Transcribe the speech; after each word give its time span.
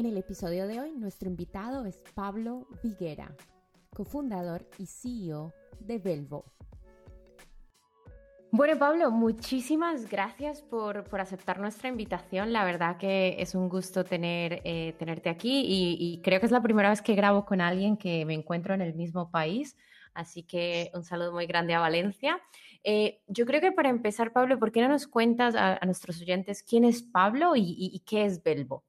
En 0.00 0.06
el 0.06 0.16
episodio 0.16 0.66
de 0.66 0.80
hoy, 0.80 0.92
nuestro 0.96 1.28
invitado 1.28 1.84
es 1.84 2.02
Pablo 2.14 2.66
Viguera, 2.82 3.36
cofundador 3.94 4.66
y 4.78 4.86
CEO 4.86 5.52
de 5.78 5.98
Velvo. 5.98 6.46
Bueno, 8.50 8.78
Pablo, 8.78 9.10
muchísimas 9.10 10.08
gracias 10.08 10.62
por, 10.62 11.04
aceptar 11.20 11.60
nuestra 11.60 11.90
invitación. 11.90 12.50
La 12.50 12.64
verdad 12.64 12.96
que 12.96 13.36
es 13.40 13.54
un 13.54 13.68
gusto 13.68 14.02
tener, 14.02 14.62
eh, 14.64 14.94
tenerte 14.98 15.28
aquí 15.28 15.66
y, 15.68 16.22
creo 16.22 16.40
que 16.40 16.46
es 16.46 16.52
la 16.52 16.62
primera 16.62 16.88
vez 16.88 17.02
que 17.02 17.14
grabo 17.14 17.44
con 17.44 17.60
alguien 17.60 17.98
que 17.98 18.24
me 18.24 18.32
encuentro 18.32 18.72
en 18.72 18.80
el 18.80 18.94
mismo 18.94 19.30
país. 19.30 19.76
Así 20.14 20.44
que 20.44 20.90
un 20.94 21.04
saludo 21.04 21.32
muy 21.32 21.44
grande 21.44 21.74
a 21.74 21.80
Valencia. 21.80 22.40
Eh, 22.84 23.20
yo 23.26 23.44
creo 23.44 23.60
que 23.60 23.72
para 23.72 23.90
empezar, 23.90 24.32
Pablo, 24.32 24.58
¿por 24.58 24.72
qué 24.72 24.80
no 24.80 24.88
nos 24.88 25.06
cuentas 25.06 25.54
a, 25.54 25.78
nuestros 25.84 26.22
oyentes 26.22 26.62
quién 26.62 26.84
es 26.84 27.02
Pablo 27.02 27.54
y, 27.54 27.76
y 27.76 28.00
qué 28.06 28.24
es 28.24 28.42
Velvo? 28.42 28.82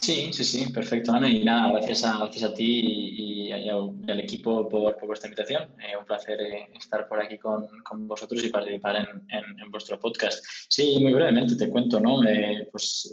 Sí, 0.00 0.32
sí, 0.32 0.44
sí, 0.44 0.72
perfecto, 0.72 1.12
Ana. 1.12 1.28
Y 1.28 1.44
nada, 1.44 1.72
gracias 1.72 2.04
a, 2.04 2.18
gracias 2.18 2.50
a 2.50 2.54
ti 2.54 2.64
y, 2.64 3.52
al 3.52 4.20
equipo 4.20 4.66
por, 4.68 4.96
por 4.96 5.08
vuestra 5.08 5.28
invitación. 5.28 5.64
Eh, 5.78 5.96
un 5.98 6.06
placer 6.06 6.40
eh, 6.40 6.68
estar 6.78 7.06
por 7.06 7.20
aquí 7.20 7.36
con, 7.38 7.66
con, 7.82 8.08
vosotros 8.08 8.42
y 8.42 8.48
participar 8.48 8.96
en, 8.96 9.58
en, 9.60 9.70
vuestro 9.70 9.98
podcast. 10.00 10.42
Sí, 10.68 10.98
muy 11.00 11.12
brevemente 11.12 11.54
te 11.54 11.68
cuento, 11.68 12.00
¿no? 12.00 12.24
Eh, 12.26 12.66
pues, 12.72 13.12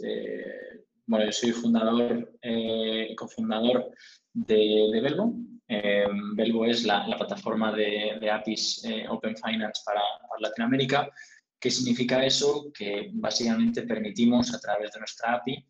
bueno, 1.06 1.26
yo 1.26 1.32
soy 1.32 1.52
fundador, 1.52 2.32
cofundador 3.16 3.90
de, 4.32 4.88
de 4.90 5.00
Velvo. 5.00 5.34
Velvo 6.34 6.64
es 6.64 6.84
la, 6.84 7.06
la 7.06 7.18
plataforma 7.18 7.70
de, 7.72 8.30
APIs 8.30 8.82
Open 9.10 9.36
Finance 9.36 9.82
para 9.84 10.00
Latinoamérica. 10.40 11.10
¿Qué 11.60 11.70
significa 11.70 12.24
eso? 12.24 12.70
Que 12.72 13.10
básicamente 13.12 13.82
permitimos 13.82 14.54
a 14.54 14.60
través 14.60 14.92
de 14.92 15.00
nuestra 15.00 15.34
API 15.34 15.66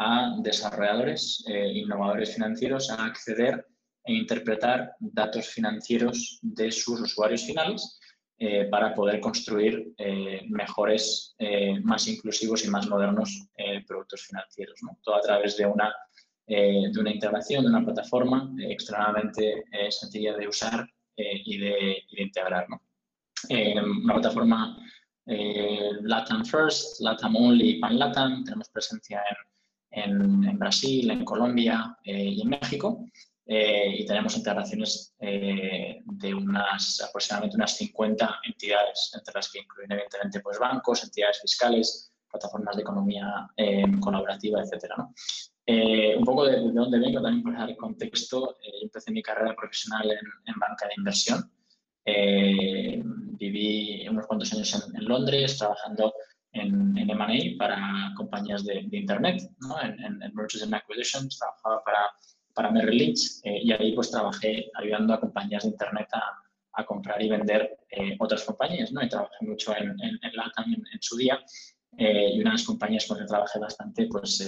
a 0.00 0.34
desarrolladores, 0.38 1.44
eh, 1.46 1.72
innovadores 1.74 2.32
financieros 2.34 2.90
a 2.90 3.04
acceder 3.04 3.66
e 4.04 4.14
interpretar 4.14 4.92
datos 4.98 5.46
financieros 5.48 6.38
de 6.40 6.72
sus 6.72 7.02
usuarios 7.02 7.44
finales 7.44 8.00
eh, 8.38 8.64
para 8.70 8.94
poder 8.94 9.20
construir 9.20 9.92
eh, 9.98 10.40
mejores, 10.48 11.36
más 11.82 12.08
inclusivos 12.08 12.64
y 12.64 12.70
más 12.70 12.88
modernos 12.88 13.46
productos 13.86 14.22
financieros. 14.22 14.80
Todo 15.02 15.16
a 15.16 15.20
través 15.20 15.58
de 15.58 15.66
una, 15.66 15.94
de 16.46 16.98
una 16.98 17.12
integración, 17.12 17.64
de 17.64 17.68
una 17.68 17.84
plataforma 17.84 18.50
extremadamente 18.58 19.64
sencilla 19.90 20.34
de 20.36 20.48
usar 20.48 20.86
y 21.16 21.58
de, 21.58 21.98
integrar. 22.16 22.66
una 23.50 24.14
plataforma 24.14 24.78
LATAM 25.26 26.44
First, 26.46 27.00
LATAM 27.00 27.36
Only, 27.36 27.78
Pan 27.80 27.98
LATAM. 27.98 28.44
Tenemos 28.44 28.68
presencia 28.70 29.18
en 29.18 29.49
en, 29.90 30.58
Brasil, 30.58 31.10
en 31.10 31.24
Colombia 31.24 31.96
eh, 32.04 32.24
y 32.24 32.42
en 32.42 32.48
México. 32.48 33.04
Eh, 33.46 33.96
y 33.98 34.06
tenemos 34.06 34.36
integraciones 34.36 35.14
eh, 35.18 36.00
de 36.04 36.34
unas 36.34 37.00
aproximadamente 37.00 37.56
unas 37.56 37.76
50 37.76 38.40
entidades, 38.44 39.10
entre 39.12 39.34
las 39.34 39.50
que 39.50 39.58
incluyen 39.58 39.90
evidentemente 39.92 40.40
pues, 40.40 40.58
bancos, 40.58 41.02
entidades 41.02 41.40
fiscales, 41.40 42.12
plataformas 42.30 42.76
de 42.76 42.82
economía 42.82 43.48
colaborativa, 44.00 44.62
etc. 44.62 44.92
un 46.16 46.24
poco 46.24 46.44
de, 46.44 46.60
dónde 46.72 47.00
vengo 47.00 47.20
también 47.20 47.42
para 47.42 47.66
dar 47.66 47.76
contexto. 47.76 48.56
yo 48.62 48.78
empecé 48.82 49.10
mi 49.10 49.20
carrera 49.20 49.56
profesional 49.56 50.08
en, 50.12 50.58
banca 50.60 50.86
de 50.86 50.94
inversión. 50.96 51.50
viví 53.36 54.06
unos 54.08 54.28
cuantos 54.28 54.52
años 54.52 54.72
en, 54.74 54.96
en 54.96 55.08
Londres 55.08 55.58
trabajando 55.58 56.14
en, 56.52 56.96
en 56.98 57.10
M&A 57.10 57.58
para 57.58 58.12
compañías 58.16 58.64
de, 58.64 58.86
Internet, 58.92 59.42
¿no? 59.60 59.80
en, 59.82 60.02
en, 60.02 60.34
Mergers 60.34 60.62
and 60.62 60.74
Acquisitions, 60.74 61.38
trabajaba 61.38 61.82
para, 61.84 62.10
para 62.54 62.70
Merrill 62.70 62.98
Lynch 62.98 63.40
eh, 63.44 63.60
y 63.62 63.72
ahí 63.72 63.92
pues 63.94 64.10
trabajé 64.10 64.70
ayudando 64.74 65.14
a 65.14 65.20
compañías 65.20 65.64
de 65.64 65.70
Internet 65.70 66.08
a, 66.12 66.22
a 66.80 66.84
comprar 66.84 67.22
y 67.22 67.28
vender 67.28 67.78
eh, 67.90 68.16
otras 68.18 68.44
compañías, 68.44 68.92
¿no? 68.92 69.02
Y 69.02 69.08
trabajé 69.08 69.46
mucho 69.46 69.76
en, 69.76 69.90
en, 69.90 70.18
en 70.22 70.32
LATAM 70.34 70.72
en, 70.72 71.02
su 71.02 71.16
día 71.16 71.38
eh, 71.98 72.30
y 72.34 72.40
una 72.40 72.50
de 72.50 72.56
las 72.56 72.64
compañías 72.64 73.06
con 73.06 73.18
las 73.18 73.26
que 73.26 73.30
trabajé 73.30 73.58
bastante 73.58 74.06
pues 74.06 74.46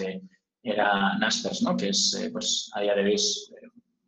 era 0.62 1.18
Naspers, 1.18 1.62
¿no? 1.62 1.76
Que 1.76 1.88
es 1.88 2.28
pues 2.32 2.70
a 2.74 2.80
día 2.80 2.94
de 2.94 3.02
hoy 3.02 3.16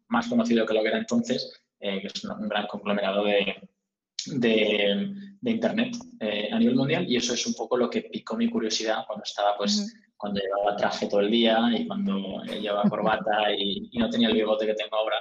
más 0.09 0.29
conocido 0.29 0.67
que 0.67 0.75
lo 0.75 0.83
que 0.83 0.89
era 0.89 0.99
entonces, 0.99 1.61
que 1.81 2.07
es 2.07 2.25
un 2.25 2.49
gran 2.49 2.67
conglomerado 2.69 3.25
de, 3.25 3.57
de, 4.27 5.11
Internet 5.43 5.97
eh, 6.21 6.49
a 6.51 6.59
nivel 6.59 6.75
mundial 6.75 7.05
y 7.07 7.17
eso 7.17 7.35
es 7.35 7.47
un 7.47 7.55
poco 7.55 7.77
lo 7.77 7.91
que 7.91 8.03
picó 8.03 8.35
mi 8.37 8.49
curiosidad 8.49 9.05
cuando 9.07 9.25
estaba, 9.25 9.57
pues, 9.59 9.95
cuando 10.17 10.41
llevaba 10.41 10.77
traje 10.77 11.07
todo 11.07 11.21
el 11.21 11.31
día 11.31 11.59
y 11.77 11.87
cuando 11.87 12.43
llevaba 12.45 12.83
corbata 12.89 13.53
y, 13.57 13.91
no 13.99 14.09
tenía 14.09 14.29
el 14.29 14.35
bigote 14.35 14.67
que 14.67 14.75
tengo 14.75 14.97
ahora, 14.97 15.17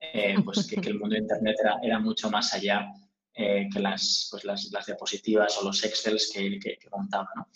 eh, 0.00 0.34
pues 0.44 0.66
que, 0.66 0.80
el 0.80 0.98
mundo 0.98 1.14
de 1.14 1.20
Internet 1.22 1.56
era, 1.62 1.76
era 1.82 1.98
mucho 2.00 2.28
más 2.28 2.52
allá 2.54 2.88
eh, 3.34 3.68
que 3.72 3.78
las, 3.78 4.28
pues 4.32 4.44
las, 4.44 4.68
las, 4.72 4.86
diapositivas 4.86 5.56
o 5.58 5.64
los 5.64 5.84
Excels 5.84 6.32
que, 6.34 6.58
que, 6.58 6.76
montaba. 6.90 7.28
¿no? 7.36 7.46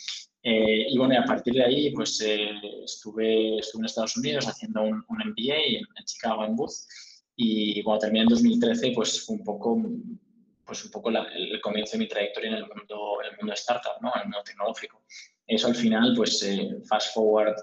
y 0.45 0.97
bueno, 0.99 1.21
a 1.21 1.25
partir 1.25 1.55
de 1.55 1.65
ahí, 1.65 1.93
pues 1.93 2.21
estuve, 2.21 3.59
estuve 3.59 3.81
en 3.81 3.85
Estados 3.85 4.17
Unidos 4.17 4.47
haciendo 4.47 4.83
un, 4.83 5.05
un 5.09 5.19
MBA 5.19 5.57
en, 5.57 5.85
en, 5.97 6.05
Chicago, 6.05 6.45
en 6.45 6.57
Booth, 6.57 6.73
y 7.37 7.83
cuando 7.83 8.01
terminé 8.01 8.23
en 8.23 8.29
2013, 8.29 8.93
pues 8.95 9.25
fue 9.25 9.37
un 9.37 9.45
poco 9.45 9.83
pues 10.73 10.87
un 10.87 10.91
poco 10.91 11.11
el 11.11 11.61
comienzo 11.61 11.93
de 11.93 11.99
mi 11.99 12.09
trayectoria 12.09 12.49
en 12.49 12.57
el 12.57 12.67
mundo, 12.67 13.19
en 13.23 13.33
el 13.33 13.37
mundo 13.37 13.53
startup, 13.53 14.01
¿no? 14.01 14.11
en 14.15 14.23
el 14.23 14.27
mundo 14.29 14.43
tecnológico. 14.43 15.03
Eso 15.47 15.67
al 15.67 15.75
final, 15.75 16.15
pues 16.17 16.43
eh, 16.45 16.79
fast 16.89 17.13
forward, 17.13 17.57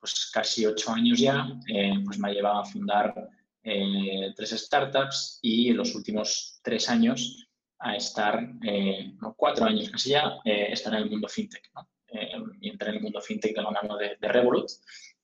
pues 0.00 0.28
casi 0.34 0.66
ocho 0.66 0.90
años 0.90 1.20
ya, 1.20 1.46
eh, 1.72 1.94
pues 2.04 2.18
me 2.18 2.28
ha 2.28 2.32
llevado 2.32 2.58
a 2.58 2.64
fundar 2.64 3.14
eh, 3.62 4.32
tres 4.34 4.50
startups 4.50 5.38
y 5.40 5.70
en 5.70 5.76
los 5.76 5.94
últimos 5.94 6.58
tres 6.60 6.88
años 6.88 7.48
a 7.78 7.94
estar, 7.94 8.42
no, 8.42 9.34
cuatro 9.36 9.64
años 9.64 9.88
casi 9.90 10.10
ya, 10.10 10.38
estar 10.44 10.92
en 10.94 11.02
el 11.04 11.10
mundo 11.10 11.28
fintech. 11.28 11.70
¿no? 11.76 11.88
y 12.60 12.70
entrar 12.70 12.90
en 12.90 12.96
el 12.96 13.02
mundo 13.02 13.20
fintech 13.20 13.54
de 13.54 13.62
la 13.62 13.70
mano 13.70 13.96
de, 13.96 14.16
de 14.18 14.28
Revolut, 14.28 14.68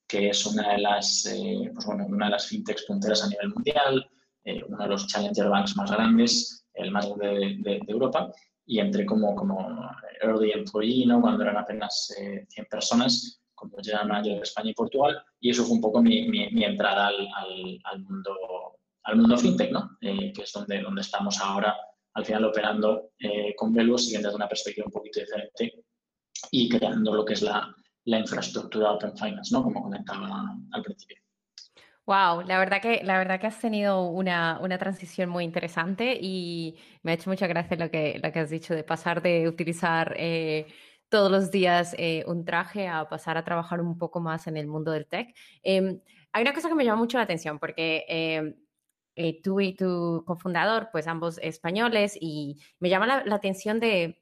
que 0.07 0.29
es 0.29 0.45
una 0.45 0.71
de 0.71 0.77
las, 0.77 1.23
pues 1.73 1.85
bueno, 1.85 2.05
una 2.05 2.27
de 2.27 2.31
las 2.31 2.47
fintechs 2.47 2.85
punteras 2.85 3.23
a 3.23 3.27
nivel 3.27 3.49
mundial, 3.49 4.09
uno 4.45 4.77
de 4.77 4.87
los 4.87 5.07
challenger 5.07 5.49
banks 5.49 5.75
más 5.75 5.91
grandes 5.91 6.65
el 6.75 6.91
más 6.91 7.07
grande 7.07 7.57
de, 7.59 7.81
Europa, 7.87 8.31
y 8.65 8.79
entré 8.79 9.05
como, 9.05 9.35
como 9.35 9.89
early 10.21 10.51
employee, 10.51 11.05
¿no? 11.05 11.21
cuando 11.21 11.43
eran 11.43 11.57
apenas 11.57 12.13
100 12.15 12.47
eh, 12.57 12.67
personas, 12.69 13.41
como 13.53 13.77
general 13.77 14.07
manager 14.07 14.35
de 14.35 14.41
España 14.41 14.71
y 14.71 14.73
Portugal, 14.73 15.23
y 15.39 15.49
eso 15.49 15.63
fue 15.63 15.75
un 15.75 15.81
poco 15.81 16.01
mi, 16.01 16.63
entrada 16.63 17.07
al, 17.07 17.27
al, 17.85 17.99
mundo, 18.01 18.35
al 19.03 19.17
mundo 19.17 19.37
fintech, 19.37 19.71
¿no? 19.71 19.97
Eh, 20.01 20.33
que 20.33 20.43
es 20.43 20.51
donde, 20.51 20.81
donde 20.81 21.01
estamos 21.01 21.39
ahora, 21.39 21.75
al 22.13 22.25
final 22.25 22.45
operando 22.45 23.11
eh, 23.19 23.55
con 23.55 23.73
Velvo, 23.73 23.97
siguiendo 23.97 24.27
desde 24.27 24.37
una 24.37 24.49
perspectiva 24.49 24.87
un 24.87 24.91
poquito 24.91 25.19
diferente 25.19 25.85
y 26.51 26.69
creando 26.69 27.13
lo 27.13 27.23
que 27.23 27.33
es 27.33 27.41
la, 27.41 27.73
la 28.05 28.19
infraestructura 28.19 28.91
Open 28.91 29.17
Finance, 29.17 29.53
¿no? 29.53 29.63
como 29.63 29.83
comentaba 29.83 30.55
al 30.71 30.81
principio. 30.81 31.17
Wow, 32.07 32.41
la 32.43 32.59
verdad 32.59 32.81
que, 32.83 33.01
la 33.03 33.17
verdad 33.17 33.39
que 33.39 33.47
has 33.47 33.59
tenido 33.59 34.07
una, 34.09 34.59
una, 34.61 34.77
transición 34.77 35.27
muy 35.27 35.43
interesante 35.43 36.15
y 36.21 36.77
me 37.01 37.11
ha 37.11 37.13
hecho 37.15 37.31
mucha 37.31 37.47
gracia 37.47 37.77
lo 37.77 37.89
que, 37.89 38.19
lo 38.23 38.31
que 38.31 38.39
has 38.39 38.51
dicho 38.51 38.75
de 38.75 38.83
pasar 38.83 39.23
de 39.23 39.47
utilizar 39.47 40.13
eh, 40.17 40.67
todos 41.09 41.31
los 41.31 41.49
días 41.49 41.95
eh, 41.97 42.23
un 42.27 42.45
traje 42.45 42.87
a 42.87 43.09
pasar 43.09 43.37
a 43.37 43.43
trabajar 43.43 43.81
un 43.81 43.97
poco 43.97 44.19
más 44.19 44.45
en 44.45 44.55
el 44.57 44.67
mundo 44.67 44.91
del 44.91 45.07
tech. 45.07 45.35
Em, 45.63 45.99
hay 46.31 46.41
una 46.43 46.53
cosa 46.53 46.69
que 46.69 46.75
me 46.75 46.85
llama 46.85 47.01
mucho 47.01 47.17
la 47.17 47.23
atención 47.23 47.57
porque 47.57 48.05
em, 48.07 48.55
eh, 49.15 49.41
tú 49.41 49.59
y 49.61 49.75
tu 49.75 50.23
cofundador, 50.27 50.89
pues 50.91 51.07
ambos 51.07 51.39
españoles, 51.39 52.17
y 52.21 52.57
me 52.79 52.89
llama 52.89 53.23
la, 53.25 53.35
atención 53.35 53.79
de 53.79 54.21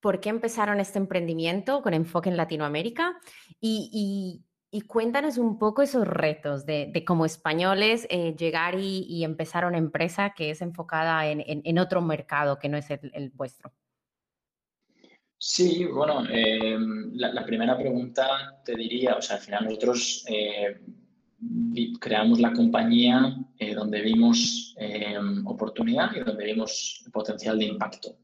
por 0.00 0.20
qué 0.20 0.30
empezaron 0.30 0.80
este 0.80 0.98
emprendimiento 0.98 1.82
con 1.82 1.94
enfoque 1.94 2.30
en 2.30 2.36
Latinoamérica 2.36 3.16
y 3.60 4.44
y 4.74 4.80
cuéntanos 4.80 5.38
un 5.38 5.56
poco 5.56 5.82
esos 5.82 6.04
retos 6.04 6.66
de, 6.66 6.90
de 6.92 7.04
como 7.04 7.24
españoles 7.24 8.08
eh, 8.10 8.34
llegar 8.36 8.74
y, 8.76 9.22
empezar 9.22 9.64
una 9.66 9.78
empresa 9.78 10.34
que 10.36 10.50
es 10.50 10.60
enfocada 10.62 11.28
en, 11.28 11.78
otro 11.78 12.02
mercado 12.02 12.58
que 12.58 12.68
no 12.68 12.76
es 12.76 12.90
el, 12.90 13.30
vuestro. 13.36 13.72
Sí, 15.38 15.84
bueno, 15.84 16.26
eh, 16.28 16.76
la, 17.12 17.44
primera 17.46 17.78
pregunta 17.78 18.60
te 18.64 18.74
diría, 18.74 19.14
o 19.14 19.22
sea, 19.22 19.36
al 19.36 19.42
final 19.42 19.64
nosotros 19.66 20.24
eh, 20.26 20.80
creamos 22.00 22.40
la 22.40 22.52
compañía 22.52 23.36
donde 23.76 24.00
vimos 24.00 24.74
oportunidad 25.44 26.16
y 26.16 26.20
donde 26.20 26.46
vimos 26.46 27.04
potencial 27.12 27.60
de 27.60 27.66
impacto. 27.66 28.16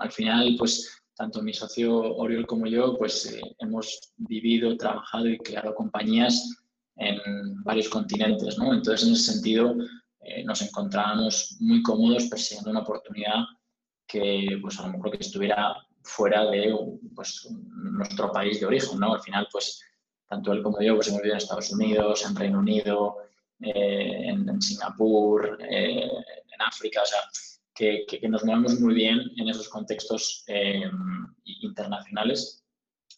al 0.00 0.10
final, 0.10 0.56
pues 0.58 0.99
tanto 1.20 1.42
mi 1.42 1.52
socio 1.52 2.16
Oriol 2.16 2.46
como 2.46 2.66
yo, 2.66 2.96
pues 2.96 3.38
hemos 3.58 4.14
vivido, 4.16 4.74
trabajado 4.78 5.28
y 5.28 5.36
creado 5.36 5.74
compañías 5.74 6.56
en 6.96 7.62
varios 7.62 7.90
continentes, 7.90 8.56
¿no? 8.56 8.72
Entonces, 8.72 9.06
en 9.06 9.12
ese 9.12 9.32
sentido, 9.32 9.76
eh, 10.22 10.42
nos 10.44 10.62
encontrábamos 10.62 11.58
muy 11.60 11.82
cómodos 11.82 12.24
persiguiendo 12.24 12.70
una 12.70 12.80
oportunidad 12.80 13.44
que, 14.06 14.58
pues, 14.62 14.80
a 14.80 14.86
lo 14.86 14.94
mejor 14.94 15.10
que 15.10 15.18
estuviera 15.18 15.76
fuera 16.02 16.46
de 16.46 16.74
pues, 17.14 17.46
nuestro 17.50 18.32
país 18.32 18.58
de 18.58 18.66
origen, 18.66 18.98
¿no? 18.98 19.12
Al 19.12 19.20
final, 19.20 19.46
pues, 19.52 19.82
tanto 20.26 20.54
él 20.54 20.62
como 20.62 20.80
yo, 20.80 20.94
pues, 20.94 21.08
hemos 21.08 21.20
vivido 21.20 21.34
en 21.34 21.42
Estados 21.42 21.70
Unidos, 21.70 22.24
en 22.24 22.34
Reino 22.34 22.60
Unido, 22.60 23.16
eh, 23.60 24.22
en, 24.24 24.62
Singapur, 24.62 25.58
eh, 25.68 26.00
en 26.00 26.62
África, 26.66 27.02
o 27.02 27.06
sea, 27.06 27.20
que, 27.74 28.04
que, 28.06 28.28
nos 28.28 28.44
movemos 28.44 28.80
muy 28.80 28.94
bien 28.94 29.20
en 29.36 29.48
esos 29.48 29.68
contextos 29.68 30.44
internacionales. 31.44 32.64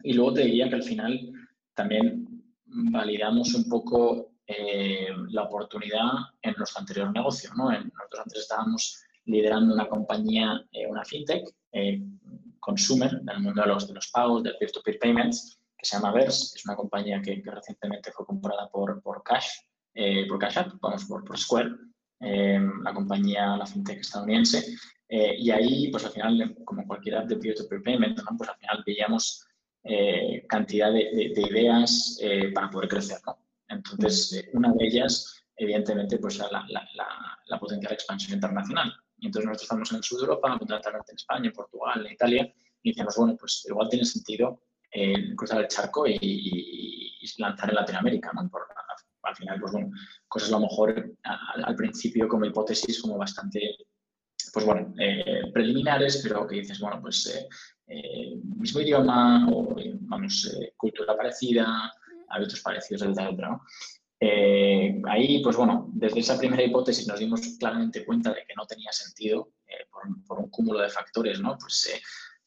Y 0.02 0.12
luego 0.14 0.34
te 0.34 0.44
diría 0.44 0.69
que 0.69 0.76
al 0.76 0.82
final 0.82 1.32
también 1.75 2.32
validamos 2.66 3.54
un 3.54 3.69
poco 3.69 4.32
eh, 4.46 5.08
la 5.31 5.44
oportunidad 5.44 6.10
en 6.43 6.54
nuestro 6.56 6.81
anterior 6.81 7.12
negocio. 7.12 7.50
¿no? 7.56 7.70
nosotros 7.70 8.20
antes 8.25 8.40
estábamos 8.40 9.02
liderando 9.26 9.75
una 9.75 9.88
compañía, 9.88 10.66
eh, 10.72 10.87
una 10.87 11.05
fintech, 11.05 11.48
eh, 11.72 12.02
consumer, 12.58 13.12
en 13.20 13.28
el 13.28 13.40
mundo 13.40 13.62
de 13.62 13.69
los, 13.69 13.87
de 13.88 13.94
los 13.94 14.08
pagos, 14.08 14.43
del 14.43 14.56
peer-to-peer 14.58 14.98
payments, 14.98 15.60
que 15.78 15.87
se 15.87 15.96
llama 15.96 16.12
Verse. 16.12 16.56
Es 16.56 16.64
una 16.64 16.76
compañía 16.76 17.22
que, 17.22 17.43
recientemente 17.44 18.12
fue 18.12 18.26
comprada 18.26 18.69
por, 18.69 19.00
por 19.02 19.22
Cash, 19.22 19.48
por 20.28 20.38
Cash 20.38 20.58
App, 20.58 20.72
vamos, 20.81 21.05
por, 21.05 21.25
por 21.25 21.38
Square, 21.38 21.70
la 22.22 22.94
compañía, 22.94 23.56
la 23.56 23.66
fintech 23.66 24.00
estadounidense. 24.00 24.76
y 25.08 25.50
ahí, 25.50 25.90
pues 25.90 26.04
al 26.04 26.12
final, 26.12 26.56
como 26.64 26.86
cualquier 26.86 27.16
app 27.16 27.26
de 27.26 27.36
peer-to-peer 27.36 27.82
payments, 27.82 28.22
pues 28.38 28.48
al 28.48 28.56
final 28.56 28.82
veíamos 28.86 29.46
eh, 29.84 30.46
cantidad 30.48 30.92
de, 30.92 31.32
ideas 31.36 32.16
eh, 32.22 32.52
para 32.52 32.70
poder 32.70 32.88
crecer. 32.88 33.19
¿no? 33.26 33.36
Entonces, 33.69 34.32
eh, 34.32 34.50
una 34.52 34.72
de 34.72 34.86
ellas, 34.86 35.44
evidentemente, 35.56 36.19
pues 36.19 36.38
la, 36.38 36.48
la, 36.50 36.88
la, 37.46 37.58
potencial 37.58 37.92
expansión 37.92 38.34
internacional. 38.34 38.92
Y 39.19 39.26
entonces 39.26 39.46
nosotros 39.46 39.62
estamos 39.62 39.92
en 39.92 40.19
de 40.19 40.22
Europa, 40.22 40.56
fundamentalmente 40.56 41.10
en 41.10 41.16
España, 41.16 41.46
en 41.46 41.52
Portugal, 41.52 42.06
en 42.06 42.12
Italia, 42.12 42.54
y 42.82 42.90
decíamos, 42.90 43.16
bueno, 43.16 43.36
pues 43.36 43.64
igual 43.69 43.88
tiene 43.88 44.04
sentido 44.04 44.62
cruzar 45.36 45.60
el 45.60 45.69
charco 45.69 46.06
y, 46.06 47.19
lanzar 47.38 47.70
en 47.70 47.76
Latinoamérica, 47.76 48.30
¿no? 48.34 48.48
Por, 48.50 48.66
al 49.22 49.36
final, 49.36 49.60
pues 49.60 49.72
bueno, 49.72 49.90
cosas 50.28 50.50
a 50.50 50.52
lo 50.52 50.60
mejor 50.60 51.16
al, 51.22 51.76
principio 51.76 52.28
como 52.28 52.44
hipótesis 52.44 53.00
como 53.00 53.19
bastante, 53.19 53.76
pues 54.52 54.66
bueno, 54.66 54.94
preliminares, 55.52 56.20
pero 56.22 56.46
que 56.46 56.56
dices, 56.56 56.80
bueno, 56.80 57.00
pues 57.00 57.48
eh, 57.94 58.40
mismo 58.56 58.80
idioma 58.80 59.46
o, 59.50 59.76
vamos, 60.02 60.50
eh, 60.54 60.72
cultura 60.76 61.14
parecida, 61.16 61.92
hábitos 62.28 62.60
parecidos, 62.60 63.02
etc. 63.02 63.58
Eh, 64.19 65.02
ahí, 65.08 65.42
pues 65.42 65.56
bueno, 65.56 65.90
desde 65.92 66.20
esa 66.20 66.38
primera 66.38 66.62
hipótesis 66.62 67.06
nos 67.06 67.19
dimos 67.19 67.40
claramente 67.58 68.04
cuenta 68.04 68.32
de 68.32 68.44
que 68.46 68.54
no 68.56 68.66
tenía 68.66 68.92
sentido 68.92 69.52
por, 70.26 70.38
un 70.38 70.50
cúmulo 70.50 70.80
de 70.80 70.88
factores, 70.88 71.40
¿no? 71.40 71.58
Pues 71.58 72.00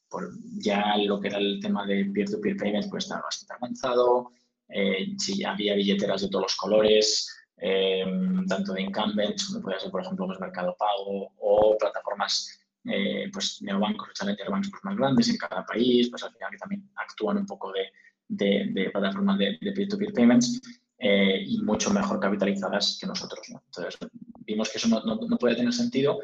por 0.10 0.30
ya 0.58 0.98
lo 0.98 1.20
que 1.20 1.28
era 1.28 1.38
el 1.38 1.60
tema 1.62 1.86
de 1.86 2.06
peer-to-peer 2.06 2.58
payments 2.58 2.88
pues 2.90 3.04
estaba 3.04 3.24
bastante 3.24 3.54
avanzado, 3.54 4.32
si 5.18 5.44
había 5.44 5.76
billeteras 5.76 6.22
de 6.22 6.30
todos 6.30 6.44
los 6.44 6.56
colores, 6.56 7.32
tanto 8.48 8.74
de 8.74 8.82
incumbents 8.82 9.48
como 9.48 9.62
podía 9.62 9.80
ser, 9.80 9.92
por 9.92 10.02
ejemplo, 10.02 10.26
pues 10.26 10.40
Mercado 10.40 10.76
Pago 10.78 11.32
o 11.38 11.78
plataformas 11.78 12.66
eh, 12.88 13.30
pues 13.34 13.64
neobancos, 13.64 14.10
banks 14.48 14.70
pues, 14.70 14.84
más 14.84 14.96
grandes 14.96 15.30
en 15.30 15.38
cada 15.38 15.66
país, 15.66 16.08
pues 16.10 16.22
al 16.24 16.32
final 16.34 16.52
que 16.52 16.58
también 16.58 16.88
actúan 16.96 17.38
un 17.38 17.46
poco 17.48 17.72
de, 17.72 17.92
de, 18.28 18.90
plataformas 18.92 19.40
de, 19.40 19.58
peer-to-peer 19.60 20.14
payments 20.14 20.62
eh, 21.00 21.44
y 21.48 21.58
mucho 21.64 21.90
mejor 21.90 22.20
capitalizadas 22.20 23.00
que 23.02 23.08
nosotros. 23.08 23.42
Entonces, 23.50 23.98
vimos 24.46 24.70
que 24.70 24.78
eso 24.78 24.88
no, 24.88 25.02
no, 25.04 25.38
puede 25.38 25.56
tener 25.56 25.74
sentido, 25.74 26.20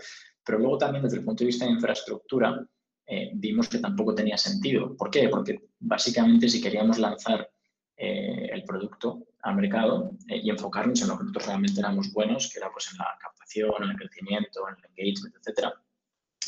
pero 0.46 0.60
luego 0.60 0.78
también 0.78 1.04
desde 1.04 1.18
el 1.18 1.26
punto 1.26 1.44
de 1.44 1.48
vista 1.48 1.66
de 1.66 1.72
infraestructura, 1.72 2.64
eh, 3.08 3.32
vimos 3.34 3.68
que 3.68 3.80
tampoco 3.80 4.14
tenía 4.14 4.38
sentido. 4.38 4.96
¿Por 4.96 5.10
qué? 5.10 5.30
Porque 5.30 5.68
básicamente 5.80 6.48
si 6.48 6.62
queríamos 6.62 7.00
lanzar 7.00 7.50
el 8.02 8.64
producto 8.64 9.28
al 9.44 9.56
mercado 9.56 10.12
y 10.28 10.50
enfocarnos 10.50 11.02
en 11.02 11.10
lo 11.10 11.18
que 11.18 11.24
nosotros 11.24 11.46
realmente 11.48 11.80
éramos 11.80 12.12
buenos, 12.14 12.52
que 12.52 12.60
era 12.60 12.72
pues 12.72 12.90
en 12.92 12.98
la 12.98 13.18
captación, 13.20 13.84
en 13.84 13.90
el 13.92 13.98
crecimiento, 13.98 14.68
en 14.68 14.76
el 14.76 14.90
engagement, 14.90 15.36
etcétera, 15.36 15.74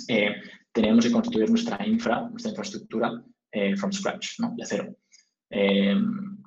eh, 0.07 0.35
tenemos 0.71 1.05
que 1.05 1.11
construir 1.11 1.50
nuestra 1.50 1.85
infra, 1.85 2.21
nuestra 2.29 2.50
infraestructura 2.50 3.23
eh, 3.51 3.75
from 3.75 3.91
scratch, 3.91 4.39
¿no? 4.39 4.53
de 4.55 4.65
cero. 4.65 4.95
Eh, 5.50 5.95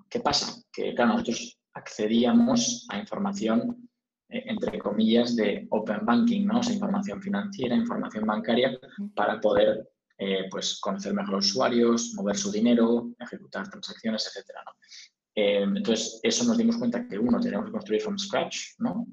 ¿Qué 0.08 0.20
pasa? 0.20 0.60
Que, 0.72 0.94
claro, 0.94 1.12
nosotros 1.12 1.58
accedíamos 1.74 2.86
a 2.90 2.98
información, 2.98 3.88
entre 4.28 4.78
comillas, 4.78 5.36
de 5.36 5.66
open 5.70 6.04
banking, 6.04 6.46
¿no? 6.46 6.58
O 6.58 6.62
sea, 6.62 6.74
información 6.74 7.22
financiera, 7.22 7.76
información 7.76 8.26
bancaria, 8.26 8.78
para 9.14 9.40
poder 9.40 9.88
pues, 10.50 10.80
conocer 10.80 11.12
mejor 11.14 11.34
a 11.34 11.36
los 11.36 11.46
usuarios, 11.46 12.12
mover 12.14 12.36
su 12.36 12.50
dinero, 12.50 13.10
ejecutar 13.18 13.68
transacciones, 13.68 14.26
etc. 14.26 14.48
¿no? 14.64 14.72
entonces, 15.34 16.18
eso 16.22 16.44
nos 16.44 16.56
dimos 16.56 16.78
cuenta 16.78 17.06
que, 17.06 17.18
uno, 17.18 17.38
tenemos 17.40 17.66
que 17.66 17.72
construir 17.72 18.00
from 18.00 18.18
scratch, 18.18 18.78
¿no? 18.78 19.06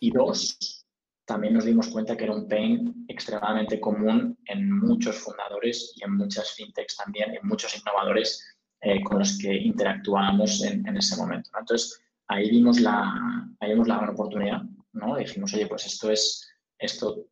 Y 0.00 0.10
dos, 0.10 0.84
también 1.26 1.54
nos 1.54 1.64
dimos 1.64 1.88
cuenta 1.88 2.16
que 2.16 2.24
era 2.24 2.34
un 2.34 2.48
pain 2.48 3.04
extremadamente 3.08 3.80
común 3.80 4.38
en 4.46 4.70
muchos 4.70 5.16
fundadores 5.16 5.92
y 5.96 6.04
en 6.04 6.16
muchas 6.16 6.52
fintechs 6.52 6.96
también, 6.96 7.34
en 7.34 7.46
muchos 7.46 7.76
innovadores 7.76 8.56
eh, 8.80 9.02
con 9.02 9.18
los 9.18 9.36
que 9.38 9.52
interactuábamos 9.52 10.62
en, 10.62 10.96
ese 10.96 11.16
momento. 11.16 11.50
Entonces, 11.58 12.00
ahí 12.28 12.48
vimos, 12.50 12.80
la, 12.80 13.48
ahí 13.58 13.70
vimos 13.70 13.88
la 13.88 13.96
gran 13.96 14.10
oportunidad, 14.10 14.62
¿no? 14.92 15.16
dijimos, 15.16 15.52
oye, 15.54 15.66
pues 15.66 15.86
esto 15.86 16.12
es, 16.12 16.48
esto 16.78 17.26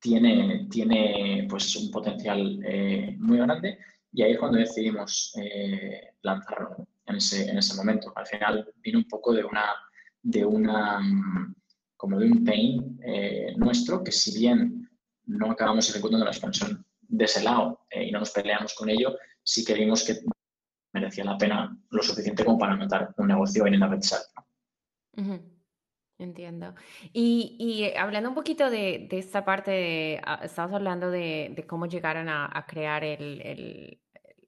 tiene, 0.00 0.66
tiene 0.70 1.46
pues 1.48 1.74
un 1.76 1.90
potencial 1.90 2.60
eh, 2.64 3.16
muy 3.18 3.38
grande 3.38 3.78
y 4.12 4.22
ahí 4.22 4.32
es 4.32 4.38
cuando 4.38 4.58
decidimos 4.58 5.32
eh, 5.36 6.14
lanzarlo 6.22 6.88
en 7.06 7.16
ese, 7.16 7.50
en 7.50 7.58
ese 7.58 7.76
momento. 7.76 8.12
Al 8.14 8.26
final 8.26 8.72
vino 8.76 8.98
un 8.98 9.08
poco 9.08 9.32
de 9.32 9.44
una, 9.44 9.74
de 10.22 10.44
una 10.44 11.00
como 11.96 12.18
de 12.18 12.26
un 12.26 12.44
pain 12.44 12.98
eh, 13.04 13.54
nuestro, 13.56 14.02
que 14.02 14.12
si 14.12 14.38
bien 14.38 14.88
no 15.26 15.50
acabamos 15.50 15.90
ejecutando 15.90 16.24
la 16.24 16.30
expansión 16.30 16.86
de 17.00 17.24
ese 17.24 17.42
lado 17.42 17.86
eh, 17.90 18.04
y 18.04 18.12
no 18.12 18.20
nos 18.20 18.30
peleamos 18.30 18.74
con 18.74 18.88
ello, 18.88 19.16
sí 19.42 19.64
que 19.64 19.74
vimos 19.74 20.04
que 20.04 20.20
merecía 20.92 21.24
la 21.24 21.36
pena 21.36 21.76
lo 21.90 22.02
suficiente 22.02 22.44
como 22.44 22.56
para 22.56 22.76
montar 22.76 23.14
un 23.16 23.26
negocio 23.26 23.66
en 23.66 23.74
el 23.74 23.90
pensar. 23.90 24.20
Entiendo. 26.18 26.74
Y, 27.12 27.92
hablando 27.96 28.30
un 28.30 28.34
poquito 28.34 28.70
de, 28.70 29.08
esta 29.12 29.44
parte, 29.44 30.20
ah, 30.24 30.40
estabas 30.42 30.72
hablando 30.72 31.10
de, 31.10 31.64
cómo 31.68 31.86
llegaron 31.86 32.28
a, 32.28 32.64
crear 32.66 33.04
el, 33.04 33.40
el, 33.42 34.00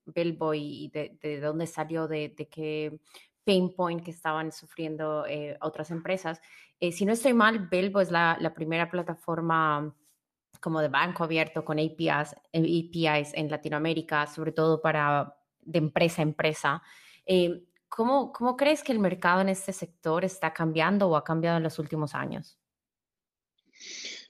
Bellboy 0.06 0.58
y 0.60 0.88
de, 0.88 1.40
dónde 1.40 1.68
salió, 1.68 2.08
de, 2.08 2.34
qué 2.50 2.98
pain 3.44 3.72
point 3.74 4.02
que 4.02 4.10
estaban 4.10 4.50
sufriendo 4.50 5.24
eh, 5.26 5.56
otras 5.60 5.92
empresas. 5.92 6.40
Eh, 6.80 6.90
si 6.90 7.04
no 7.04 7.12
estoy 7.12 7.34
mal, 7.34 7.68
Belbo 7.68 8.00
es 8.00 8.10
la, 8.10 8.52
primera 8.54 8.90
plataforma 8.90 9.94
como 10.60 10.80
de 10.80 10.88
banco 10.88 11.24
abierto 11.24 11.64
con 11.64 11.78
APIs, 11.78 12.34
APIs 12.52 13.32
en 13.34 13.48
Latinoamérica, 13.48 14.26
sobre 14.26 14.52
todo 14.52 14.82
para 14.82 15.36
de 15.60 15.78
empresa 15.78 16.22
a 16.22 16.24
empresa. 16.24 16.82
Eh, 17.24 17.62
¿cómo, 17.90 18.32
¿Cómo 18.32 18.56
crees 18.56 18.82
que 18.82 18.92
el 18.92 18.98
mercado 18.98 19.42
en 19.42 19.50
este 19.50 19.74
sector 19.74 20.24
está 20.24 20.54
cambiando 20.54 21.08
o 21.08 21.16
ha 21.16 21.24
cambiado 21.24 21.58
en 21.58 21.64
los 21.64 21.78
últimos 21.78 22.14
años? 22.14 22.58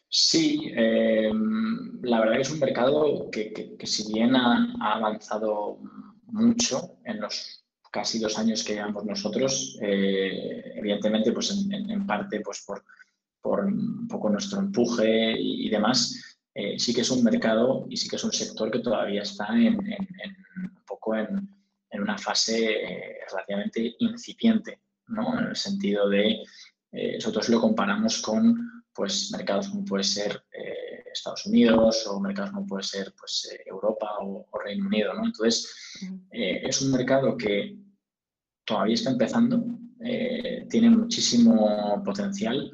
Sí, 0.09 0.73
la 0.75 2.19
verdad 2.19 2.35
que 2.35 2.41
es 2.41 2.51
un 2.51 2.59
mercado 2.59 3.31
que, 3.31 3.77
si 3.85 4.13
bien 4.13 4.35
ha, 4.35 4.75
avanzado 4.81 5.79
mucho 6.27 6.99
en 7.05 7.21
los 7.21 7.65
casi 7.93 8.19
dos 8.19 8.37
años 8.37 8.65
que 8.65 8.75
llevamos 8.75 9.05
nosotros, 9.05 9.79
eh, 9.83 10.73
evidentemente, 10.75 11.31
pues 11.31 11.51
en, 11.71 12.07
parte 12.09 12.41
pues 12.41 12.65
por, 12.67 12.85
por, 13.41 13.67
un 13.67 14.09
poco 14.09 14.31
nuestro 14.31 14.59
empuje 14.59 15.35
y, 15.39 15.69
demás, 15.71 16.39
eh, 16.55 16.77
sí 16.77 16.93
que 16.93 17.03
es 17.03 17.11
un 17.11 17.23
mercado 17.23 17.87
y 17.89 17.97
sí 17.97 18.09
que 18.09 18.17
es 18.17 18.25
un 18.25 18.33
sector 18.33 18.69
que 18.69 18.81
todavía 18.81 19.23
está 19.23 19.47
en, 19.57 19.79
un 19.79 20.85
poco 20.87 21.15
en, 21.15 21.60
una 21.93 22.19
fase 22.19 22.73
eh, 22.73 23.19
relativamente 23.31 23.97
incipiente, 23.99 24.81
¿no? 25.09 25.39
En 25.39 25.47
el 25.47 25.57
sentido 25.57 26.09
de, 26.09 26.43
nosotros 26.93 27.49
lo 27.49 27.61
comparamos 27.61 28.21
con 28.21 28.85
pues, 28.93 29.31
mercados 29.33 29.69
como 29.69 29.85
puede 29.85 30.03
ser 30.03 30.43
Estados 31.13 31.47
Unidos 31.47 32.05
o 32.09 32.21
mercados 32.21 32.51
como 32.51 32.67
puede 32.67 32.83
ser 32.83 33.15
pues, 33.19 33.57
Europa 33.65 34.09
o, 34.21 34.47
Reino 34.65 34.87
Unido. 34.87 35.15
¿no? 35.15 35.25
Entonces, 35.25 35.73
es 36.33 36.83
un 36.83 36.91
mercado 36.91 37.37
que 37.37 37.77
todavía 38.65 38.95
está 38.95 39.11
empezando, 39.11 39.65
eh, 40.03 40.67
tiene 40.71 40.91
muchísimo 40.91 42.03
potencial, 42.05 42.71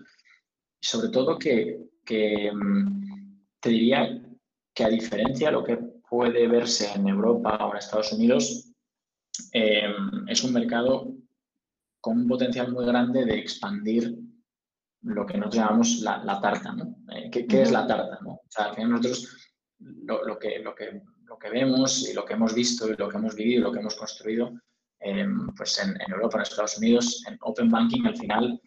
sobre 0.80 1.08
todo 1.08 1.38
que, 1.38 1.80
mm, 2.52 3.40
te 3.58 3.70
diría 3.70 4.23
que 4.75 4.85
a 4.85 4.88
diferencia 4.88 5.49
de 5.49 5.52
lo 5.52 5.64
que 5.64 5.76
puede 6.08 6.46
verse 6.46 6.92
en 6.94 7.08
Europa 7.08 7.56
o 7.64 7.73
en 7.73 7.78
Estados 7.78 8.12
Unidos, 8.12 8.73
eh, 9.52 9.93
es 10.26 10.45
un 10.45 10.52
mercado 10.52 11.12
con 12.00 12.19
un 12.19 12.28
potencial 12.28 12.73
muy 12.73 12.87
grande 12.87 13.25
de 13.25 13.38
expandir 13.38 14.16
lo 15.02 15.26
que 15.26 15.38
nosotros 15.38 15.62
llamamos 15.62 16.00
la, 16.00 16.40
tarta, 16.40 16.73
¿no? 16.73 16.97
Eh, 17.12 17.31
¿qué, 17.31 17.62
es 17.62 17.71
la 17.71 17.87
tarta? 17.87 18.19
¿no? 18.23 18.35
O 18.35 18.49
sea, 18.49 18.73
nosotros 18.85 19.37
lo, 19.78 20.38
que, 20.38 20.59
lo, 20.61 20.75
que, 20.75 21.02
lo 21.25 21.38
que 21.38 21.50
vemos 21.50 22.09
y 22.09 22.14
lo 22.14 22.25
que 22.25 22.35
hemos 22.35 22.55
visto 22.55 22.88
y 22.88 22.97
lo 22.97 23.09
que 23.09 23.16
hemos 23.16 23.35
vivido 23.35 23.61
y 23.61 23.62
lo 23.62 23.73
que 23.73 23.81
hemos 23.81 23.95
construido 23.95 24.52
em, 25.00 25.49
pues 25.55 25.78
en, 25.78 25.97
Europa, 26.11 26.38
en 26.38 26.43
Estados 26.43 26.78
Unidos, 26.78 27.25
en 27.28 27.37
Open 27.40 27.71
Banking 27.71 28.07
al 28.07 28.16
final 28.16 28.61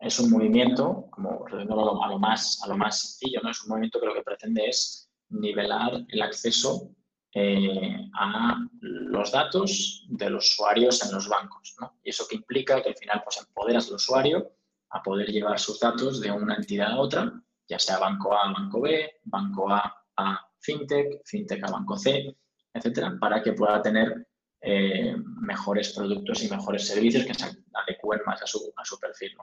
es 0.00 0.18
un 0.18 0.30
movimiento, 0.30 1.06
como 1.10 1.46
a 1.46 1.50
lo, 1.50 2.02
a 2.02 2.08
lo, 2.08 2.18
más, 2.18 2.60
a 2.62 2.68
lo 2.68 2.76
más 2.76 3.00
sencillo, 3.00 3.40
¿no? 3.42 3.50
es 3.50 3.62
un 3.62 3.70
movimiento 3.70 4.00
que 4.00 4.06
lo 4.06 4.14
que 4.14 4.22
pretende 4.22 4.66
es 4.66 5.08
nivelar 5.30 6.04
el 6.08 6.22
acceso 6.22 6.90
eh, 7.34 8.08
a 8.14 8.64
los 8.80 9.32
datos 9.32 10.06
de 10.08 10.30
los 10.30 10.52
usuarios 10.52 11.04
en 11.04 11.12
los 11.12 11.28
bancos. 11.28 11.74
¿no? 11.80 11.98
Y 12.04 12.10
eso 12.10 12.26
que 12.28 12.36
implica 12.36 12.80
que 12.80 12.90
al 12.90 12.96
final 12.96 13.22
pues, 13.24 13.38
empoderas 13.38 13.88
al 13.88 13.94
usuario 13.94 14.52
a 14.90 15.02
poder 15.02 15.28
llevar 15.28 15.58
sus 15.58 15.80
datos 15.80 16.20
de 16.20 16.30
una 16.30 16.54
entidad 16.54 16.92
a 16.92 16.98
otra, 16.98 17.32
ya 17.66 17.78
sea 17.78 17.98
banco 17.98 18.32
A 18.34 18.48
a 18.48 18.52
banco 18.52 18.80
B, 18.80 19.20
banco 19.24 19.68
A 19.68 20.04
a 20.16 20.48
fintech, 20.60 21.22
fintech 21.24 21.64
a 21.64 21.72
banco 21.72 21.96
C, 21.96 22.36
etcétera, 22.72 23.16
para 23.20 23.42
que 23.42 23.52
pueda 23.52 23.82
tener 23.82 24.28
eh, 24.60 25.16
mejores 25.40 25.92
productos 25.92 26.44
y 26.44 26.48
mejores 26.48 26.86
servicios 26.86 27.26
que 27.26 27.34
se 27.34 27.46
adecúen 27.72 28.20
más 28.24 28.42
a 28.42 28.46
su, 28.46 28.72
perfil. 29.00 29.36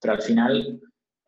Pero 0.00 0.14
al 0.14 0.22
final 0.22 0.80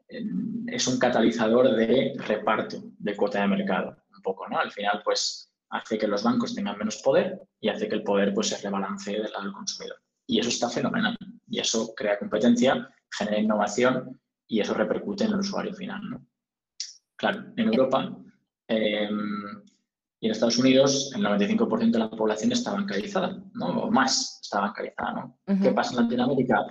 eh, 0.09 0.25
es 0.69 0.87
un 0.87 0.99
catalizador 0.99 1.77
de 1.77 2.15
reparto 2.27 2.83
de 2.99 3.15
cuota 3.15 3.43
de 3.43 3.49
mercado, 3.49 4.03
un 4.17 4.23
poco, 4.23 4.49
¿no? 4.49 4.59
Al 4.59 4.73
final, 4.73 5.03
pues 5.05 5.50
hace 5.71 5.99
que 5.99 6.09
los 6.09 6.23
bancos 6.23 6.55
tengan 6.55 6.79
menos 6.79 6.97
poder 6.99 7.41
y 7.61 7.69
hace 7.69 7.89
que 7.89 7.95
el 7.95 8.03
poder 8.03 8.35
pues 8.35 8.49
se 8.49 8.59
rebalancee 8.59 9.21
del 9.21 9.31
lado 9.31 9.45
del 9.45 9.53
consumidor. 9.53 9.97
Y 10.27 10.41
eso 10.41 10.49
está 10.49 10.69
fenomenal. 10.69 11.17
Y 11.49 11.59
eso 11.59 11.95
crea 11.95 12.19
competencia 12.19 12.89
genera 13.13 13.41
innovación 13.41 14.21
y 14.47 14.61
eso 14.61 14.75
repercute 14.75 15.25
en 15.25 15.33
el 15.33 15.41
usuario 15.41 15.75
final. 15.75 16.01
¿no? 16.11 16.27
Claro, 17.17 17.53
en 17.57 17.67
Europa 17.67 18.17
em, 18.69 19.63
y 20.21 20.27
en 20.27 20.33
Estados 20.33 20.59
Unidos 20.59 21.13
el 21.15 21.23
95% 21.23 21.91
de 21.91 21.99
la 21.99 22.11
población 22.11 22.53
está 22.53 22.73
bancarizada, 22.73 23.43
¿no? 23.55 23.67
o 23.67 23.91
más 23.91 24.41
está 24.43 24.61
bancarizada. 24.61 25.13
¿no? 25.13 25.39
¿Qué 25.61 25.73
pasa 25.73 25.93
en 25.93 26.05
Latinoamérica? 26.05 26.67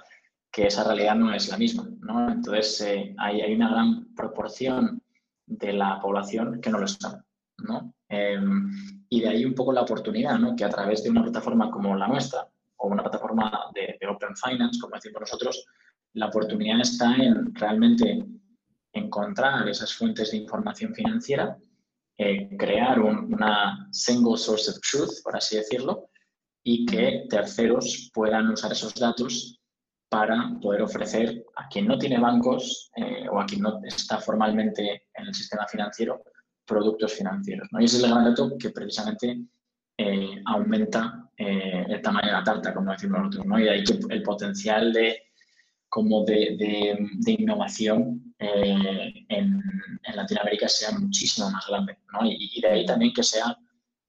Que 0.51 0.67
esa 0.67 0.83
realidad 0.83 1.15
no 1.15 1.33
es 1.33 1.49
la 1.49 1.57
misma. 1.57 1.87
¿no? 2.01 2.31
Entonces 2.31 2.81
eh, 2.81 3.15
hay, 3.17 3.41
hay, 3.41 3.53
una 3.53 3.69
gran 3.69 4.13
proporción 4.15 5.01
de 5.45 5.73
la 5.73 5.99
población 5.99 6.59
que 6.61 6.69
no 6.69 6.79
lo 6.79 6.85
está. 6.85 7.23
¿no? 7.59 7.93
Em, 8.09 8.71
y 9.07 9.21
de 9.21 9.29
ahí 9.29 9.45
un 9.45 9.53
poco 9.53 9.71
la 9.71 9.83
oportunidad, 9.83 10.39
¿no? 10.39 10.55
que 10.55 10.65
a 10.65 10.69
través 10.69 11.03
de 11.03 11.11
una 11.11 11.21
plataforma 11.21 11.69
como 11.69 11.95
la 11.95 12.07
nuestra, 12.07 12.47
o 12.77 12.87
una 12.87 13.03
plataforma 13.03 13.65
de, 13.73 13.97
Open 14.07 14.35
Finance, 14.35 14.79
como 14.79 14.95
decimos 14.95 15.21
nosotros, 15.21 15.65
la 16.13 16.27
oportunidad 16.27 16.81
está 16.81 17.15
en 17.15 17.53
realmente 17.53 18.25
encontrar 18.93 19.69
esas 19.69 19.93
fuentes 19.93 20.31
de 20.31 20.37
información 20.37 20.95
financiera, 20.95 21.57
eh, 22.17 22.57
crear 22.57 22.99
una 22.99 23.87
single 23.91 24.37
source 24.37 24.71
of 24.71 24.79
truth, 24.79 25.21
por 25.23 25.35
así 25.35 25.57
decirlo, 25.57 26.09
y 26.63 26.85
que 26.85 27.25
terceros 27.29 28.09
puedan 28.13 28.49
usar 28.49 28.71
esos 28.71 28.95
datos 28.95 29.59
para 30.09 30.57
poder 30.59 30.81
ofrecer 30.81 31.45
a 31.55 31.67
quien 31.67 31.85
no 31.85 31.97
tiene 31.97 32.19
bancos 32.19 32.89
eh, 32.95 33.27
o 33.29 33.39
a 33.39 33.45
quien 33.45 33.61
no 33.61 33.79
está 33.83 34.19
formalmente 34.19 35.03
en 35.13 35.27
el 35.27 35.33
sistema 35.33 35.67
financiero 35.67 36.23
productos 36.69 37.13
financieros. 37.13 37.67
Y 37.79 37.85
ese 37.85 37.97
es 37.97 38.03
el 38.03 38.11
gran 38.11 38.25
reto 38.25 38.55
que 38.57 38.69
precisamente 38.69 39.39
eh, 39.97 40.41
aumenta 40.45 41.25
el 41.35 42.01
tamaño 42.01 42.27
de 42.27 42.33
la 42.33 42.43
tarta, 42.43 42.73
como 42.73 42.91
decimos 42.91 43.19
nosotros. 43.19 43.45
¿no? 43.45 43.57
Y 43.59 43.63
de 43.63 43.69
ahí 43.69 43.83
que 43.83 43.97
el 44.09 44.23
potencial 44.23 44.91
de 44.91 45.23
como 45.89 46.23
de, 46.23 46.97
innovación 47.25 48.33
eh, 48.37 49.25
en, 49.27 49.61
Latinoamérica 50.13 50.67
sea 50.69 50.91
muchísimo 50.97 51.49
más 51.49 51.65
grande. 51.67 51.97
Y, 52.23 52.61
de 52.61 52.67
ahí 52.67 52.85
también 52.85 53.13
que 53.13 53.23
sea 53.23 53.57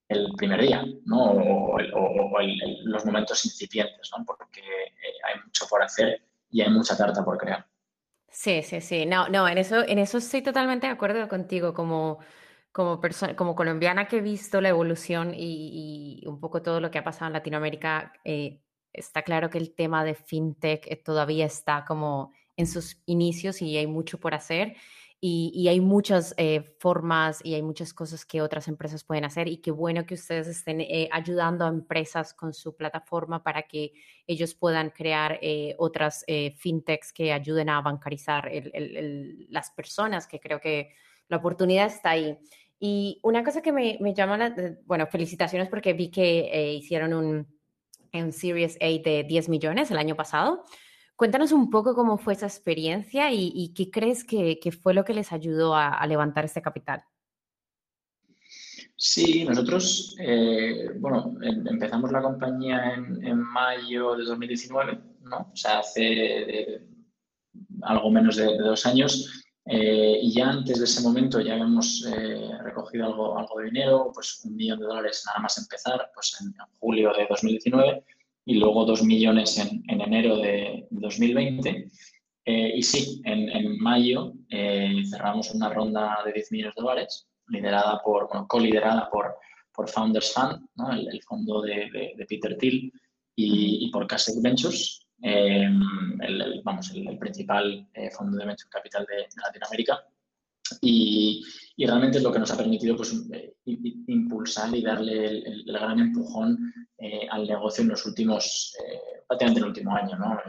el 0.07 0.31
primer 0.37 0.61
día, 0.61 0.85
¿no? 1.05 1.31
O, 1.31 1.77
los 2.83 3.05
momentos 3.05 3.45
incipientes, 3.45 4.11
¿no? 4.17 4.25
Porque 4.25 4.61
eh, 4.61 5.13
hay 5.27 5.41
mucho 5.43 5.65
por 5.69 5.81
hacer 5.83 6.21
y 6.49 6.61
hay 6.61 6.69
mucha 6.69 6.97
tarta 6.97 7.23
por 7.23 7.37
crear. 7.37 7.65
Sí, 8.29 8.61
sí, 8.61 8.81
sí. 8.81 9.05
No, 9.05 9.27
no, 9.29 9.47
en 9.47 9.57
eso, 9.57 9.83
en 9.87 9.99
eso 9.99 10.17
estoy 10.17 10.41
totalmente 10.41 10.87
de 10.87 10.93
acuerdo 10.93 11.27
contigo. 11.27 11.73
Como, 11.73 12.19
como, 12.71 12.99
persona, 12.99 13.35
como 13.35 13.55
colombiana 13.55 14.07
que 14.07 14.17
he 14.17 14.21
visto 14.21 14.61
la 14.61 14.69
evolución 14.69 15.33
y, 15.35 16.23
un 16.25 16.39
poco 16.39 16.61
todo 16.61 16.79
lo 16.79 16.91
que 16.91 16.99
ha 16.99 17.03
pasado 17.03 17.27
en 17.27 17.33
Latinoamérica, 17.33 18.13
eh, 18.23 18.61
está 18.93 19.23
claro 19.23 19.49
que 19.49 19.57
el 19.57 19.73
tema 19.73 20.03
de 20.03 20.15
fintech 20.15 20.87
eh, 20.87 20.95
todavía 20.95 21.45
está 21.45 21.85
como 21.85 22.33
en 22.57 22.67
sus 22.67 23.01
inicios 23.05 23.61
y 23.61 23.77
hay 23.77 23.87
mucho 23.87 24.19
por 24.19 24.33
hacer. 24.33 24.75
Y, 25.23 25.67
hay 25.67 25.79
muchas 25.81 26.33
eh, 26.37 26.75
formas 26.79 27.45
y 27.45 27.53
hay 27.53 27.61
muchas 27.61 27.93
cosas 27.93 28.25
que 28.25 28.41
otras 28.41 28.67
empresas 28.67 29.03
pueden 29.03 29.23
hacer 29.23 29.47
y 29.47 29.57
qué 29.57 29.69
bueno 29.69 30.03
que 30.03 30.15
ustedes 30.15 30.47
estén 30.47 30.81
eh, 30.81 31.09
ayudando 31.11 31.63
a 31.63 31.67
empresas 31.67 32.33
con 32.33 32.55
su 32.55 32.75
plataforma 32.75 33.43
para 33.43 33.61
que 33.61 33.93
ellos 34.25 34.55
puedan 34.55 34.89
crear 34.89 35.39
otras 35.77 36.25
fintechs 36.57 37.13
que 37.13 37.31
ayuden 37.31 37.69
a 37.69 37.81
bancarizar 37.81 38.51
las 39.49 39.69
personas, 39.69 40.25
que 40.25 40.39
creo 40.39 40.59
que 40.59 40.95
la 41.27 41.37
oportunidad 41.37 41.85
está 41.85 42.09
ahí. 42.09 42.35
Y 42.83 43.19
una 43.21 43.43
cosa 43.43 43.61
que 43.61 43.71
me, 43.71 43.97
me 44.01 44.15
llama, 44.15 44.39
la, 44.39 44.55
bueno, 44.85 45.05
felicitaciones 45.05 45.69
porque 45.69 45.93
vi 45.93 46.09
que 46.09 46.73
hicieron 46.73 47.13
un, 47.13 47.47
en 48.11 48.33
Series 48.33 48.75
A 48.81 48.87
de 48.87 49.23
10 49.27 49.49
millones 49.49 49.91
el 49.91 49.97
año 49.97 50.15
pasado. 50.15 50.63
Cuéntanos 51.15 51.51
un 51.51 51.69
poco 51.69 51.93
cómo 51.93 52.17
fue 52.17 52.33
esa 52.33 52.47
experiencia 52.47 53.31
y, 53.31 53.73
qué 53.75 53.91
crees 53.91 54.23
que, 54.23 54.57
fue 54.81 54.95
lo 54.95 55.05
que 55.05 55.13
les 55.13 55.31
ayudó 55.31 55.75
a, 55.75 56.03
levantar 56.07 56.45
este 56.45 56.61
capital. 56.61 57.03
Sí, 58.95 59.45
nosotros, 59.45 60.15
eh, 60.19 60.89
bueno, 60.97 61.35
em, 61.43 61.67
empezamos 61.67 62.11
la 62.11 62.21
compañía 62.21 62.95
en, 62.95 63.39
mayo 63.39 64.15
de 64.15 64.23
2019, 64.23 64.99
¿no? 65.21 65.51
O 65.53 65.55
sea, 65.55 65.79
hace 65.79 66.81
algo 67.83 68.09
menos 68.09 68.37
de, 68.37 68.57
dos 68.57 68.85
años. 68.87 69.43
Eh, 69.73 70.19
y 70.23 70.33
ya 70.33 70.49
antes 70.49 70.79
de 70.79 70.83
ese 70.83 71.01
momento 71.01 71.39
ya 71.39 71.53
habíamos 71.53 72.05
eh, 72.05 72.51
recogido 72.61 73.05
algo, 73.05 73.37
algo 73.37 73.57
de 73.57 73.67
dinero, 73.67 74.11
pues 74.13 74.41
un 74.43 74.57
millón 74.57 74.79
de 74.79 74.85
dólares 74.85 75.23
nada 75.25 75.39
más 75.39 75.57
empezar, 75.57 76.11
pues 76.13 76.37
en, 76.41 76.53
julio 76.77 77.13
de 77.13 77.25
2019 77.29 78.03
y 78.43 78.55
luego 78.55 78.83
dos 78.83 79.01
millones 79.01 79.57
en, 79.59 79.81
en 79.87 80.01
enero 80.01 80.35
de 80.35 80.87
2020. 80.89 81.89
Eh, 82.43 82.73
y 82.75 82.83
sí, 82.83 83.21
en, 83.23 83.47
en 83.47 83.79
mayo 83.79 84.33
cerramos 85.09 85.51
una 85.51 85.69
ronda 85.69 86.17
de 86.25 86.33
10 86.33 86.51
millones 86.51 86.75
de 86.75 86.81
dólares, 86.81 87.27
liderada 87.47 88.01
por, 88.03 88.27
bueno, 88.27 88.47
co-liderada 88.49 89.09
por, 89.09 89.35
por 89.73 89.87
Founders 89.87 90.33
Fund, 90.33 90.67
¿no? 90.75 90.91
el, 90.91 91.21
fondo 91.23 91.61
de, 91.61 92.13
de, 92.17 92.25
Peter 92.25 92.57
Thiel, 92.57 92.91
y, 93.37 93.85
y 93.85 93.89
por 93.89 94.05
Casec 94.05 94.35
Ventures, 94.41 95.00
Em, 95.23 96.19
el, 96.21 96.61
vamos, 96.63 96.91
el, 96.95 97.17
principal 97.19 97.87
eh, 97.93 98.09
fondo 98.09 98.37
de 98.37 98.45
venture 98.45 98.69
capital 98.69 99.05
de, 99.05 99.27
Latinoamérica. 99.39 100.03
Y, 100.81 101.43
y, 101.75 101.85
realmente 101.85 102.17
es 102.17 102.23
lo 102.23 102.31
que 102.31 102.39
nos 102.39 102.51
ha 102.51 102.57
permitido 102.57 102.95
pues, 102.95 103.13
eh, 103.31 103.53
impulsar 103.65 104.73
y 104.75 104.81
darle 104.81 105.27
el, 105.27 105.63
gran 105.65 105.99
empujón 105.99 106.73
eh, 106.97 107.27
al 107.29 107.45
negocio 107.45 107.83
en 107.83 107.89
los 107.89 108.05
últimos, 108.05 108.73
prácticamente 109.27 109.59
en 109.59 109.63
el 109.63 109.69
último 109.69 109.95
año, 109.95 110.17
¿no? 110.17 110.39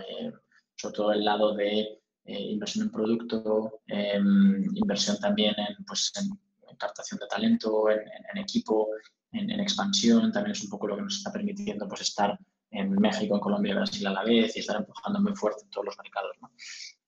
sobre 0.77 0.95
todo 0.95 1.13
el 1.13 1.25
lado 1.25 1.55
de 1.55 2.01
inversión 2.25 2.87
en 2.87 2.93
producto, 2.93 3.83
em, 3.89 4.65
inversión 4.75 5.19
también 5.19 5.55
en, 5.59 5.85
pues, 5.85 6.13
en, 6.21 6.31
captación 6.79 7.21
de 7.21 7.27
talento, 7.27 7.91
en, 7.91 8.01
en 8.01 8.39
equipo, 8.39 8.89
en, 9.33 9.51
expansión, 9.61 10.33
también 10.33 10.53
es 10.53 10.65
un 10.65 10.71
poco 10.71 10.87
lo 10.87 10.97
que 10.97 11.03
nos 11.03 11.17
está 11.19 11.31
permitiendo 11.31 11.87
pues, 11.87 12.03
estar 12.03 12.39
en 12.73 12.93
México, 12.95 13.35
en 13.35 13.41
Colombia 13.41 13.73
y 13.73 13.77
Brasil 13.77 14.07
a 14.07 14.13
la 14.13 14.25
vez 14.25 14.57
y 14.57 14.61
estar 14.61 14.77
empujando 14.77 15.21
muy 15.21 15.35
fuerte 15.35 15.63
en 15.65 15.71
todos 15.71 15.87
los 15.87 15.99
mercados. 15.99 16.37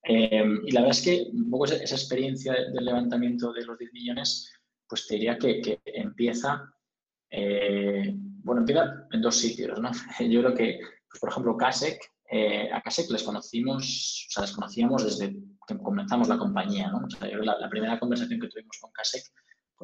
Eh, 0.02 0.44
y 0.66 0.70
la 0.70 0.80
verdad 0.80 0.96
es 0.96 1.02
que 1.02 1.26
un 1.32 1.50
poco 1.50 1.64
esa, 1.64 1.94
experiencia 1.94 2.52
del 2.52 2.84
levantamiento 2.84 3.52
de 3.52 3.64
los 3.64 3.78
10 3.78 3.92
millones, 3.92 4.52
pues 4.86 5.06
te 5.06 5.14
diría 5.14 5.38
que, 5.38 5.80
empieza, 5.86 6.70
eh, 7.30 8.12
bueno, 8.14 8.60
empieza 8.60 9.06
en 9.10 9.22
dos 9.22 9.36
sitios, 9.36 9.80
¿no? 9.80 9.90
Yo 10.20 10.40
creo 10.42 10.54
que, 10.54 10.80
pues, 11.08 11.20
por 11.20 11.30
ejemplo, 11.30 11.56
Kasek, 11.56 11.98
eh, 12.30 12.70
a 12.70 12.82
Kasek 12.82 13.10
les 13.10 13.22
conocimos, 13.22 14.26
o 14.28 14.32
sea, 14.32 14.42
les 14.42 14.52
conocíamos 14.52 15.04
desde 15.04 15.34
que 15.66 15.78
comenzamos 15.78 16.28
la 16.28 16.36
compañía, 16.36 16.90
¿no? 16.90 17.06
La 17.42 17.70
primera 17.70 17.98
conversación 17.98 18.38
que 18.38 18.48
tuvimos 18.48 18.76
con 18.78 18.92
Kasek 18.92 19.24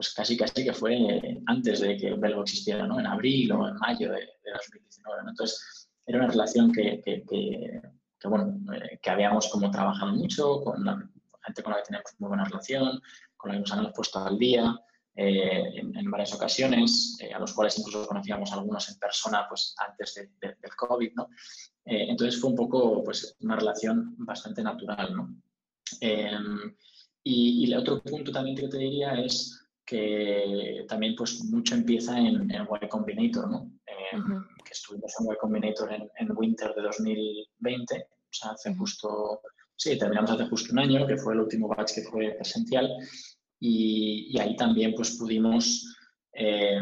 pues 0.01 0.15
casi 0.15 0.35
casi 0.35 0.65
que 0.65 0.73
fue 0.73 0.97
antes 1.45 1.81
de 1.81 1.95
que 1.99 2.15
Belgo 2.15 2.41
existiera, 2.41 2.87
¿no? 2.87 2.99
En 2.99 3.07
abril 3.07 3.53
o 3.53 3.69
en 3.69 3.77
mayo 3.77 4.11
de, 4.11 4.31
2019, 4.51 5.21
Entonces, 5.29 5.91
era 6.07 6.21
una 6.21 6.29
relación 6.29 6.73
que, 6.73 7.03
que 7.05 7.83
bueno, 8.25 8.59
eh, 8.75 8.99
que 9.03 9.11
habíamos 9.11 9.49
como 9.49 9.71
trabajado 9.71 10.13
mucho, 10.13 10.63
con 10.63 10.83
la 10.87 11.07
gente 11.45 11.63
con 11.63 11.73
la 11.73 11.81
que 11.81 11.85
teníamos 11.85 12.13
muy 12.19 12.29
buena 12.29 12.45
relación, 12.45 12.99
con 13.37 13.51
la 13.51 13.57
que 13.57 13.61
nos 13.61 13.73
habíamos 13.73 13.93
puesto 13.93 14.25
al 14.25 14.39
día 14.39 14.75
eh, 15.17 15.71
en, 15.75 16.11
varias 16.11 16.33
ocasiones, 16.33 17.19
a 17.35 17.39
los 17.39 17.53
cuales 17.53 17.79
incluso 17.79 18.07
conocíamos 18.07 18.51
algunos 18.55 18.89
en 18.89 18.99
persona 18.99 19.45
pues 19.51 19.75
antes 19.87 20.15
del 20.15 20.77
COVID, 20.79 21.13
¿no? 21.15 21.29
entonces 21.85 22.41
fue 22.41 22.49
un 22.49 22.57
poco 22.57 23.05
pues 23.05 23.37
una 23.41 23.57
relación 23.57 24.15
bastante 24.17 24.63
natural, 24.63 25.15
¿no? 25.15 25.37
Em, 26.01 26.75
y, 27.23 27.65
y 27.65 27.71
el 27.71 27.79
otro 27.79 28.03
punto 28.03 28.33
también 28.33 28.57
que 28.57 28.69
te 28.69 28.79
diría 28.79 29.13
es 29.15 29.60
que 29.91 30.85
también 30.89 31.17
pues 31.17 31.43
mucho 31.47 31.75
empieza 31.75 32.17
en, 32.17 32.49
en 32.49 32.69
Y 32.81 32.89
Combinator, 32.89 33.51
¿no? 33.51 33.73
Eh, 33.85 34.21
que 34.65 34.71
estuvimos 34.71 35.13
en 35.19 35.33
Y 35.33 35.37
Combinator 35.37 35.93
en, 35.93 36.09
en, 36.17 36.37
Winter 36.37 36.73
de 36.77 36.83
2020, 36.83 37.97
o 37.97 38.29
sea, 38.31 38.53
hace 38.53 38.73
justo, 38.77 39.41
sí, 39.75 39.99
terminamos 39.99 40.31
hace 40.31 40.47
justo 40.47 40.73
un 40.73 40.79
año, 40.79 41.09
que 41.09 41.17
fue 41.17 41.35
el 41.35 41.41
último 41.41 41.67
batch 41.67 41.95
que 41.97 42.03
fue 42.03 42.37
presencial, 42.39 42.89
y, 43.59 44.29
y 44.31 44.39
ahí 44.39 44.55
también 44.55 44.95
pues 44.95 45.19
pudimos, 45.19 45.93
eh, 46.35 46.79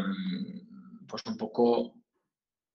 pues 1.08 1.22
un 1.26 1.38
poco, 1.38 1.94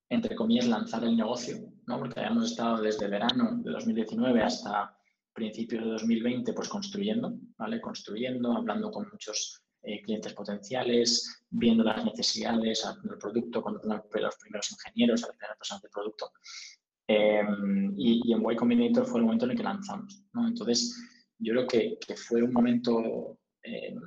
entre 0.09 0.33
comillas, 0.35 0.65
lanzar 0.65 1.03
el 1.03 1.15
negocio, 1.15 1.57
¿no? 1.85 1.99
Porque 1.99 2.19
habíamos 2.19 2.49
estado 2.49 2.81
desde 2.81 3.07
verano 3.07 3.61
de 3.63 3.69
2019 3.69 4.41
hasta 4.41 4.97
principios 5.31 5.83
de 5.83 5.91
2020 5.91 6.53
pues 6.53 6.69
construyendo, 6.69 7.35
¿vale? 7.55 7.79
Construyendo, 7.79 8.53
hablando 8.53 8.89
con 8.89 9.07
muchos 9.11 9.62
eh, 9.83 10.01
clientes 10.01 10.33
potenciales, 10.33 11.43
viendo 11.49 11.83
las 11.83 12.03
necesidades 12.05 12.85
del 13.03 13.17
producto, 13.17 13.61
cuando 13.61 13.81
los 13.83 14.35
primeros 14.37 14.71
ingenieros, 14.71 15.23
a 15.23 15.27
las 15.27 15.35
primeras 15.35 15.57
personas 15.57 15.81
del 15.81 15.91
producto. 15.91 16.31
Em, 17.07 17.93
y, 17.97 18.31
en 18.31 18.49
Y 18.49 18.55
Combinator 18.55 19.05
fue 19.05 19.19
el 19.19 19.25
momento 19.25 19.45
en 19.45 19.51
el 19.51 19.57
que 19.57 19.63
lanzamos. 19.63 20.23
Entonces, 20.35 20.97
yo 21.37 21.53
creo 21.53 21.67
que, 21.67 21.97
que 22.05 22.15
fue 22.15 22.41
un 22.41 22.53
momento 22.53 23.37
em, 23.61 23.99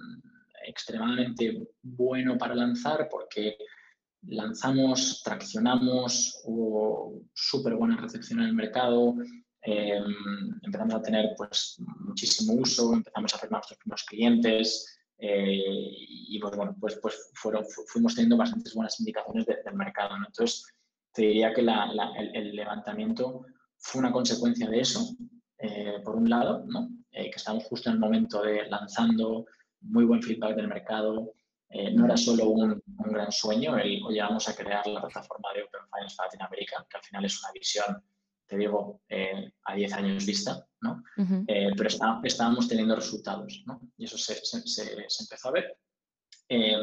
extremadamente 0.66 1.68
bueno 1.82 2.38
para 2.38 2.54
lanzar 2.54 3.08
porque 3.10 3.56
lanzamos, 4.22 5.22
traccionamos, 5.22 6.40
hubo 6.44 7.22
súper 7.34 7.74
buena 7.74 7.96
recepción 7.96 8.40
en 8.40 8.46
el 8.46 8.54
mercado, 8.54 9.14
em, 9.62 10.58
empezamos 10.62 10.94
a 10.94 11.02
tener 11.02 11.34
pues, 11.36 11.76
muchísimo 12.00 12.54
uso, 12.54 12.94
empezamos 12.94 13.32
a 13.32 13.36
hacer 13.36 13.50
nuestros 13.50 13.78
primeros 13.78 14.04
clientes, 14.04 14.98
eh, 15.18 15.94
y 16.28 16.38
pues 16.38 16.56
bueno, 16.56 16.76
pues, 16.78 16.98
pues 17.00 17.30
fueron, 17.34 17.64
fuimos 17.86 18.14
teniendo 18.14 18.36
bastantes 18.36 18.74
buenas 18.74 18.98
indicaciones 19.00 19.46
del 19.46 19.74
mercado. 19.74 20.16
Entonces, 20.16 20.66
te 21.12 21.22
diría 21.22 21.54
que 21.54 21.62
el, 21.62 22.56
levantamiento 22.56 23.46
fue 23.78 24.00
una 24.00 24.12
consecuencia 24.12 24.68
de 24.68 24.80
eso, 24.80 25.16
eh, 25.58 26.00
por 26.04 26.16
un 26.16 26.28
lado. 26.28 26.64
Eh, 27.12 27.30
que 27.30 27.36
estamos 27.36 27.64
justo 27.64 27.88
en 27.88 27.94
el 27.94 28.00
momento 28.00 28.42
de 28.42 28.68
lanzando, 28.68 29.46
muy 29.80 30.04
buen 30.04 30.22
feedback 30.22 30.54
del 30.56 30.68
mercado. 30.68 31.32
no 31.94 32.04
era 32.04 32.16
solo 32.16 32.50
un, 32.50 32.82
gran 32.86 33.32
sueño 33.32 33.76
el, 33.78 34.02
oye, 34.04 34.20
a 34.20 34.28
crear 34.56 34.86
la 34.86 35.00
plataforma 35.00 35.48
de 35.54 35.62
Open 35.62 35.80
Finance 35.92 36.16
para 36.16 36.28
Latinoamérica, 36.28 36.86
que 36.88 36.96
al 36.96 37.02
final 37.02 37.24
es 37.24 37.40
una 37.42 37.52
visión 37.52 38.02
te 38.46 38.56
digo, 38.56 39.00
a 39.64 39.74
10 39.74 39.92
años 39.94 40.24
vista, 40.24 40.65
¿no? 40.80 41.02
Eh, 41.46 41.70
pero 41.76 41.88
estábamos 42.22 42.68
teniendo 42.68 42.96
resultados, 42.96 43.62
¿no? 43.66 43.80
Y 43.96 44.04
eso 44.04 44.18
se, 44.18 44.34
empezó 44.34 45.48
a 45.48 45.52
ver. 45.52 45.78
Eh, 46.48 46.76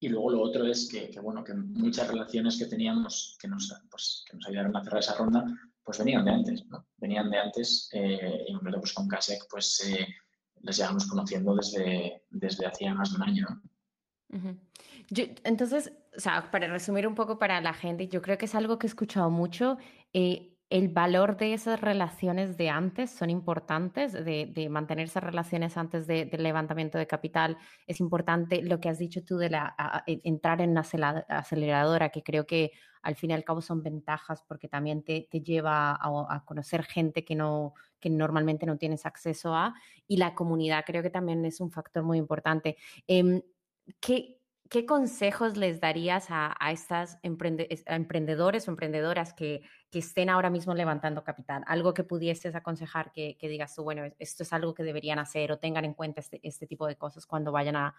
y 0.00 0.08
luego 0.08 0.30
lo 0.30 0.42
otro 0.42 0.66
es 0.66 0.88
que, 0.88 1.18
bueno, 1.20 1.42
que 1.44 1.54
muchas 1.54 2.08
relaciones 2.08 2.58
que 2.58 2.66
teníamos 2.66 3.36
que 3.40 3.48
nos, 3.48 3.72
pues, 3.90 4.24
que 4.28 4.36
nos 4.36 4.46
ayudaron 4.46 4.76
a 4.76 4.84
cerrar 4.84 5.00
esa 5.00 5.14
ronda, 5.14 5.44
pues 5.82 5.98
venían 5.98 6.24
de 6.24 6.30
antes, 6.30 6.66
¿no? 6.66 6.86
Venían 6.96 7.30
de 7.30 7.38
antes 7.38 7.88
y 7.92 7.98
en 7.98 8.58
pues 8.58 8.92
con 8.92 9.08
Kasek, 9.08 9.46
pues 9.50 9.82
les 10.60 10.76
llevamos 10.76 11.06
conociendo 11.06 11.54
desde, 11.54 12.22
desde 12.30 12.66
hacía 12.66 12.94
más 12.94 13.10
de 13.10 13.16
un 13.16 13.22
año, 13.22 13.46
¿no? 13.48 13.62
entonces, 15.44 15.92
o 16.16 16.20
sea, 16.20 16.50
para 16.50 16.66
resumir 16.68 17.06
un 17.06 17.14
poco 17.14 17.38
para 17.38 17.60
la 17.60 17.74
gente, 17.74 18.08
yo 18.08 18.22
creo 18.22 18.38
que 18.38 18.46
es 18.46 18.54
algo 18.54 18.78
que 18.78 18.86
he 18.86 18.88
escuchado 18.88 19.30
mucho 19.30 19.78
el 20.70 20.88
valor 20.88 21.36
de 21.36 21.52
esas 21.52 21.80
relaciones 21.80 22.56
de 22.56 22.70
antes 22.70 23.10
son 23.10 23.30
importantes, 23.30 24.12
de, 24.12 24.68
mantener 24.70 25.06
esas 25.06 25.22
relaciones 25.22 25.76
antes 25.76 26.06
del 26.06 26.42
levantamiento 26.42 26.98
de 26.98 27.06
capital. 27.06 27.58
Es 27.86 28.00
importante 28.00 28.62
lo 28.62 28.80
que 28.80 28.88
has 28.88 28.98
dicho 28.98 29.22
tú 29.24 29.36
de 29.36 29.50
la, 29.50 30.02
e, 30.06 30.20
entrar 30.24 30.60
en 30.62 30.70
una 30.70 30.80
aceleradora, 30.80 32.08
que 32.08 32.22
creo 32.22 32.46
que 32.46 32.72
al 33.02 33.14
fin 33.14 33.30
y 33.30 33.34
al 33.34 33.44
cabo 33.44 33.60
son 33.60 33.82
ventajas 33.82 34.42
porque 34.48 34.66
también 34.66 35.04
te, 35.04 35.28
lleva 35.42 35.98
a, 36.00 36.44
conocer 36.46 36.82
gente 36.84 37.24
que, 37.24 37.34
no, 37.34 37.74
que 38.00 38.08
normalmente 38.08 38.64
no 38.66 38.78
tienes 38.78 39.04
acceso 39.06 39.54
a. 39.54 39.74
Y 40.08 40.16
la 40.16 40.34
comunidad 40.34 40.84
creo 40.86 41.02
que 41.02 41.10
también 41.10 41.44
es 41.44 41.60
un 41.60 41.70
factor 41.70 42.02
muy 42.02 42.18
importante. 42.18 42.76
Em, 43.06 43.42
¿qué, 44.00 44.40
¿qué 44.70 44.86
consejos 44.86 45.56
les 45.56 45.80
darías 45.80 46.26
a, 46.30 46.54
estas 46.70 47.18
emprendedores 47.22 48.66
o 48.66 48.70
emprendedoras 48.70 49.32
que, 49.32 49.62
estén 49.92 50.28
ahora 50.28 50.50
mismo 50.50 50.74
levantando 50.74 51.22
capital? 51.22 51.62
Algo 51.66 51.94
que 51.94 52.02
pudieses 52.02 52.54
aconsejar 52.56 53.12
que, 53.12 53.36
digas 53.40 53.74
tú, 53.74 53.84
bueno, 53.84 54.02
esto 54.18 54.42
es 54.42 54.52
algo 54.52 54.74
que 54.74 54.82
deberían 54.82 55.18
hacer 55.18 55.52
o 55.52 55.58
tengan 55.58 55.84
en 55.84 55.94
cuenta 55.94 56.20
este, 56.20 56.40
este 56.42 56.66
tipo 56.66 56.86
de 56.86 56.96
cosas 56.96 57.26
cuando 57.26 57.52
vayan 57.52 57.76
a, 57.76 57.94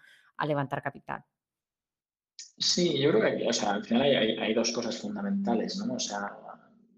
levantar 0.46 0.82
capital. 0.82 1.24
Sí, 2.58 3.00
yo 3.00 3.10
creo 3.10 3.22
que 3.22 3.46
o 3.46 3.68
al 3.68 3.84
final 3.84 4.02
hay, 4.02 4.54
dos 4.54 4.72
cosas 4.72 4.98
fundamentales, 4.98 5.78
¿no? 5.78 5.94
O 5.94 5.98
sea, 5.98 6.36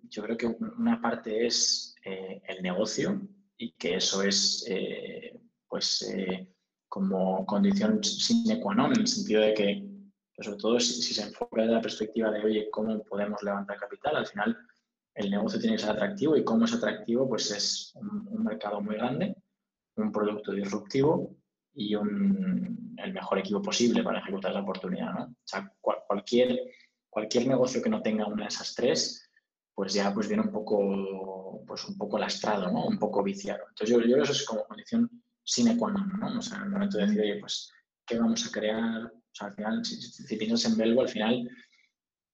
yo 0.09 0.23
creo 0.23 0.37
que 0.37 0.47
una 0.47 1.01
parte 1.01 1.47
es 1.47 1.95
eh, 2.05 2.43
el 2.49 2.63
negocio 2.63 3.21
y 3.57 3.73
que 3.73 3.97
eso 3.97 4.23
es, 4.23 4.65
eh, 4.69 5.41
pues, 5.69 6.03
eh, 6.03 6.49
como 6.89 7.45
condición 7.45 8.03
sine 8.03 8.61
qua 8.61 8.75
non, 8.75 8.93
en 8.93 9.01
el 9.01 9.07
sentido 9.07 9.43
de 9.43 9.55
que, 9.55 9.85
sobre 10.41 10.57
todo 10.57 10.81
si, 10.81 11.15
se 11.15 11.23
enfoca 11.23 11.63
desde 11.63 11.75
la 11.75 11.83
perspectiva 11.83 12.31
de, 12.31 12.45
oye, 12.45 12.71
¿cómo 12.71 13.03
podemos 13.05 13.43
levantar 13.43 13.77
capital? 13.77 14.17
Al 14.17 14.27
final, 14.27 14.57
el 15.15 15.31
negocio 15.31 15.61
tiene 15.61 15.77
que 15.77 15.83
ser 15.83 15.91
atractivo 15.91 16.37
y 16.37 16.45
cómo 16.45 16.65
es 16.65 16.73
atractivo, 16.73 17.29
pues 17.29 17.51
es 17.51 17.93
un, 17.97 18.45
mercado 18.45 18.81
muy 18.81 18.97
grande, 18.97 19.37
un 19.97 20.13
producto 20.13 20.53
disruptivo 20.53 21.37
y 21.75 21.95
un, 21.95 22.95
el 22.97 23.13
mejor 23.13 23.39
equipo 23.39 23.61
posible 23.61 24.03
para 24.03 24.21
ejecutar 24.21 24.53
la 24.53 24.63
oportunidad. 24.63 25.13
¿no? 25.13 25.25
O 25.25 25.35
sea, 25.45 25.71
cualquier, 25.81 26.59
cualquier 27.11 27.47
negocio 27.47 27.83
que 27.83 27.91
no 27.91 28.01
tenga 28.01 28.27
una 28.27 28.45
de 28.45 28.49
esas 28.49 28.75
tres, 28.75 29.29
pues 29.75 29.93
ya 29.93 30.13
pues 30.15 30.29
viene 30.29 30.45
un 30.45 30.53
poco, 30.53 31.63
pues 31.67 31.85
un 31.87 31.99
poco 31.99 32.19
lastrado, 32.19 32.71
¿no? 32.73 32.87
un 32.87 32.99
poco 32.99 33.23
viciado. 33.23 33.65
Entonces 33.69 33.97
yo, 33.97 34.01
yo 34.01 34.23
eso 34.23 34.33
es 34.33 34.45
como 34.45 34.65
condición 34.65 35.11
sine 35.49 35.77
qua 35.79 35.91
non, 35.91 36.13
¿no? 36.21 36.39
O 36.39 36.43
sea, 36.43 36.59
en 36.59 36.65
el 36.65 36.71
momento 36.71 36.99
de 36.99 37.07
decir, 37.07 37.21
oye, 37.23 37.41
pues, 37.41 37.73
¿qué 38.07 38.19
vamos 38.19 38.47
a 38.47 38.51
crear? 38.51 39.07
O 39.07 39.33
sea, 39.33 39.47
al 39.49 39.55
final, 39.55 39.85
si, 39.85 40.37
piensas 40.37 40.71
en 40.71 40.77
Belgo, 40.77 41.01
al 41.01 41.09
final, 41.09 41.49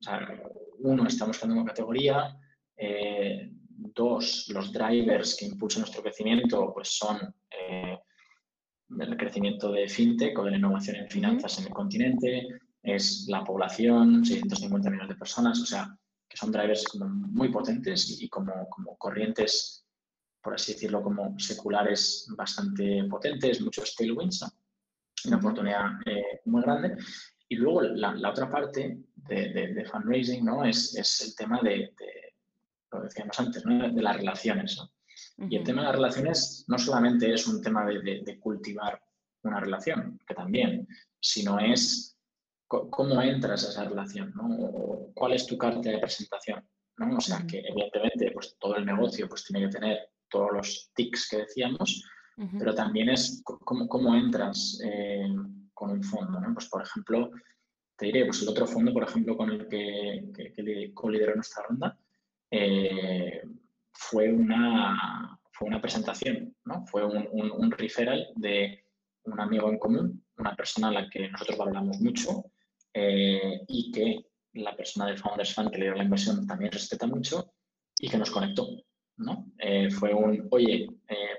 o 0.00 0.02
sea, 0.02 0.42
uno, 0.80 1.06
estamos 1.06 1.38
creando 1.38 1.60
una 1.60 1.70
categoría, 1.70 2.36
eh, 2.76 3.52
dos, 3.68 4.48
los 4.48 4.72
drivers 4.72 5.36
que 5.36 5.46
impulsan 5.46 5.82
nuestro 5.82 6.02
crecimiento, 6.02 6.72
pues 6.74 6.88
son 6.88 7.32
eh, 7.50 7.98
el 8.98 9.16
crecimiento 9.16 9.70
de 9.70 9.88
fintech 9.88 10.36
o 10.36 10.44
de 10.44 10.50
la 10.50 10.56
innovación 10.56 10.96
en 10.96 11.08
finanzas 11.08 11.58
en 11.60 11.66
el 11.66 11.72
continente, 11.72 12.48
es 12.82 13.26
la 13.28 13.44
población, 13.44 14.24
650 14.24 14.90
millones 14.90 15.08
de 15.10 15.16
personas, 15.16 15.60
o 15.60 15.66
sea, 15.66 15.96
que 16.28 16.36
son 16.36 16.50
drivers 16.50 16.88
como 16.88 17.06
muy 17.06 17.48
potentes 17.50 18.20
y, 18.20 18.28
como, 18.28 18.68
como 18.70 18.96
corrientes 18.98 19.83
por 20.44 20.54
así 20.54 20.74
decirlo, 20.74 21.02
como 21.02 21.38
seculares 21.40 22.28
bastante 22.36 23.02
potentes, 23.04 23.62
muchos 23.62 23.96
tailwinds, 23.96 24.44
una 25.24 25.38
oportunidad 25.38 25.86
eh, 26.04 26.42
muy 26.44 26.60
grande. 26.62 26.96
Y 27.48 27.56
luego 27.56 27.80
la, 27.80 28.28
otra 28.28 28.50
parte 28.50 28.98
de, 29.14 29.88
fundraising 29.90 30.44
¿no? 30.44 30.62
es, 30.64 31.22
el 31.26 31.34
tema 31.34 31.60
de, 31.62 31.94
lo 32.92 33.02
decíamos 33.02 33.40
antes, 33.40 33.64
¿no? 33.64 33.90
de 33.90 34.02
las 34.02 34.16
relaciones. 34.18 34.78
Y 35.38 35.56
el 35.56 35.64
tema 35.64 35.80
de 35.80 35.86
las 35.86 35.96
relaciones 35.96 36.64
no 36.68 36.78
solamente 36.78 37.32
es 37.32 37.46
un 37.46 37.62
tema 37.62 37.86
de, 37.86 38.38
cultivar 38.38 39.02
una 39.42 39.60
relación, 39.60 40.20
que 40.26 40.34
también, 40.34 40.86
sino 41.20 41.58
es 41.58 42.18
cómo 42.66 43.22
entras 43.22 43.64
a 43.64 43.70
esa 43.70 43.84
relación, 43.84 44.32
¿no? 44.34 45.10
cuál 45.14 45.32
es 45.32 45.46
tu 45.46 45.56
carta 45.56 45.88
de 45.88 45.98
presentación. 45.98 46.68
¿no? 46.98 47.16
O 47.16 47.20
sea, 47.20 47.44
que 47.46 47.60
evidentemente 47.60 48.30
pues, 48.32 48.56
todo 48.58 48.76
el 48.76 48.84
negocio 48.84 49.28
pues, 49.28 49.44
tiene 49.44 49.66
que 49.66 49.72
tener 49.72 50.13
todos 50.28 50.52
los 50.52 50.90
tics 50.94 51.28
que 51.28 51.38
decíamos, 51.38 52.04
pero 52.58 52.74
también 52.74 53.10
es 53.10 53.42
cómo, 53.44 53.86
cómo 53.86 54.14
entras 54.16 54.80
eh, 54.84 55.28
con 55.72 55.90
un 55.90 56.02
fondo. 56.02 56.40
¿no? 56.40 56.52
Pues, 56.52 56.68
por 56.68 56.82
ejemplo, 56.82 57.30
te 57.96 58.06
diré, 58.06 58.24
pues 58.24 58.42
el 58.42 58.48
otro 58.48 58.66
fondo, 58.66 58.92
por 58.92 59.04
ejemplo, 59.04 59.36
con 59.36 59.50
el 59.50 59.68
que, 59.68 60.30
que, 60.34 60.52
que 60.52 60.94
colideró 60.94 61.34
nuestra 61.34 61.64
ronda, 61.68 61.96
eh, 62.50 63.42
fue, 63.92 64.32
una, 64.32 65.38
fue 65.52 65.68
una 65.68 65.80
presentación, 65.80 66.54
¿no? 66.64 66.84
fue 66.86 67.04
un, 67.04 67.28
un, 67.32 67.70
referral 67.70 68.26
de 68.36 68.84
un 69.24 69.40
amigo 69.40 69.68
en 69.70 69.78
común, 69.78 70.24
una 70.36 70.54
persona 70.54 70.88
a 70.88 70.92
la 70.92 71.08
que 71.08 71.28
nosotros 71.28 71.58
valoramos 71.58 72.00
mucho 72.00 72.44
eh, 72.92 73.60
y 73.68 73.90
que 73.92 74.26
la 74.54 74.76
persona 74.76 75.06
del 75.06 75.18
Founders 75.18 75.54
Fund 75.54 75.70
que 75.70 75.78
le 75.78 75.86
dio 75.86 75.94
la 75.94 76.04
inversión 76.04 76.46
también 76.46 76.72
respeta 76.72 77.06
mucho 77.06 77.54
y 77.98 78.08
que 78.08 78.18
nos 78.18 78.30
conectó. 78.30 78.68
¿No? 79.16 79.52
fue 79.98 80.12
un, 80.12 80.48
oye, 80.50 80.88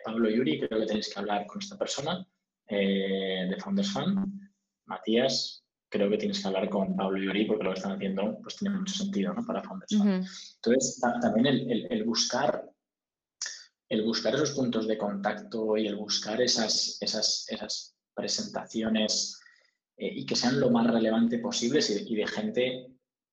Pablo 0.03 0.29
Yuri, 0.29 0.59
creo 0.59 0.79
que 0.79 0.85
tenéis 0.85 1.13
que 1.13 1.19
hablar 1.19 1.45
con 1.45 1.61
esta 1.61 1.77
persona 1.77 2.25
de 2.67 3.55
Founders 3.59 3.91
Fund. 3.91 4.49
Matías, 4.85 5.65
creo 5.89 6.09
que 6.09 6.17
tienes 6.17 6.41
que 6.41 6.47
hablar 6.47 6.69
con 6.69 6.95
Pablo 6.95 7.17
y 7.17 7.25
Yuri 7.25 7.45
porque 7.45 7.63
lo 7.63 7.71
que 7.71 7.77
están 7.77 7.93
haciendo 7.93 8.39
pues 8.41 8.57
tiene 8.57 8.77
mucho 8.77 8.93
sentido 8.93 9.33
¿no? 9.33 9.45
para 9.45 9.63
Founders 9.63 9.91
Entonces, 9.93 10.99
también 11.21 11.47
el, 11.47 12.03
buscar 12.03 12.69
el 13.89 14.03
buscar 14.03 14.33
esos 14.35 14.51
puntos 14.51 14.87
de 14.87 14.97
contacto 14.97 15.77
y 15.77 15.87
el 15.87 15.95
buscar 15.95 16.41
esas, 16.41 16.97
esas, 17.01 17.45
esas 17.49 17.95
presentaciones 18.13 19.39
eh, 19.97 20.11
y 20.13 20.25
que 20.25 20.35
sean 20.35 20.59
lo 20.59 20.71
más 20.71 20.87
relevante 20.87 21.39
posible 21.39 21.79
y, 21.87 22.15
de 22.15 22.27
gente, 22.27 22.87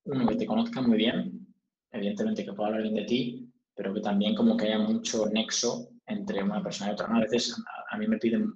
uno, 0.05 0.26
que 0.28 0.37
te 0.37 0.46
conozca 0.46 0.83
muy 0.83 0.98
bien, 0.98 1.55
evidentemente 1.90 2.44
que 2.44 2.52
pueda 2.52 2.68
hablar 2.68 2.83
bien 2.83 2.94
de 2.94 3.05
ti, 3.05 3.52
pero 3.75 3.95
que 3.95 4.01
también 4.01 4.35
como 4.35 4.57
que 4.57 4.67
haya 4.67 4.79
mucho 4.79 5.27
nexo 5.27 5.89
entre 6.07 6.43
una 6.43 6.63
persona 6.63 6.91
y 6.91 6.95
otra. 6.95 7.07
A 7.07 7.21
veces 7.21 7.57
a, 7.91 7.97
mí 7.97 8.07
me 8.07 8.19
piden, 8.19 8.53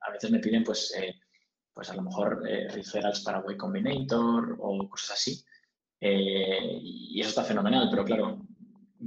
a, 0.00 0.10
veces 0.10 0.30
me 0.30 0.40
piden 0.40 0.64
pues... 0.64 0.94
Eh, 0.96 1.14
pues 1.78 1.90
a 1.90 1.94
lo 1.94 2.02
mejor 2.02 2.42
eh, 2.44 2.66
referrals 2.70 3.20
para 3.20 3.38
Way 3.38 3.56
Combinator 3.56 4.56
o 4.58 4.88
cosas 4.88 5.12
así. 5.12 5.44
Eh, 6.00 6.76
y 6.82 7.20
eso 7.20 7.28
está 7.28 7.44
fenomenal, 7.44 7.86
pero 7.88 8.04
claro, 8.04 8.44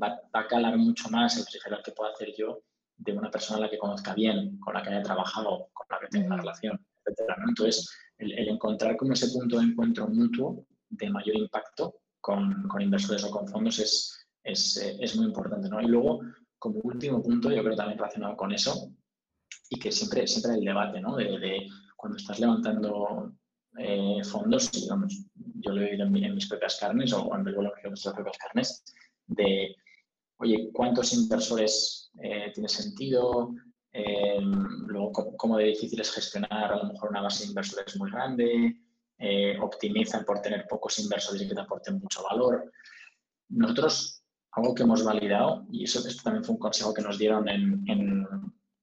va, 0.01 0.21
a 0.31 0.47
calar 0.47 0.77
mucho 0.77 1.09
más 1.09 1.35
el 1.35 1.45
referral 1.51 1.81
que 1.83 1.91
pueda 1.91 2.13
hacer 2.13 2.33
yo 2.33 2.63
de 2.95 3.11
una 3.11 3.29
persona 3.29 3.57
a 3.57 3.61
la 3.63 3.69
que 3.69 3.77
conozca 3.77 4.13
bien, 4.13 4.57
con 4.59 4.73
la 4.73 4.81
que 4.81 4.87
haya 4.87 5.03
trabajado, 5.03 5.67
con 5.73 5.85
la 5.89 5.99
que 5.99 6.07
tenga 6.07 6.27
una 6.27 6.37
relación, 6.37 6.79
etc. 7.05 7.35
Entonces, 7.45 7.93
el, 8.17 8.47
encontrar 8.47 8.95
como 8.95 9.11
ese 9.11 9.27
punto 9.37 9.57
de 9.59 9.65
encuentro 9.65 10.07
mutuo 10.07 10.65
de 10.87 11.09
mayor 11.09 11.35
impacto 11.35 11.95
con, 12.21 12.69
con 12.69 12.81
inversores 12.81 13.25
o 13.25 13.31
con 13.31 13.49
fondos 13.49 13.79
es, 13.79 14.20
es, 14.43 14.77
eh, 14.77 14.97
es, 14.99 15.15
muy 15.15 15.25
importante. 15.25 15.69
¿no? 15.69 15.81
Y 15.81 15.87
luego, 15.87 16.21
como 16.57 16.79
último 16.83 17.21
punto, 17.21 17.51
yo 17.51 17.63
creo 17.63 17.75
también 17.75 17.97
relacionado 17.97 18.35
con 18.35 18.51
eso, 18.51 18.91
y 19.69 19.79
que 19.79 19.91
siempre, 19.91 20.27
siempre 20.27 20.53
el 20.53 20.65
debate, 20.65 20.99
¿no? 20.99 21.15
de 21.15 21.67
cuando 21.95 22.17
estás 22.17 22.39
levantando 22.39 23.33
eh, 23.77 24.21
fondos, 24.25 24.71
digamos, 24.71 25.25
yo 25.35 25.71
lo 25.71 25.81
he 25.81 25.91
oído 25.91 26.05
en, 26.05 26.35
mis 26.35 26.47
propias 26.47 26.77
carnes 26.77 27.13
o 27.13 27.33
en 27.35 27.47
el 27.47 27.55
de 27.55 27.89
nuestras 27.89 28.15
propias 28.15 28.37
carnes, 28.37 28.83
de, 29.27 29.75
oye, 30.37 30.69
¿cuántos 30.73 31.13
inversores 31.13 32.11
eh, 32.21 32.51
tiene 32.53 32.67
sentido? 32.67 33.53
Eh, 33.93 34.39
luego, 34.41 35.11
¿cómo, 35.37 35.57
de 35.57 35.65
difícil 35.65 36.01
es 36.01 36.11
gestionar 36.11 36.73
a 36.73 36.77
lo 36.77 36.91
mejor 36.91 37.11
una 37.11 37.21
base 37.21 37.43
de 37.43 37.49
inversores 37.49 37.97
muy 37.97 38.11
grande? 38.11 38.77
optimizan 39.61 40.25
por 40.25 40.41
tener 40.41 40.65
pocos 40.67 40.97
inversores 40.97 41.43
y 41.43 41.47
que 41.47 41.53
te 41.53 41.61
aporten 41.61 41.99
mucho 41.99 42.23
valor. 42.23 42.71
Nosotros, 43.49 44.20
algo 44.53 44.75
que 44.75 44.83
hemos 44.83 45.03
validado, 45.03 45.65
y 45.71 45.83
eso 45.83 46.05
esto 46.07 46.23
también 46.23 46.43
fue 46.43 46.55
un 46.55 46.59
consejo 46.59 46.93
que 46.93 47.01
nos 47.01 47.17
dieron 47.17 47.47
en, 47.47 47.83
en, 47.87 48.27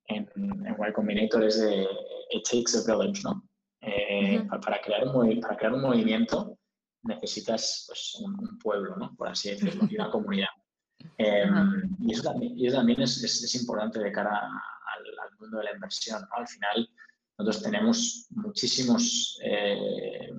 en, 0.06 0.30
en 0.36 0.76
Y 0.88 0.92
Combinator, 0.92 1.44
es 1.44 1.60
de 1.60 1.86
it 2.30 2.44
takes 2.44 2.76
a 2.76 2.84
village, 2.84 3.22
¿no? 3.22 3.44
Eh, 3.80 4.42
para, 4.62 4.80
crear 4.80 5.06
un, 5.06 5.40
para 5.40 5.56
crear 5.56 5.72
un 5.72 5.82
movimiento 5.82 6.58
necesitas 7.02 7.84
pues, 7.86 8.16
un, 8.20 8.58
pueblo, 8.58 8.96
¿no? 8.96 9.14
Por 9.16 9.28
así 9.28 9.50
decirlo, 9.50 9.86
y 9.88 9.94
una 9.94 10.10
comunidad. 10.10 10.48
Em, 11.16 11.96
y, 12.00 12.12
eso 12.12 12.24
también, 12.24 13.00
es, 13.00 13.22
es, 13.22 13.54
importante 13.54 14.00
de 14.00 14.10
cara 14.10 14.36
al, 14.36 15.38
mundo 15.38 15.58
de 15.58 15.64
la 15.64 15.72
inversión. 15.72 16.20
¿no? 16.22 16.28
Al 16.36 16.48
final, 16.48 16.88
nosotros 17.38 17.62
tenemos 17.62 18.26
muchísimos 18.30 19.38
eh, 19.44 20.32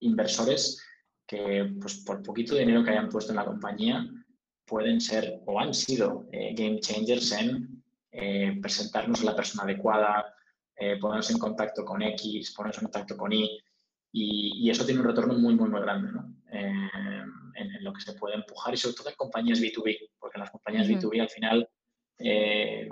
inversores 0.00 0.82
que, 1.24 1.72
pues, 1.80 2.02
por 2.04 2.20
poquito 2.22 2.56
dinero 2.56 2.82
que 2.82 2.90
hayan 2.90 3.08
puesto 3.08 3.30
en 3.30 3.36
la 3.36 3.44
compañía, 3.44 4.04
pueden 4.64 5.00
ser 5.00 5.40
o 5.46 5.60
han 5.60 5.74
sido 5.74 6.26
eh, 6.32 6.54
game 6.54 6.80
changers 6.80 7.32
en 7.32 7.82
presentarnos 8.60 9.22
a 9.22 9.24
la 9.24 9.36
persona 9.36 9.64
adecuada, 9.64 10.34
eh, 10.76 10.98
ponernos 10.98 11.30
en 11.30 11.38
contacto 11.38 11.84
con 11.84 12.02
X, 12.02 12.52
ponernos 12.56 12.78
en 12.78 12.84
contacto 12.84 13.16
con 13.16 13.32
Y, 13.32 13.62
y, 14.10 14.68
eso 14.68 14.84
tiene 14.84 15.00
un 15.00 15.06
retorno 15.06 15.34
muy, 15.34 15.54
muy, 15.54 15.68
muy 15.68 15.80
grande 15.80 16.10
¿no? 16.10 16.34
Eh, 16.50 17.22
en, 17.54 17.84
lo 17.84 17.92
que 17.92 18.00
se 18.00 18.14
puede 18.14 18.34
empujar 18.34 18.74
y 18.74 18.76
sobre 18.76 18.96
todo 18.96 19.08
en 19.10 19.14
compañías 19.14 19.60
B2B, 19.60 20.10
porque 20.18 20.38
en 20.38 20.40
las 20.40 20.50
compañías 20.50 20.88
B2B 20.88 21.20
al 21.20 21.28
final 21.28 21.68
eh, 22.18 22.88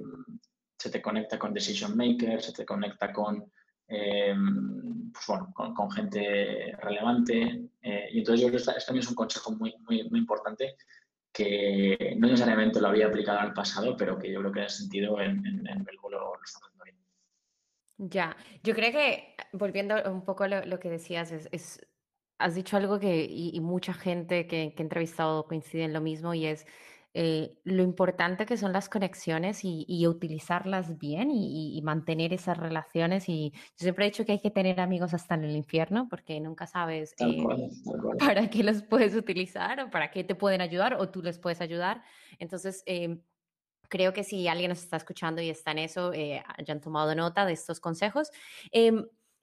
se 0.78 0.90
te 0.90 1.02
conecta 1.02 1.38
con 1.38 1.52
decision 1.52 1.96
makers, 1.96 2.46
se 2.46 2.52
te 2.52 2.64
conecta 2.64 3.12
con, 3.12 3.50
pues 3.86 5.26
bueno, 5.26 5.52
con, 5.54 5.90
gente 5.90 6.76
relevante. 6.78 7.70
y 7.82 8.18
entonces 8.18 8.40
yo 8.40 8.46
creo 8.46 8.50
que 8.50 8.56
esto 8.56 8.72
también 8.86 9.02
es 9.02 9.08
un 9.08 9.16
consejo 9.16 9.52
muy, 9.52 9.74
muy, 9.80 10.08
muy 10.08 10.20
importante 10.20 10.76
que 11.32 12.14
no 12.18 12.26
necesariamente 12.26 12.80
lo 12.80 12.88
había 12.88 13.06
aplicado 13.06 13.40
al 13.40 13.52
pasado, 13.52 13.96
pero 13.96 14.18
que 14.18 14.32
yo 14.32 14.40
creo 14.40 14.52
que 14.52 14.62
ha 14.62 14.68
sentido 14.68 15.20
en, 15.20 15.46
en, 15.46 15.66
en 15.66 15.86
lo, 16.02 16.10
lo 16.10 16.32
ya, 18.02 18.34
yo 18.62 18.74
creo 18.74 18.92
que, 18.92 19.34
volviendo 19.52 19.94
un 20.10 20.24
poco 20.24 20.44
a 20.44 20.48
lo, 20.48 20.80
que 20.80 20.88
decías, 20.88 21.32
es, 21.32 21.86
has 22.38 22.54
dicho 22.54 22.78
algo 22.78 22.98
que, 22.98 23.26
y, 23.28 23.60
mucha 23.60 23.92
gente 23.92 24.46
que, 24.46 24.72
que, 24.74 24.82
he 24.82 24.84
entrevistado 24.84 25.46
coincide 25.46 25.84
en 25.84 25.92
lo 25.92 26.00
mismo, 26.00 26.32
y 26.32 26.46
es 26.46 26.66
eh, 27.12 27.58
lo 27.64 27.82
importante 27.82 28.46
que 28.46 28.56
son 28.56 28.72
las 28.72 28.88
conexiones 28.88 29.60
y, 29.64 30.06
utilizarlas 30.06 30.98
bien 30.98 31.30
y, 31.32 31.80
mantener 31.82 32.32
esas 32.32 32.56
relaciones. 32.56 33.28
Y 33.28 33.52
yo 33.52 33.58
siempre 33.78 34.04
he 34.04 34.10
dicho 34.10 34.24
que 34.24 34.32
hay 34.32 34.40
que 34.40 34.50
tener 34.50 34.80
amigos 34.80 35.14
hasta 35.14 35.34
en 35.34 35.44
el 35.44 35.56
infierno, 35.56 36.08
porque 36.08 36.40
nunca 36.40 36.66
sabes 36.66 37.14
eh, 37.18 37.42
para 38.18 38.48
qué 38.48 38.62
los 38.62 38.82
puedes 38.82 39.14
utilizar 39.14 39.80
o 39.80 39.90
para 39.90 40.10
qué 40.10 40.24
te 40.24 40.34
pueden 40.34 40.60
ayudar 40.60 40.94
o 40.94 41.08
tú 41.08 41.22
les 41.22 41.38
puedes 41.38 41.60
ayudar. 41.60 42.02
Entonces, 42.38 42.82
eh, 42.86 43.18
creo 43.88 44.12
que 44.12 44.24
si 44.24 44.48
alguien 44.48 44.70
nos 44.70 44.82
está 44.82 44.96
escuchando 44.96 45.42
y 45.42 45.50
está 45.50 45.72
en 45.72 45.78
eso, 45.78 46.12
eh, 46.14 46.42
hayan 46.56 46.80
tomado 46.80 47.14
nota 47.14 47.44
de 47.44 47.52
estos 47.52 47.80
consejos. 47.80 48.30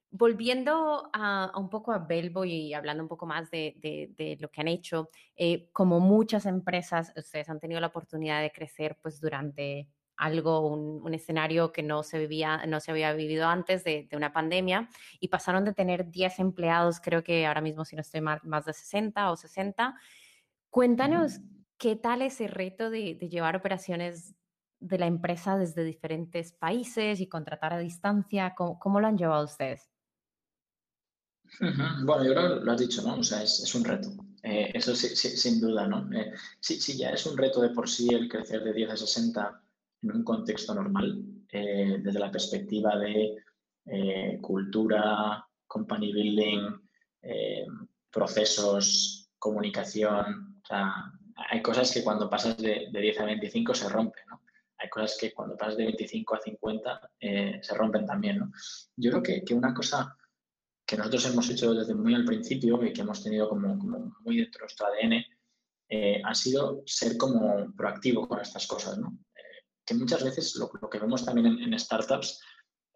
Volviendo 0.09 1.09
a, 1.13 1.51
un 1.55 1.69
poco 1.69 1.91
a 1.91 1.99
Belbo 1.99 2.45
y 2.45 2.73
hablando 2.73 3.03
un 3.03 3.09
poco 3.09 3.25
más 3.25 3.51
de, 3.51 4.37
lo 4.39 4.49
que 4.49 4.61
han 4.61 4.67
hecho, 4.67 5.09
eh, 5.35 5.69
como 5.73 5.99
muchas 5.99 6.45
empresas, 6.45 7.13
ustedes 7.15 7.49
han 7.49 7.59
tenido 7.59 7.81
la 7.81 7.87
oportunidad 7.87 8.41
de 8.41 8.51
crecer 8.51 8.97
pues 9.01 9.19
durante 9.19 9.89
algo, 10.15 10.67
un, 10.67 11.13
escenario 11.13 11.71
que 11.71 11.83
no 11.83 12.03
se, 12.03 12.17
vivía, 12.17 12.65
no 12.65 12.79
se 12.79 12.91
había 12.91 13.13
vivido 13.13 13.47
antes 13.47 13.83
de, 13.83 14.07
una 14.13 14.33
pandemia 14.33 14.89
y 15.19 15.27
pasaron 15.27 15.65
de 15.65 15.73
tener 15.73 16.09
10 16.09 16.39
empleados, 16.39 16.99
creo 16.99 17.23
que 17.23 17.45
ahora 17.45 17.61
mismo 17.61 17.85
si 17.85 17.95
no 17.95 18.01
estoy 18.01 18.21
mal, 18.21 18.39
más 18.43 18.65
de 18.65 18.73
60 18.73 19.31
o 19.31 19.35
60. 19.35 19.95
Cuéntanos 20.69 21.39
¿Qué 21.77 21.95
tal 21.95 22.23
ese 22.23 22.47
reto 22.47 22.89
de, 22.89 23.15
llevar 23.15 23.55
operaciones 23.55 24.33
de 24.79 24.97
la 24.97 25.05
empresa 25.05 25.57
desde 25.57 25.83
diferentes 25.83 26.51
países 26.51 27.19
y 27.19 27.29
contratar 27.29 27.71
a 27.71 27.77
distancia? 27.77 28.55
¿Cómo, 28.55 28.99
lo 28.99 29.05
han 29.05 29.17
llevado 29.17 29.45
ustedes? 29.45 29.91
Bueno, 31.60 32.23
yo 32.23 32.33
creo 32.33 32.60
que 32.60 32.65
lo 32.65 32.71
has 32.71 32.79
dicho, 32.79 33.01
¿no? 33.01 33.17
O 33.17 33.23
sea, 33.23 33.43
es, 33.43 33.73
un 33.75 33.83
reto. 33.83 34.10
Eh, 34.43 34.71
eso 34.73 34.95
sí, 34.95 35.15
sin 35.15 35.60
duda, 35.60 35.88
¿no? 35.88 36.10
Eh, 36.13 36.33
sí, 36.60 36.79
sí, 36.79 36.97
ya 36.97 37.10
es 37.10 37.25
un 37.25 37.38
reto 37.38 37.62
de 37.62 37.69
por 37.69 37.89
sí 37.89 38.07
el 38.13 38.29
crecer 38.29 38.63
de 38.63 38.73
10 38.73 38.91
a 38.91 38.97
60 38.97 39.62
en 40.03 40.12
un 40.12 40.23
contexto 40.23 40.73
normal, 40.73 41.23
eh, 41.51 41.97
desde 42.01 42.19
la 42.19 42.31
perspectiva 42.31 42.97
de 42.97 43.43
cultura, 44.41 45.47
company 45.65 46.12
building, 46.12 46.77
procesos, 48.12 49.29
comunicación. 49.39 50.60
O 50.62 50.65
sea, 50.65 50.93
hay 51.49 51.62
cosas 51.62 51.91
que 51.93 52.03
cuando 52.03 52.29
pasas 52.29 52.57
de, 52.57 52.89
10 52.91 53.19
a 53.21 53.25
25 53.25 53.73
se 53.73 53.89
rompen, 53.89 54.23
¿no? 54.29 54.41
Hay 54.79 54.89
cosas 54.89 55.17
que 55.19 55.33
cuando 55.33 55.57
pasas 55.57 55.77
de 55.77 55.86
25 55.86 56.36
a 56.36 56.39
50 56.39 57.12
eh, 57.19 57.60
se 57.62 57.73
rompen 57.73 58.05
también, 58.05 58.39
¿no? 58.39 58.51
Yo 58.95 59.12
creo 59.12 59.23
que, 59.23 59.43
que, 59.43 59.53
una 59.53 59.73
cosa 59.73 60.15
que 60.88 60.97
nosotros 60.97 61.26
hemos 61.26 61.50
hecho 61.50 61.73
desde 61.73 61.93
muy 61.93 62.15
al 62.15 62.26
principio 62.26 62.84
y 62.84 62.93
que 62.93 63.02
hemos 63.02 63.21
tenido 63.21 63.50
como, 63.50 63.78
como 63.78 64.15
muy 64.21 64.38
dentro 64.38 64.60
de 64.60 64.63
nuestro 64.63 64.88
ADN 64.88 65.26
eh, 65.89 66.21
ha 66.23 66.34
sido 66.34 66.82
ser 66.86 67.17
como 67.17 67.73
proactivo 67.76 68.28
con 68.28 68.39
estas 68.39 68.65
cosas, 68.65 68.97
¿no? 68.97 69.19
Eh, 69.36 69.63
que 69.86 69.93
muchas 69.93 70.23
veces 70.23 70.56
lo, 70.56 70.71
lo, 70.82 70.89
que 70.89 71.00
vemos 71.00 71.26
también 71.26 71.47
en, 71.62 71.80
startups 71.80 72.41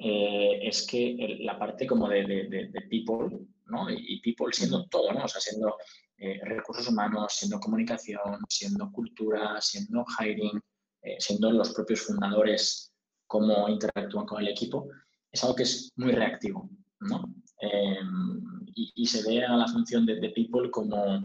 es 0.03 0.87
que 0.87 1.37
la 1.41 1.59
parte 1.59 1.85
como 1.85 2.09
de, 2.09 2.23
de, 2.23 2.69
de, 2.69 2.81
people, 2.89 3.37
¿no? 3.67 3.87
Y, 3.89 4.19
people 4.21 4.51
siendo 4.51 4.87
todo, 4.87 5.13
¿no? 5.13 5.25
O 5.25 5.27
sea, 5.27 5.39
siendo 5.39 5.77
eh, 6.23 6.39
recursos 6.43 6.87
humanos, 6.87 7.33
siendo 7.33 7.59
comunicación, 7.59 8.45
siendo 8.47 8.91
cultura, 8.91 9.59
siendo 9.59 10.05
hiring, 10.19 10.61
eh, 11.01 11.15
siendo 11.17 11.51
los 11.51 11.73
propios 11.73 12.01
fundadores, 12.01 12.93
cómo 13.25 13.67
interactúan 13.67 14.27
con 14.27 14.39
el 14.39 14.49
equipo, 14.49 14.87
es 15.31 15.43
algo 15.43 15.55
que 15.55 15.63
es 15.63 15.89
muy 15.95 16.11
reactivo, 16.11 16.69
¿no? 16.99 17.33
Em, 17.61 18.65
y, 18.73 19.05
se 19.05 19.21
ve 19.23 19.45
a 19.45 19.55
la 19.55 19.67
función 19.67 20.05
de, 20.05 20.29
people 20.29 20.71
como 20.71 21.23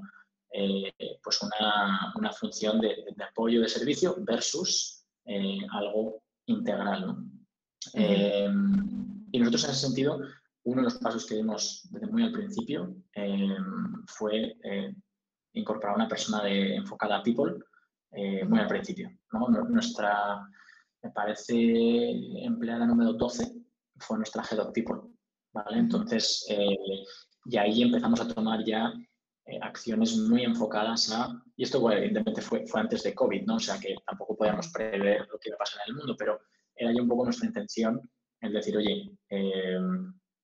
eh, 0.52 0.92
pues 1.22 1.40
una, 1.42 2.32
función 2.32 2.78
de, 2.78 2.94
apoyo 3.30 3.62
de 3.62 3.68
servicio 3.68 4.16
versus 4.18 5.06
algo 5.72 6.22
integral, 6.46 7.06
¿no? 7.06 7.30
Em, 7.94 9.26
y 9.32 9.38
nosotros 9.38 9.64
en 9.64 9.70
ese 9.70 9.86
sentido 9.86 10.20
uno 10.64 10.82
de 10.82 10.84
los 10.84 10.98
pasos 10.98 11.24
que 11.26 11.36
dimos 11.36 11.88
desde 11.90 12.06
muy 12.08 12.22
al 12.22 12.32
principio 12.32 12.94
eh, 13.14 13.56
fue 14.06 14.56
eh, 14.62 14.94
incorporar 15.54 15.96
una 15.96 16.08
persona 16.08 16.42
de, 16.42 16.76
enfocada 16.76 17.18
a 17.18 17.22
people 17.22 17.54
muy 18.48 18.58
al 18.58 18.66
principio. 18.66 19.10
Nuestra, 19.68 20.48
me 21.02 21.10
parece, 21.10 21.54
empleada 22.44 22.86
número 22.86 23.12
12 23.12 23.52
fue 23.98 24.16
nuestra 24.16 24.42
Head 24.42 24.60
of 24.60 24.72
People. 24.72 25.16
¿Vale? 25.56 25.78
Entonces, 25.78 26.46
y 27.48 27.56
ahí 27.56 27.82
empezamos 27.82 28.20
a 28.20 28.28
tomar 28.28 28.64
ya 28.64 28.92
eh, 29.46 29.60
acciones 29.62 30.16
muy 30.16 30.42
enfocadas 30.42 31.12
a, 31.12 31.40
y 31.56 31.62
esto 31.62 31.90
evidentemente 31.92 32.42
fue, 32.42 32.66
fue 32.66 32.80
antes 32.80 33.04
de 33.04 33.14
COVID, 33.14 33.44
¿no? 33.44 33.56
O 33.56 33.60
sea 33.60 33.78
que 33.78 33.94
tampoco 34.04 34.36
podíamos 34.36 34.68
prever 34.68 35.28
lo 35.30 35.38
que 35.38 35.50
iba 35.50 35.54
a 35.54 35.58
pasar 35.58 35.82
en 35.86 35.92
el 35.92 35.98
mundo, 35.98 36.16
pero 36.18 36.40
era 36.74 36.92
ya 36.92 37.00
un 37.00 37.08
poco 37.08 37.24
nuestra 37.24 37.46
intención 37.46 38.00
el 38.40 38.52
decir, 38.52 38.76
oye, 38.76 39.12
eh, 39.30 39.76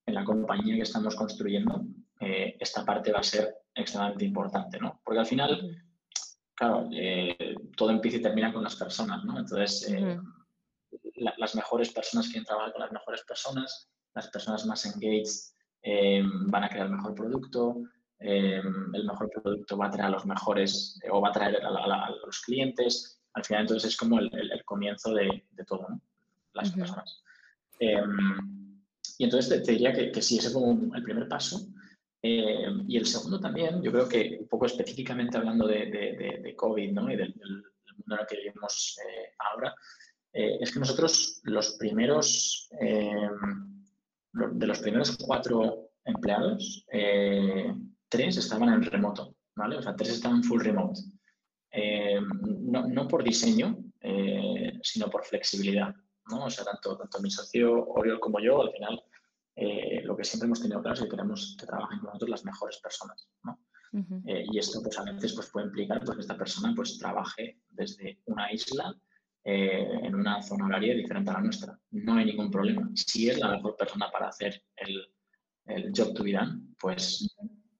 en 0.07 0.14
la 0.14 0.25
compañía 0.25 0.77
que 0.77 0.83
estamos 0.83 1.16
construyendo, 1.16 1.85
eh, 2.20 2.57
esta 2.61 2.85
parte 2.85 3.12
va 3.12 3.18
a 3.18 3.25
ser 3.25 3.53
extremadamente 3.75 4.25
importante, 4.25 4.79
¿no? 4.79 5.01
Porque 5.05 5.20
al 5.20 5.27
final, 5.27 5.77
claro, 6.55 6.88
todo 7.77 7.90
empieza 7.90 8.18
y 8.18 8.22
termina 8.22 8.53
con 8.53 8.62
las 8.62 8.77
personas, 8.77 9.25
¿no? 9.25 9.38
Entonces, 9.38 9.92
las 11.16 11.55
mejores 11.55 11.92
personas 11.92 12.27
quieren 12.27 12.44
trabajar 12.44 12.72
con 12.72 12.83
las 12.83 12.92
mejores 12.92 13.22
personas, 13.22 13.91
las 14.14 14.29
personas 14.29 14.66
más 14.66 14.87
engaged 14.87 15.53
van 16.48 16.64
a 16.64 16.68
crear 16.68 16.88
mejor 16.88 17.14
producto, 17.14 17.83
Em, 18.25 18.94
el 18.94 19.05
mejor 19.05 19.29
producto 19.31 19.77
va 19.77 19.87
a 19.87 19.90
traer 19.90 20.07
a 20.07 20.11
los 20.11 20.25
mejores 20.27 21.01
o 21.11 21.20
va 21.20 21.31
a 21.31 21.33
traer 21.33 21.57
a, 21.57 22.11
los 22.25 22.40
clientes. 22.40 23.20
Al 23.35 23.44
final, 23.44 23.62
entonces 23.62 23.90
es 23.90 23.96
como 23.96 24.20
el, 24.20 24.31
comienzo 24.64 25.12
de, 25.12 25.42
todo, 25.66 25.88
las 26.53 26.70
personas. 26.70 27.20
Em, 27.81 28.81
y 29.18 29.25
entonces 29.25 29.64
te, 29.64 29.72
diría 29.72 29.92
que, 29.92 30.22
sí, 30.22 30.38
ese 30.38 30.51
fue 30.51 30.62
el 30.72 31.03
primer 31.03 31.27
paso. 31.27 31.66
Em, 32.22 32.85
y 32.88 32.96
el 32.96 33.07
segundo 33.07 33.40
también, 33.40 33.83
yo 33.83 33.90
creo 33.90 34.09
que 34.09 34.38
un 34.40 34.48
poco 34.48 34.66
específicamente 34.66 35.37
hablando 35.37 35.66
de, 35.66 36.55
COVID 36.57 36.92
¿no? 36.92 37.11
y 37.11 37.16
del, 37.16 37.35
mundo 37.35 38.14
en 38.14 38.20
el 38.20 38.27
que 38.27 38.37
vivimos 38.37 38.98
eh, 39.05 39.33
ahora, 39.38 39.75
eh, 40.33 40.59
es 40.61 40.72
que 40.72 40.79
nosotros 40.79 41.40
los 41.42 41.72
primeros, 41.72 42.70
de 44.33 44.66
los 44.66 44.79
primeros 44.81 45.16
cuatro 45.16 45.90
empleados, 46.05 46.85
eh, 46.90 47.75
tres 48.09 48.37
estaban 48.37 48.71
en 48.71 48.83
remoto, 48.83 49.37
¿vale? 49.55 49.77
O 49.77 49.83
sea, 49.83 49.95
tres 49.95 50.11
estaban 50.11 50.42
full 50.42 50.62
remote. 50.62 51.01
Eh, 51.71 52.21
no, 52.21 53.09
por 53.09 53.23
diseño, 53.25 53.79
eh, 54.01 54.79
sino 54.83 55.09
por 55.09 55.25
flexibilidad, 55.25 55.95
¿no? 56.31 56.47
O 56.47 56.51
sea, 56.51 56.64
tanto, 56.64 56.97
tanto 56.97 57.21
mi 57.21 57.31
socio 57.31 57.87
Oriol 57.88 58.21
como 58.21 58.40
yo, 58.40 58.62
al 58.62 58.73
final, 58.73 59.03
lo 60.05 60.16
que 60.16 60.25
siempre 60.25 60.47
hemos 60.47 60.61
tenido 60.61 60.81
claro 60.81 60.95
es 60.95 61.03
que 61.03 61.09
queremos 61.09 61.57
que 61.59 61.66
trabajen 61.66 61.99
con 61.99 62.07
nosotros 62.07 62.31
las 62.31 62.45
mejores 62.45 62.79
personas, 62.79 63.29
¿no? 63.45 63.59
y 64.25 64.59
esto, 64.59 64.83
pues, 64.83 64.99
a 64.99 65.05
veces 65.05 65.35
pues, 65.35 65.51
puede 65.51 65.66
implicar 65.66 66.03
pues, 66.03 66.16
que 66.16 66.23
esta 66.23 66.38
persona 66.38 66.73
pues, 66.75 66.99
trabaje 66.99 67.61
desde 67.68 68.23
una 68.25 68.51
isla 68.51 68.97
en 69.44 70.14
una 70.14 70.40
zona 70.42 70.66
horaria 70.66 70.94
diferente 70.94 71.31
a 71.31 71.35
la 71.35 71.40
nuestra. 71.40 71.78
No 71.90 72.14
hay 72.14 72.26
ningún 72.26 72.50
problema. 72.50 72.88
Si 72.94 73.28
es 73.28 73.38
la 73.38 73.50
mejor 73.50 73.76
persona 73.76 74.11
para 74.11 74.28
hacer 74.28 74.62
el, 74.76 75.12
el 75.66 75.92
job 75.96 76.14
to 76.14 76.24
be 76.24 76.33
done, 76.33 76.74
pues 76.78 77.28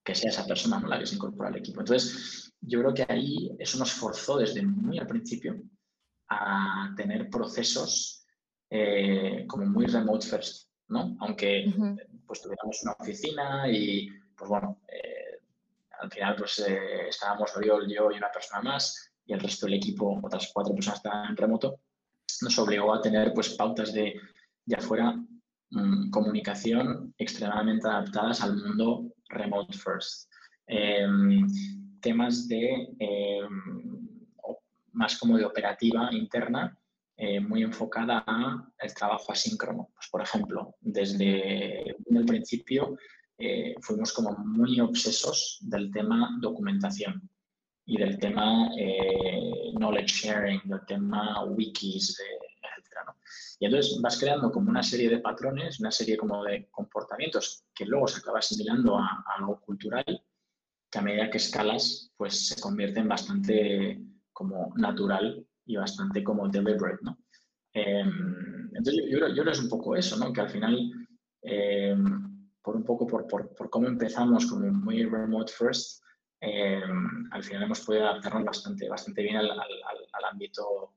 que 0.05 0.15
sea 0.15 0.31
esa 0.31 0.47
persona 0.47 0.81
¿no? 0.81 0.89
la 0.89 0.99
que 0.99 1.07
se 1.07 1.15
incorpora 1.15 1.49
al 1.49 1.57
equipo. 1.57 1.81
Entonces, 1.81 2.53
yo 2.61 2.81
creo 2.81 2.95
que 2.95 3.07
ahí 3.09 3.51
eso 3.59 3.79
nos 3.79 3.93
forzó 3.93 4.39
desde 4.39 4.63
muy 4.63 4.99
al 4.99 5.07
principio 5.07 5.61
a 6.29 6.93
tener 6.97 7.29
procesos 7.29 8.25
eh, 8.71 9.45
como 9.47 9.67
muy 9.67 9.87
remote 9.87 10.27
first, 10.27 10.71
¿no? 10.89 11.17
Aunque 11.21 11.73
pues 12.27 12.41
tuviéramos 12.41 12.83
una 12.83 12.93
oficina 12.93 13.71
y, 13.71 14.09
pues 14.37 14.49
bueno, 14.49 14.81
eh, 14.89 15.41
al 16.01 16.11
final 16.11 16.37
pues 16.37 16.59
eh, 16.61 17.09
estábamos 17.09 17.55
Oriol, 17.57 17.87
yo 17.89 18.11
y 18.11 18.17
una 18.17 18.31
persona 18.33 18.63
más 18.63 19.12
y 19.27 19.33
el 19.33 19.41
resto 19.41 19.67
del 19.67 19.77
equipo, 19.77 20.21
otras 20.23 20.51
cuatro 20.53 20.75
personas 20.75 20.99
estaban 20.99 21.31
en 21.31 21.37
remoto, 21.37 21.81
nos 22.43 22.59
obligó 22.59 22.95
a 22.95 23.01
tener 23.01 23.33
pues 23.33 23.51
pautas 23.51 23.93
de, 23.93 24.15
de 24.65 24.77
afuera 24.77 25.15
mm, 25.71 26.11
comunicación 26.11 27.15
extremadamente 27.19 27.87
adaptadas 27.87 28.43
al 28.43 28.57
mundo 28.57 29.13
remote 29.29 29.77
first. 29.77 30.31
Em, 30.67 31.47
temas 32.01 32.49
de 32.49 32.89
em, 32.99 34.09
más 34.93 35.19
como 35.19 35.37
de 35.37 35.45
operativa 35.45 36.09
interna, 36.13 36.77
eh, 37.17 37.41
muy 37.41 37.63
enfocada 37.63 38.25
al 38.27 38.95
trabajo 38.95 39.33
asíncrono. 39.33 39.91
Pues, 39.95 40.09
por 40.11 40.23
ejemplo, 40.23 40.75
desde 40.81 41.91
el 41.91 42.25
principio 42.27 42.97
eh, 43.39 43.75
fuimos 43.81 44.13
como 44.13 44.33
muy 44.39 44.81
obsesos 44.81 45.59
del 45.63 45.91
tema 45.91 46.37
documentación 46.41 47.29
y 47.87 47.99
del 47.99 48.19
tema 48.19 48.71
eh, 48.79 49.73
knowledge 49.75 50.29
sharing, 50.29 50.61
del 50.65 50.85
tema 50.87 51.45
wikis, 51.45 52.17
y 53.63 53.67
entonces 53.67 54.01
vas 54.01 54.19
creando 54.19 54.51
como 54.51 54.71
una 54.71 54.83
serie 54.83 55.09
de 55.09 55.21
patrones, 55.21 55.79
una 55.79 55.93
serie 55.93 56.17
como 56.17 56.43
de 56.43 56.69
comportamientos 56.71 57.65
que 57.73 57.87
luego 57.87 58.09
se 58.09 58.19
acaba 58.19 58.41
asimilando 58.41 58.99
a, 58.99 59.25
algo 59.37 59.61
cultural, 59.61 60.05
que 60.91 60.99
a 60.99 61.03
medida 61.03 61.31
que 61.31 61.39
escalas, 61.39 62.11
pues 62.17 62.49
se 62.49 62.61
convierte 62.61 62.99
en 62.99 63.09
bastante 63.09 64.03
como 64.33 64.73
natural 64.77 65.47
y 65.65 65.77
bastante 65.77 66.25
como 66.25 66.49
deliberate, 66.49 66.99
¿no? 67.03 67.17
Em, 67.73 68.69
entonces 68.75 69.05
yo, 69.09 69.21
creo 69.21 69.45
que 69.45 69.51
es 69.53 69.61
un 69.61 69.69
poco 69.69 69.95
eso, 69.95 70.17
¿no? 70.17 70.33
Que 70.33 70.41
al 70.41 70.51
final, 70.51 70.91
em, 71.43 72.49
por 72.61 72.75
un 72.75 72.85
poco 72.85 73.07
por, 73.07 73.29
por, 73.29 73.71
cómo 73.71 73.87
empezamos 73.87 74.47
como 74.47 74.67
muy 74.73 75.05
remote 75.05 75.53
first, 75.53 76.02
em, 76.43 77.29
al 77.31 77.43
final 77.45 77.63
hemos 77.63 77.81
podido 77.81 78.09
adaptarnos 78.09 78.45
bastante, 78.45 78.89
bastante 78.89 79.23
bien 79.23 79.37
al, 79.37 79.51
al, 79.51 79.59
al 80.13 80.25
ámbito 80.31 80.95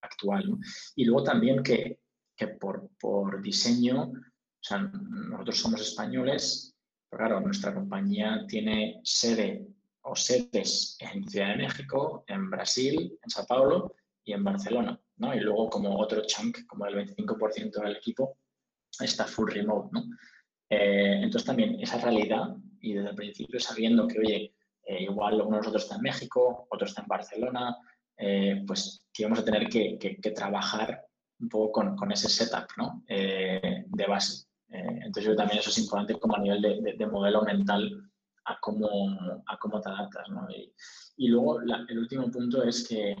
actual. 0.00 0.56
Y 0.94 1.04
luego 1.04 1.24
también 1.24 1.62
que, 1.62 1.98
que 2.36 2.48
por, 2.48 2.90
por, 2.98 3.42
diseño, 3.42 4.02
o 4.02 4.12
sea, 4.60 4.78
nosotros 4.78 5.58
somos 5.58 5.80
españoles, 5.80 6.76
pero 7.10 7.24
claro, 7.24 7.40
nuestra 7.40 7.74
compañía 7.74 8.44
tiene 8.46 9.00
sede 9.02 9.66
o 10.02 10.14
sedes 10.14 10.96
en 11.00 11.28
Ciudad 11.28 11.50
de 11.50 11.62
México, 11.64 12.24
en 12.28 12.50
Brasil, 12.50 13.18
en 13.22 13.30
Sao 13.30 13.46
Paulo 13.46 13.94
y 14.24 14.32
en 14.32 14.44
Barcelona, 14.44 15.00
¿no? 15.16 15.34
Y 15.34 15.40
luego 15.40 15.70
como 15.70 15.98
otro 15.98 16.22
chunk, 16.26 16.66
como 16.66 16.86
el 16.86 16.94
25% 16.94 17.82
del 17.82 17.96
equipo, 17.96 18.38
está 19.00 19.24
full 19.24 19.50
remote, 19.50 19.88
¿no? 19.92 20.04
Eh, 20.68 21.20
entonces 21.22 21.46
también 21.46 21.80
esa 21.80 21.98
realidad 21.98 22.56
y 22.80 22.94
desde 22.94 23.10
el 23.10 23.16
principio 23.16 23.60
sabiendo 23.60 24.06
que, 24.08 24.18
oye, 24.18 24.53
eh, 24.86 25.02
igual 25.02 25.34
uno 25.34 25.50
de 25.50 25.56
nosotros 25.58 25.82
está 25.84 25.96
en 25.96 26.02
México, 26.02 26.66
otro 26.70 26.86
está 26.86 27.02
en 27.02 27.08
Barcelona, 27.08 27.76
eh, 28.16 28.62
pues 28.66 29.06
que 29.12 29.24
vamos 29.24 29.40
a 29.40 29.44
tener 29.44 29.68
que, 29.68 30.20
trabajar 30.34 31.04
un 31.40 31.48
poco 31.48 31.94
con, 31.96 32.12
ese 32.12 32.28
setup 32.28 32.68
¿no? 32.76 33.02
Eh, 33.08 33.84
de 33.86 34.06
base. 34.06 34.46
Eh, 34.68 35.00
entonces, 35.04 35.24
yo 35.24 35.36
también 35.36 35.58
eso 35.58 35.70
es 35.70 35.78
importante 35.78 36.18
como 36.18 36.36
a 36.36 36.40
nivel 36.40 36.62
de, 36.96 37.06
modelo 37.06 37.42
mental 37.42 38.10
a 38.44 38.58
cómo, 38.60 38.88
a 39.46 39.58
cómo 39.58 39.80
te 39.80 39.88
adaptas. 39.88 40.28
¿no? 40.28 40.46
Y, 40.50 41.28
luego 41.28 41.60
el 41.60 41.98
último 41.98 42.30
punto 42.30 42.62
es 42.62 42.86
que, 42.86 43.16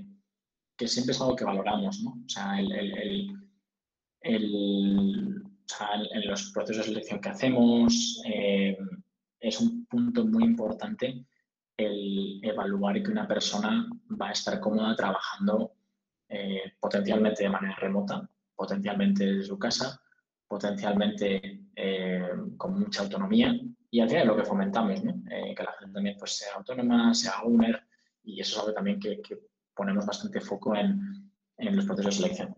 que, 0.76 0.88
siempre 0.88 1.12
es 1.12 1.20
algo 1.20 1.36
que 1.36 1.44
valoramos. 1.44 2.00
¿no? 2.02 2.10
O 2.10 2.28
sea, 2.28 2.58
el, 2.58 2.72
el, 2.72 3.28
el, 4.20 5.42
en 5.80 6.26
los 6.26 6.50
procesos 6.52 6.86
de 6.86 6.92
selección 6.92 7.20
que 7.20 7.28
hacemos 7.30 8.22
es 9.40 9.60
un 9.60 9.86
punto 9.86 10.24
muy 10.24 10.44
importante 10.44 11.26
el 11.76 12.40
evaluar 12.42 13.02
que 13.02 13.10
una 13.10 13.26
persona 13.26 13.88
va 14.20 14.28
a 14.28 14.32
estar 14.32 14.60
cómoda 14.60 14.94
trabajando 14.94 15.74
eh, 16.28 16.74
potencialmente 16.80 17.42
de 17.44 17.50
manera 17.50 17.76
remota, 17.76 18.28
potencialmente 18.54 19.24
desde 19.24 19.44
su 19.44 19.58
casa, 19.58 20.00
potencialmente 20.46 21.68
eh, 21.74 22.28
con 22.56 22.78
mucha 22.78 23.02
autonomía 23.02 23.54
y 23.90 24.00
al 24.00 24.08
final 24.08 24.28
lo 24.28 24.36
que 24.36 24.44
fomentamos, 24.44 25.00
eh, 25.00 25.54
que 25.56 25.62
la 25.62 25.72
gente 25.72 25.94
también 25.94 26.16
pues, 26.18 26.36
sea 26.36 26.54
autónoma, 26.56 27.14
sea 27.14 27.42
owner 27.42 27.82
y 28.22 28.40
eso 28.40 28.56
es 28.56 28.62
algo 28.62 28.74
también 28.74 29.00
que, 29.00 29.20
ponemos 29.76 30.06
bastante 30.06 30.40
foco 30.40 30.76
en, 30.76 31.32
en, 31.58 31.76
los 31.76 31.84
procesos 31.84 32.16
de 32.16 32.22
selección. 32.22 32.56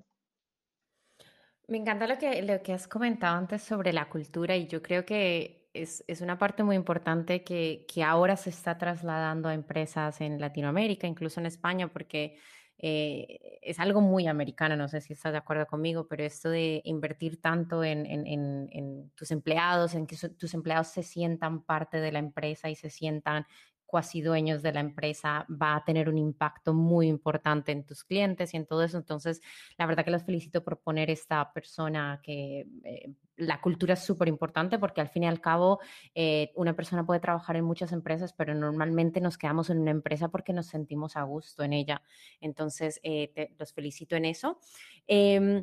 Me 1.66 1.78
encanta 1.78 2.06
lo 2.06 2.18
que, 2.18 2.42
lo 2.42 2.62
que 2.62 2.74
has 2.74 2.86
comentado 2.86 3.38
antes 3.38 3.62
sobre 3.62 3.94
la 3.94 4.10
cultura 4.10 4.54
y 4.54 4.66
yo 4.66 4.82
creo 4.82 5.06
que 5.06 5.65
es, 5.82 6.20
una 6.20 6.38
parte 6.38 6.62
muy 6.62 6.76
importante 6.76 7.42
que, 7.42 7.86
ahora 8.04 8.36
se 8.36 8.50
está 8.50 8.78
trasladando 8.78 9.48
a 9.48 9.54
empresas 9.54 10.20
en 10.20 10.40
Latinoamérica, 10.40 11.06
incluso 11.06 11.40
en 11.40 11.46
España, 11.46 11.88
porque 11.88 12.38
eh, 12.78 13.58
es 13.62 13.78
algo 13.80 14.00
muy 14.00 14.26
americano, 14.26 14.76
no 14.76 14.88
sé 14.88 15.00
si 15.00 15.12
estás 15.12 15.32
de 15.32 15.38
acuerdo 15.38 15.66
conmigo, 15.66 16.06
pero 16.08 16.24
esto 16.24 16.50
de 16.50 16.82
invertir 16.84 17.40
tanto 17.40 17.82
en, 17.84 19.12
tus 19.14 19.30
empleados, 19.30 19.94
en 19.94 20.06
que 20.06 20.16
tus 20.30 20.54
empleados 20.54 20.88
se 20.88 21.02
sientan 21.02 21.62
parte 21.62 21.98
de 21.98 22.12
la 22.12 22.18
empresa 22.18 22.68
y 22.68 22.76
se 22.76 22.90
sientan 22.90 23.46
cuasi 23.86 24.20
dueños 24.20 24.62
de 24.62 24.72
la 24.72 24.80
empresa 24.80 25.46
va 25.50 25.76
a 25.76 25.84
tener 25.84 26.08
un 26.08 26.18
impacto 26.18 26.74
muy 26.74 27.06
importante 27.06 27.72
en 27.72 27.84
tus 27.84 28.04
clientes 28.04 28.52
y 28.52 28.56
en 28.56 28.66
todo 28.66 28.82
eso. 28.82 28.98
Entonces, 28.98 29.40
la 29.78 29.86
verdad 29.86 30.04
que 30.04 30.10
los 30.10 30.24
felicito 30.24 30.62
por 30.62 30.80
poner 30.80 31.08
esta 31.08 31.52
persona 31.52 32.20
que 32.22 32.66
eh, 32.84 33.12
la 33.36 33.60
cultura 33.60 33.94
es 33.94 34.00
súper 34.00 34.28
importante 34.28 34.78
porque 34.78 35.00
al 35.00 35.08
fin 35.08 35.22
y 35.22 35.26
al 35.26 35.40
cabo 35.40 35.80
eh, 36.14 36.52
una 36.56 36.74
persona 36.74 37.06
puede 37.06 37.20
trabajar 37.20 37.56
en 37.56 37.64
muchas 37.64 37.92
empresas, 37.92 38.32
pero 38.32 38.54
normalmente 38.54 39.20
nos 39.20 39.38
quedamos 39.38 39.70
en 39.70 39.78
una 39.78 39.92
empresa 39.92 40.28
porque 40.28 40.52
nos 40.52 40.66
sentimos 40.66 41.16
a 41.16 41.22
gusto 41.22 41.62
en 41.62 41.72
ella. 41.72 42.02
Entonces, 42.40 43.00
eh, 43.02 43.50
los 43.58 43.72
felicito 43.72 44.16
en 44.16 44.24
eso. 44.24 44.58
Em, 45.06 45.62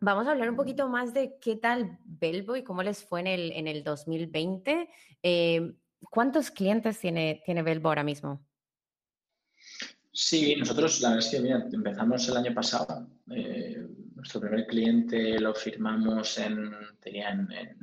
vamos 0.00 0.26
a 0.26 0.32
hablar 0.32 0.50
un 0.50 0.56
poquito 0.56 0.88
más 0.88 1.14
de 1.14 1.38
qué 1.40 1.56
tal 1.56 1.98
Belbo 2.04 2.56
y 2.56 2.64
cómo 2.64 2.82
les 2.82 3.04
fue 3.04 3.20
en 3.20 3.26
el, 3.28 3.52
en 3.52 3.66
el 3.66 3.82
2020. 3.82 4.88
¿Cuántos 6.00 6.50
clientes 6.50 6.98
tiene, 6.98 7.42
tiene 7.44 7.62
Belbo 7.62 7.88
ahora 7.88 8.04
mismo? 8.04 8.46
Sí, 10.18 10.56
nosotros 10.56 11.02
la 11.02 11.10
verdad 11.10 11.26
es 11.26 11.30
que 11.70 11.76
empezamos 11.76 12.26
el 12.28 12.36
año 12.38 12.54
pasado. 12.54 13.06
Eh, 13.30 13.86
nuestro 14.14 14.40
primer 14.40 14.66
cliente 14.66 15.38
lo 15.38 15.54
firmamos 15.54 16.38
en, 16.38 16.72
en, 17.04 17.52
en, 17.52 17.76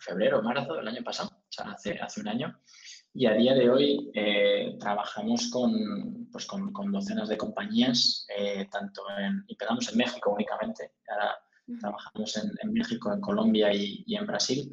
febrero, 0.00 0.42
marzo 0.42 0.74
del 0.74 0.88
año 0.88 1.02
pasado, 1.02 1.30
o 1.32 1.52
sea, 1.52 1.72
hace, 1.72 1.98
hace 1.98 2.20
un 2.20 2.28
año. 2.28 2.60
Y 3.12 3.26
a 3.26 3.32
día 3.32 3.54
de 3.54 3.68
hoy 3.68 4.10
eh, 4.14 4.76
trabajamos 4.78 5.50
con, 5.50 6.28
pues 6.30 6.46
con, 6.46 6.72
docenas 6.92 7.28
de 7.28 7.36
compañías, 7.36 8.26
eh, 8.38 8.68
tanto 8.70 9.02
en, 9.18 9.44
empezamos 9.48 9.90
en 9.90 9.98
México 9.98 10.32
únicamente, 10.32 10.92
ahora 11.08 11.36
trabajamos 11.80 12.36
en, 12.36 12.52
en, 12.62 12.72
México, 12.72 13.12
en 13.12 13.20
Colombia 13.20 13.74
y, 13.74 14.02
y 14.06 14.16
en 14.16 14.26
Brasil. 14.26 14.70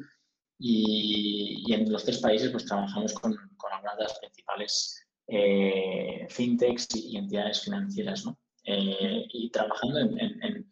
Y, 0.66 1.74
en 1.74 1.92
los 1.92 2.04
tres 2.04 2.18
países 2.18 2.50
pues 2.50 2.64
trabajamos 2.64 3.12
con, 3.12 3.36
con 3.58 3.72
algunas 3.72 3.98
de 3.98 4.02
las 4.04 4.18
principales 4.18 5.06
eh, 5.26 6.26
fintechs 6.30 6.88
y, 6.96 7.18
entidades 7.18 7.60
financieras, 7.60 8.24
¿no? 8.24 8.38
Eh, 8.64 9.26
y 9.28 9.50
trabajando 9.50 9.98
en, 9.98 10.18
en, 10.18 10.70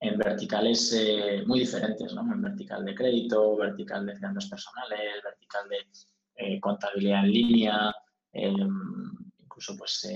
en 0.00 0.18
verticales 0.18 0.94
eh, 0.98 1.42
muy 1.46 1.60
diferentes, 1.60 2.14
¿no? 2.14 2.22
En 2.22 2.40
vertical 2.40 2.86
de 2.86 2.94
crédito, 2.94 3.56
vertical 3.56 4.06
de 4.06 4.16
finanzas 4.16 4.48
personales, 4.48 5.22
vertical 5.22 5.68
de 5.68 6.60
contabilidad 6.60 7.24
en 7.24 7.30
línea, 7.30 7.94
incluso 8.32 9.76
pues 9.76 10.08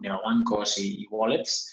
neobancos 0.00 0.78
y, 0.78 1.02
y 1.02 1.06
wallets. 1.08 1.68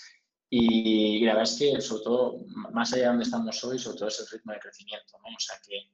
Y, 0.49 1.19
y, 1.19 1.25
la 1.25 1.35
verdad 1.35 1.53
es 1.53 1.59
que, 1.59 1.81
sobre 1.81 2.03
todo, 2.03 2.45
más 2.73 2.91
allá 2.93 3.03
de 3.03 3.07
donde 3.09 3.23
estamos 3.25 3.63
hoy, 3.63 3.77
sobre 3.77 3.97
todo 3.99 4.09
es 4.09 4.19
el 4.19 4.27
ritmo 4.27 4.53
de 4.53 4.59
crecimiento, 4.59 5.19
¿no? 5.19 5.35
O 5.35 5.39
sea, 5.39 5.55
que 5.65 5.87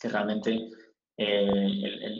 que 0.00 0.08
realmente 0.08 0.70
eh, 1.16 1.46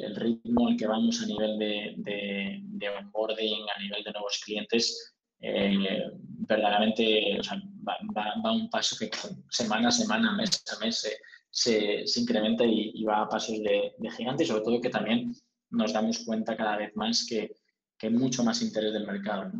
el, 0.02 0.14
ritmo 0.14 0.68
al 0.68 0.76
que 0.76 0.86
vamos 0.86 1.22
a 1.22 1.26
nivel 1.26 1.58
de, 1.58 2.62
de, 2.66 2.88
onboarding, 2.90 3.64
a 3.74 3.80
nivel 3.80 4.04
de 4.04 4.12
nuevos 4.12 4.42
clientes, 4.44 5.14
eh, 5.40 6.02
verdaderamente 6.20 7.38
va, 7.88 8.52
un 8.52 8.68
paso 8.68 8.96
que 8.98 9.10
semana 9.48 9.88
a 9.88 9.92
semana, 9.92 10.36
mes 10.36 10.62
a 10.70 10.84
mes 10.84 11.18
se, 11.50 12.06
se, 12.06 12.20
incrementa 12.20 12.64
y, 12.64 13.02
va 13.04 13.22
a 13.22 13.28
pasos 13.28 13.58
de, 13.62 13.92
gigante 14.16 14.44
y 14.44 14.46
sobre 14.46 14.64
todo 14.64 14.80
que 14.82 14.90
también 14.90 15.34
nos 15.70 15.94
damos 15.94 16.18
cuenta 16.26 16.56
cada 16.56 16.76
vez 16.76 16.94
más 16.94 17.26
que, 17.26 17.54
que 17.96 18.08
hay 18.08 18.12
mucho 18.12 18.44
más 18.44 18.60
interés 18.60 18.92
del 18.92 19.06
mercado. 19.06 19.50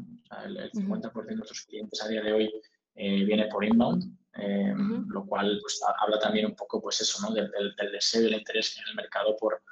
el, 0.45 0.71
50% 0.73 1.25
de 1.25 1.37
nuestros 1.37 1.63
clientes 1.63 2.03
a 2.03 2.09
día 2.09 2.23
de 2.23 2.33
hoy 2.35 2.53
eh, 2.95 3.25
viene 3.25 3.47
por 3.47 3.65
inbound 3.65 4.20
eh, 4.35 4.75
lo 5.09 5.27
cual 5.27 5.59
pues, 5.61 5.81
habla 5.99 6.19
también 6.19 6.47
un 6.47 6.55
poco 6.55 6.81
pues 6.81 7.01
eso, 7.01 7.27
¿no? 7.27 7.35
del, 7.35 7.75
deseo 7.93 8.23
y 8.23 8.27
el 8.27 8.39
interés 8.39 8.73
que 8.73 8.81
hay 8.81 8.85
en 8.85 8.91
el 8.91 8.97
mercado 8.97 9.37
por, 9.37 9.63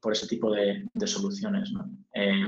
por 0.00 0.12
ese 0.12 0.26
tipo 0.26 0.50
de, 0.50 0.88
soluciones. 1.06 1.70
¿no? 1.72 1.88
Eh, 2.14 2.46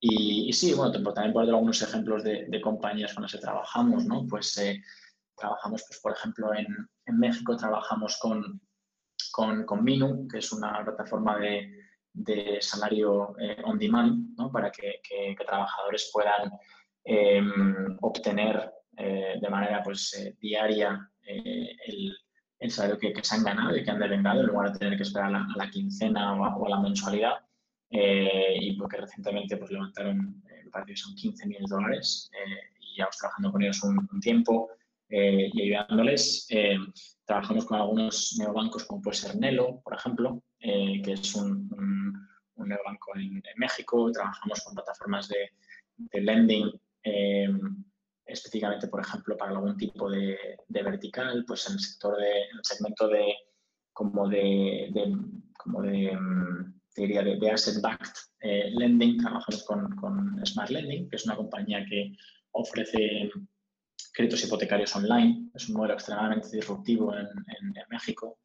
y, 0.00 0.52
sí, 0.52 0.74
bueno, 0.74 0.92
también 0.92 1.32
puedo 1.32 1.46
dar 1.46 1.54
algunos 1.54 1.80
ejemplos 1.82 2.22
de, 2.22 2.60
compañías 2.62 3.14
con 3.14 3.22
las 3.22 3.32
que 3.32 3.38
trabajamos, 3.38 4.04
¿no? 4.04 4.26
Pues 4.28 4.56
eh, 4.58 4.80
trabajamos, 5.34 5.84
pues, 5.88 6.00
por 6.00 6.12
ejemplo, 6.12 6.54
en, 6.54 6.66
en 7.06 7.18
México 7.18 7.56
trabajamos 7.56 8.16
con, 8.18 8.60
con, 9.32 9.64
con, 9.64 9.82
Minu, 9.82 10.28
que 10.28 10.38
es 10.38 10.52
una 10.52 10.84
plataforma 10.84 11.38
de, 11.38 11.72
de 12.12 12.58
salario 12.60 13.34
on 13.64 13.78
demand, 13.78 14.36
¿no? 14.36 14.52
Para 14.52 14.70
que, 14.70 15.00
que, 15.02 15.34
que 15.36 15.44
trabajadores 15.44 16.10
puedan 16.12 16.52
obtener 18.00 18.70
eh, 19.00 19.38
de 19.40 19.48
manera 19.48 19.80
pues, 19.84 20.12
eh, 20.14 20.34
diaria 20.40 21.08
eh, 21.22 21.76
el, 21.86 22.16
el, 22.58 22.70
salario 22.70 22.98
que, 22.98 23.14
se 23.22 23.34
han 23.36 23.44
ganado 23.44 23.76
y 23.76 23.84
que 23.84 23.90
han 23.92 24.00
devengado, 24.00 24.40
en 24.40 24.46
lugar 24.46 24.72
de 24.72 24.78
tener 24.80 24.96
que 24.96 25.04
esperar 25.04 25.32
a 25.32 25.46
la, 25.54 25.70
quincena 25.70 26.34
o 26.34 26.66
a, 26.66 26.68
la 26.68 26.80
mensualidad. 26.80 27.34
y 27.90 28.76
porque 28.76 28.96
recientemente 28.96 29.56
pues, 29.56 29.70
levantaron, 29.70 30.42
me 30.42 30.70
parece 30.72 30.92
que 30.92 30.96
son 30.96 31.14
15 31.14 31.46
mil 31.46 31.64
dólares 31.68 32.28
y 32.80 32.96
llevamos 32.96 33.16
trabajando 33.18 33.52
con 33.52 33.62
ellos 33.62 33.82
un, 33.84 34.20
tiempo 34.20 34.68
y 35.08 35.62
ayudándoles. 35.62 36.48
trabajamos 37.24 37.66
con 37.66 37.78
algunos 37.78 38.36
neobancos 38.36 38.84
como 38.84 39.00
puede 39.00 39.16
ser 39.16 39.36
Nelo, 39.36 39.80
por 39.84 39.94
ejemplo, 39.94 40.42
que 40.58 41.12
es 41.12 41.34
un, 41.36 41.70
un, 42.56 42.68
neobanco 42.68 43.16
en, 43.16 43.40
México. 43.56 44.10
Trabajamos 44.10 44.60
con 44.64 44.74
plataformas 44.74 45.28
de, 45.28 45.52
de 45.96 46.20
lending 46.20 46.72
específicamente, 48.28 48.88
por 48.88 49.00
ejemplo, 49.00 49.36
para 49.36 49.52
algún 49.52 49.76
tipo 49.76 50.10
de, 50.10 50.38
vertical, 50.68 51.44
pues 51.46 51.66
en 51.68 51.74
el 51.74 51.80
sector 51.80 52.16
de, 52.16 52.30
en 52.30 52.56
el 52.58 52.64
segmento 52.64 53.08
de 53.08 53.34
como 53.92 54.28
de, 54.28 54.92
como 55.56 55.82
de, 55.82 56.16
mm, 56.16 56.80
diría, 56.94 57.22
de, 57.22 57.50
asset-backed 57.50 58.14
eh, 58.40 58.70
lending, 58.70 59.18
trabajamos 59.18 59.64
con, 59.64 59.96
con, 59.96 60.46
Smart 60.46 60.70
Lending, 60.70 61.08
que 61.08 61.16
es 61.16 61.24
una 61.24 61.36
compañía 61.36 61.84
que 61.84 62.12
ofrece 62.52 63.30
créditos 64.12 64.44
hipotecarios 64.44 64.94
online. 64.94 65.50
Es 65.54 65.68
un 65.68 65.76
modelo 65.76 65.94
extremadamente 65.94 66.48
disruptivo 66.52 67.14
en, 67.14 67.26
en, 67.26 67.74
México. 67.90 68.38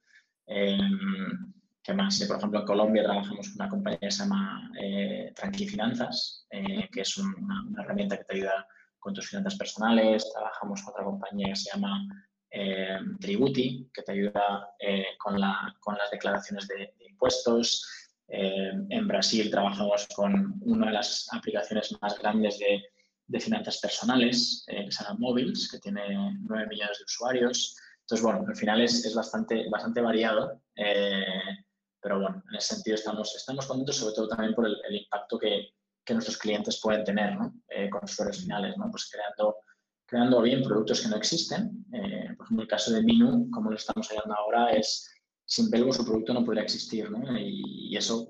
Em, 0.48 1.54
que 1.84 1.94
más, 1.94 2.24
por 2.26 2.38
ejemplo, 2.38 2.60
en 2.62 2.66
Colombia 2.66 3.04
trabajamos 3.04 3.50
con 3.50 3.56
una 3.56 3.70
compañía 3.70 4.00
que 4.00 4.12
se 4.12 4.24
llama 4.24 4.72
eh, 4.80 5.34
Finanzas, 5.70 6.48
eh, 6.50 6.88
que 6.92 7.02
es 7.02 7.18
una, 7.18 7.84
herramienta 7.84 8.18
que 8.18 8.24
te 8.24 8.36
ayuda 8.36 8.66
con 9.04 9.14
tus 9.14 9.30
finanzas 9.30 9.58
personales, 9.58 10.32
trabajamos 10.32 10.82
con 10.82 10.94
otra 10.94 11.04
compañía 11.04 11.50
que 11.50 11.58
se 11.58 11.72
llama 11.72 12.08
eh, 12.50 12.98
Tributi, 13.20 13.90
que 13.94 14.02
te 14.02 14.14
ayuda 14.14 14.70
eh, 14.80 15.06
con, 15.20 15.40
la, 15.40 15.76
con, 15.82 15.98
las 15.98 16.10
declaraciones 16.10 16.68
de, 16.70 16.94
impuestos. 17.10 17.86
Eh, 18.30 18.72
en 18.90 19.08
Brasil 19.08 19.52
trabajamos 19.52 20.08
con 20.16 20.56
una 20.62 20.88
de 20.88 20.94
las 20.94 21.28
aplicaciones 21.34 21.94
más 22.02 22.18
grandes 22.18 22.58
de, 22.60 22.82
de 23.28 23.40
finanzas 23.42 23.80
personales, 23.82 24.64
que 24.66 24.92
se 24.92 25.04
llama 25.04 25.20
Móviles, 25.20 25.70
que 25.70 25.80
tiene 25.80 26.38
9 26.42 26.68
millones 26.68 26.98
de 27.00 27.04
usuarios. 27.04 27.76
Entonces, 28.02 28.24
bueno, 28.24 28.46
al 28.48 28.56
final 28.56 28.82
es, 28.82 29.06
es 29.06 29.14
bastante, 29.14 29.68
bastante 29.70 30.02
variado, 30.02 30.62
pero 30.76 32.20
bueno, 32.20 32.42
en 32.50 32.58
ese 32.58 32.76
sentido 32.76 32.96
estamos, 32.96 33.36
estamos 33.36 33.66
contentos, 33.66 33.98
sobre 33.98 34.16
todo 34.16 34.28
también 34.30 34.54
por 34.56 34.66
el, 34.66 34.78
el 34.88 34.96
impacto 34.96 35.38
que, 35.38 35.74
que 36.06 36.14
nuestros 36.14 36.38
clientes 36.38 36.80
pueden 36.82 37.04
tener 37.04 37.36
¿no? 37.36 37.54
eh, 37.70 37.90
con 37.90 38.04
usuarios 38.04 38.42
finales, 38.42 38.76
¿no? 38.78 38.90
pues 38.92 39.10
creando, 39.12 39.58
creando 40.06 40.42
bien 40.42 40.64
productos 40.64 41.02
que 41.02 41.10
no 41.10 41.16
existen. 41.16 41.86
Eh, 41.94 42.34
por 42.38 42.46
ejemplo, 42.46 42.64
el 42.64 42.68
caso 42.68 42.92
de 42.94 43.04
Minu, 43.04 43.50
como 43.52 43.70
lo 43.70 43.78
estamos 43.78 44.10
hablando 44.12 44.36
ahora, 44.36 44.72
es 44.72 45.10
sin 45.46 45.70
Belbo 45.70 45.92
su 45.94 46.06
producto 46.06 46.34
no 46.34 46.44
podría 46.44 46.64
existir 46.64 47.12
¿no? 47.12 47.38
Y, 47.38 47.96
eso 47.96 48.28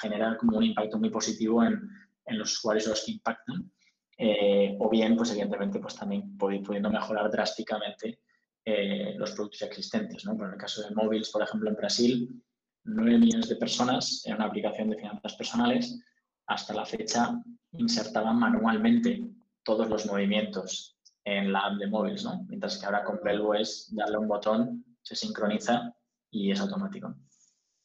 genera 0.00 0.36
como 0.38 0.58
un 0.58 0.64
impacto 0.64 0.98
muy 0.98 1.10
positivo 1.10 1.64
en, 1.64 1.80
en 2.26 2.38
los 2.38 2.52
usuarios 2.52 2.86
los 2.86 3.04
que 3.04 3.12
impactan. 3.12 3.70
Eh, 4.16 4.76
o 4.78 4.88
bien, 4.88 5.16
pues 5.16 5.32
evidentemente, 5.32 5.80
pues 5.80 5.96
también 5.96 6.36
pudiendo 6.38 6.90
mejorar 6.90 7.30
drásticamente 7.30 8.20
eh, 8.64 9.14
los 9.16 9.32
productos 9.32 9.62
existentes. 9.62 10.24
¿no? 10.24 10.34
Pero 10.36 10.48
en 10.48 10.54
el 10.54 10.60
caso 10.60 10.82
de 10.82 10.94
móviles, 10.94 11.30
por 11.30 11.42
ejemplo, 11.42 11.68
en 11.68 11.76
Brasil, 11.76 12.42
9 12.84 13.18
millones 13.18 13.48
de 13.48 13.56
personas 13.56 14.22
en 14.26 14.36
una 14.36 14.44
aplicación 14.44 14.90
de 14.90 14.96
finanzas 14.96 15.34
personales 15.34 16.00
hasta 16.46 16.74
la 16.74 16.84
fecha 16.84 17.42
insertaban 17.72 18.38
manualmente 18.38 19.24
todos 19.62 19.88
los 19.88 20.06
movimientos 20.06 20.98
en 21.24 21.52
la 21.52 21.60
app 21.60 21.78
de 21.78 21.86
móviles, 21.86 22.24
¿no? 22.24 22.44
Mientras 22.48 22.78
que 22.78 22.86
ahora 22.86 23.04
con 23.04 23.20
Belvo 23.22 23.54
es 23.54 23.88
darle 23.94 24.18
un 24.18 24.28
botón, 24.28 24.84
se 25.02 25.16
sincroniza 25.16 25.94
y 26.30 26.50
es 26.50 26.60
automático. 26.60 27.14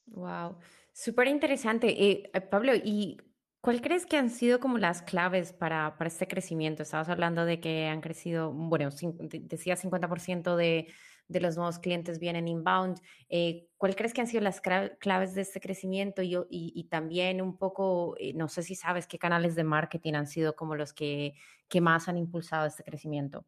Wow, 0.07 0.57
súper 0.93 1.27
interesante. 1.27 2.09
Eh, 2.09 2.41
Pablo, 2.51 2.73
¿y 2.75 3.17
cuál 3.61 3.81
crees 3.81 4.05
que 4.05 4.17
han 4.17 4.29
sido 4.29 4.59
como 4.59 4.77
las 4.77 5.01
claves 5.01 5.53
para, 5.53 5.97
para 5.97 6.09
este 6.09 6.27
crecimiento? 6.27 6.83
Estabas 6.83 7.09
hablando 7.09 7.45
de 7.45 7.59
que 7.59 7.87
han 7.87 8.01
crecido, 8.01 8.51
bueno, 8.51 8.89
decía 8.91 9.75
50% 9.75 10.55
de 10.55 10.87
de 11.29 11.39
los 11.39 11.55
nuevos 11.55 11.79
clientes 11.79 12.19
vienen 12.19 12.47
inbound. 12.47 12.99
Eh, 13.29 13.69
¿Cuál 13.77 13.95
crees 13.95 14.13
que 14.13 14.21
han 14.21 14.27
sido 14.27 14.41
las 14.41 14.61
claves 14.61 15.35
de 15.35 15.41
este 15.41 15.61
crecimiento? 15.61 16.21
Y, 16.21 16.35
y, 16.49 16.83
también 16.85 17.41
un 17.41 17.57
poco, 17.57 18.15
eh, 18.17 18.33
no 18.33 18.49
sé 18.49 18.63
si 18.63 18.75
sabes 18.75 19.07
qué 19.07 19.17
canales 19.17 19.55
de 19.55 19.63
marketing 19.63 20.15
han 20.15 20.27
sido 20.27 20.55
como 20.55 20.75
los 20.75 20.91
que, 20.91 21.35
que 21.69 21.79
más 21.79 22.09
han 22.09 22.17
impulsado 22.17 22.67
este 22.67 22.83
crecimiento. 22.83 23.45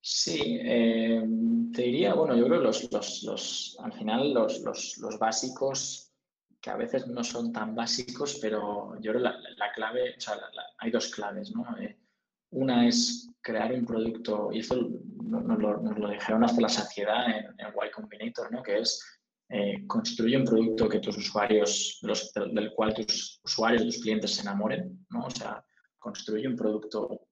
Sí, 0.00 0.58
eh, 0.62 1.22
te 1.74 1.82
diría, 1.82 2.14
bueno, 2.14 2.36
yo 2.36 2.46
creo 2.46 2.60
los, 2.60 2.90
los, 2.92 3.22
los, 3.24 3.76
al 3.82 3.92
final 3.92 4.32
los, 4.32 4.60
los, 4.62 5.18
básicos 5.18 6.12
que 6.60 6.70
a 6.70 6.76
veces 6.76 7.06
no 7.08 7.24
son 7.24 7.52
tan 7.52 7.74
básicos, 7.74 8.38
pero 8.40 8.94
yo 9.00 9.12
creo 9.12 9.22
que 9.22 9.54
la, 9.56 9.72
clave, 9.74 10.14
o 10.16 10.20
sea, 10.20 10.34
hay 10.78 10.90
dos 10.90 11.08
claves, 11.08 11.52
¿no? 11.54 11.64
Eh, 11.78 11.97
una 12.50 12.86
es 12.86 13.30
crear 13.40 13.72
un 13.72 13.84
producto, 13.84 14.50
y 14.52 14.60
esto 14.60 14.88
nos 15.22 15.58
lo, 15.58 16.08
dijeron 16.08 16.44
hasta 16.44 16.60
la 16.60 16.68
saciedad 16.68 17.26
en, 17.28 17.46
en 17.58 17.68
Y 17.68 17.90
Combinator, 17.90 18.50
¿no? 18.52 18.62
Que 18.62 18.78
es 18.80 19.02
eh, 19.50 19.86
construye 19.86 20.36
un 20.36 20.44
producto 20.44 20.88
que 20.88 20.98
tus 20.98 21.16
usuarios, 21.16 21.98
los, 22.02 22.32
del 22.34 22.70
cual 22.72 22.92
tus 22.92 23.40
usuarios, 23.42 23.82
tus 23.82 24.02
clientes 24.02 24.34
se 24.34 24.42
enamoren, 24.42 25.06
¿no? 25.08 25.24
O 25.24 25.30
sea, 25.30 25.64
construye 25.98 26.46
un 26.46 26.56
producto 26.56 27.28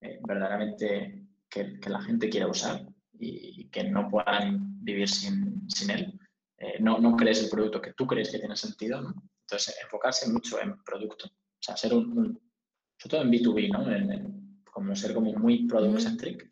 eh, 0.00 0.18
verdaderamente 0.26 1.26
que, 1.48 1.78
que, 1.78 1.90
la 1.90 2.02
gente 2.02 2.28
quiera 2.28 2.48
usar 2.48 2.84
y, 3.12 3.68
que 3.68 3.84
no 3.84 4.08
puedan 4.08 4.84
vivir 4.84 5.08
sin, 5.08 5.68
sin 5.70 5.90
él. 5.90 6.20
Eh, 6.58 6.78
no, 6.80 6.98
no, 6.98 7.16
crees 7.16 7.44
el 7.44 7.50
producto 7.50 7.80
que 7.80 7.92
tú 7.92 8.04
crees 8.04 8.32
que 8.32 8.40
tiene 8.40 8.56
sentido, 8.56 9.00
¿no? 9.00 9.14
Entonces, 9.42 9.76
enfocarse 9.80 10.28
mucho 10.28 10.60
en 10.60 10.82
producto. 10.82 11.26
O 11.26 11.62
sea, 11.62 11.76
ser 11.76 11.94
un, 11.94 12.40
sobre 12.98 13.10
todo 13.10 13.22
en 13.22 13.30
B2B, 13.30 13.70
¿no? 13.70 14.39
Como 14.72 14.94
ser 14.94 15.14
como 15.14 15.32
muy 15.32 15.66
product-centric. 15.66 16.50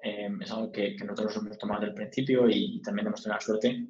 es 0.00 0.50
algo 0.50 0.70
que, 0.70 0.96
que, 0.96 1.04
nosotros 1.04 1.36
hemos 1.36 1.58
tomado 1.58 1.80
desde 1.80 1.90
el 1.90 1.96
principio 1.96 2.48
y, 2.48 2.80
también 2.82 3.08
hemos 3.08 3.22
tenido 3.22 3.36
la 3.36 3.40
suerte 3.40 3.88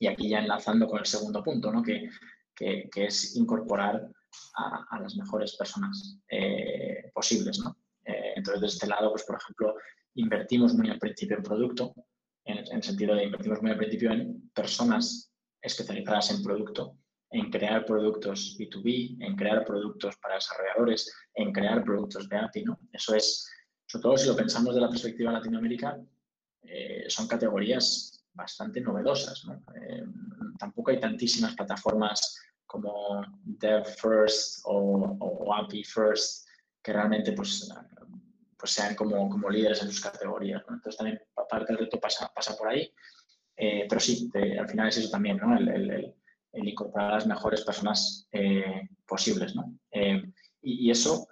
y 0.00 0.06
aquí 0.06 0.28
ya 0.28 0.40
enlazando 0.40 0.86
con 0.86 0.98
el 0.98 1.06
segundo 1.06 1.42
punto, 1.42 1.72
¿no? 1.72 1.82
que, 1.82 2.08
que, 2.54 2.88
es 2.94 3.36
incorporar 3.36 4.08
a, 4.56 5.00
las 5.00 5.16
mejores 5.16 5.56
personas 5.56 6.18
eh, 6.28 7.10
posibles. 7.12 7.58
¿no? 7.60 7.76
Eh, 8.04 8.34
entonces, 8.36 8.60
de 8.60 8.66
este 8.66 8.86
lado, 8.86 9.10
pues, 9.10 9.24
por 9.24 9.36
ejemplo, 9.36 9.74
invertimos 10.14 10.74
muy 10.74 10.90
al 10.90 10.98
principio 10.98 11.36
en 11.36 11.42
producto, 11.42 11.94
en, 12.44 12.58
el 12.58 12.82
sentido 12.82 13.14
de 13.14 13.24
invertimos 13.24 13.62
muy 13.62 13.70
al 13.70 13.78
principio 13.78 14.12
en 14.12 14.50
personas 14.50 15.32
especializadas 15.62 16.30
en 16.30 16.42
producto, 16.42 16.98
en 17.34 17.50
crear 17.50 17.84
productos 17.84 18.56
B2B, 18.56 19.16
en 19.20 19.34
crear 19.34 19.64
productos 19.64 20.16
para 20.18 20.36
desarrolladores, 20.36 21.12
en 21.34 21.52
crear 21.52 21.82
productos 21.82 22.28
de 22.28 22.36
API. 22.36 22.62
¿no? 22.62 22.78
Eso 22.92 23.14
es, 23.16 23.50
sobre 23.86 24.02
todo 24.02 24.16
si 24.16 24.28
lo 24.28 24.36
pensamos 24.36 24.72
de 24.72 24.80
la 24.80 24.88
perspectiva 24.88 25.32
de 25.32 25.38
Latinoamérica, 25.38 25.98
eh, 26.62 27.04
son 27.08 27.26
categorías 27.26 28.24
bastante 28.32 28.80
novedosas. 28.80 29.44
¿no? 29.46 29.54
Eh, 29.54 30.04
tampoco 30.60 30.92
hay 30.92 31.00
tantísimas 31.00 31.56
plataformas 31.56 32.40
como 32.66 33.20
Dev 33.42 33.84
First 33.84 34.60
o, 34.66 35.52
API 35.54 35.82
First 35.82 36.46
que 36.80 36.92
realmente 36.92 37.32
pues, 37.32 37.68
pues 38.56 38.70
sean 38.70 38.94
como, 38.94 39.28
como 39.28 39.50
líderes 39.50 39.82
en 39.82 39.88
sus 39.88 40.00
categorías. 40.00 40.62
¿no? 40.68 40.76
Entonces 40.76 40.96
también 40.96 41.20
parte 41.50 41.72
del 41.72 41.78
reto 41.78 41.98
pasa, 41.98 42.30
pasa 42.32 42.56
por 42.56 42.68
ahí. 42.68 42.94
Eh, 43.56 43.86
pero 43.88 44.00
sí, 44.00 44.30
al 44.56 44.68
final 44.68 44.88
es 44.88 44.98
eso 44.98 45.10
también, 45.10 45.36
¿no? 45.38 45.56
el, 45.56 45.68
el, 45.68 45.90
el 45.90 46.14
incorporar 46.56 47.10
a 47.10 47.14
las 47.14 47.26
mejores 47.26 47.62
personas 47.62 48.28
eh, 48.32 48.88
posibles. 49.06 49.54
¿no? 49.54 49.78
y, 49.92 50.88
y, 50.88 50.90
eso 50.90 51.26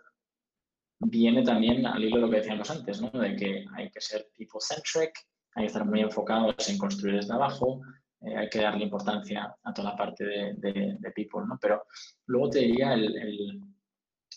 viene 0.98 1.42
también 1.42 1.86
al 1.86 2.04
hilo 2.04 2.16
de 2.16 2.22
lo 2.22 2.30
que 2.30 2.36
decíamos 2.38 2.70
antes, 2.70 3.00
¿no? 3.00 3.10
de 3.10 3.36
que 3.36 3.64
hay 3.74 3.90
que 3.90 4.00
ser 4.00 4.28
people-centric, 4.36 5.12
hay 5.54 5.64
que 5.64 5.66
estar 5.66 5.84
muy 5.84 6.00
enfocados 6.00 6.68
en 6.68 6.78
construir 6.78 7.16
desde 7.16 7.32
abajo, 7.32 7.80
eh, 8.22 8.36
hay 8.36 8.48
que 8.48 8.60
darle 8.60 8.84
importancia 8.84 9.54
a 9.62 9.74
toda 9.74 9.90
la 9.90 9.96
parte 9.96 10.24
de, 10.24 11.12
people, 11.14 11.42
¿no? 11.46 11.58
Pero 11.60 11.84
luego 12.26 12.50
te 12.50 12.60
diría 12.60 12.94
el, 12.94 13.60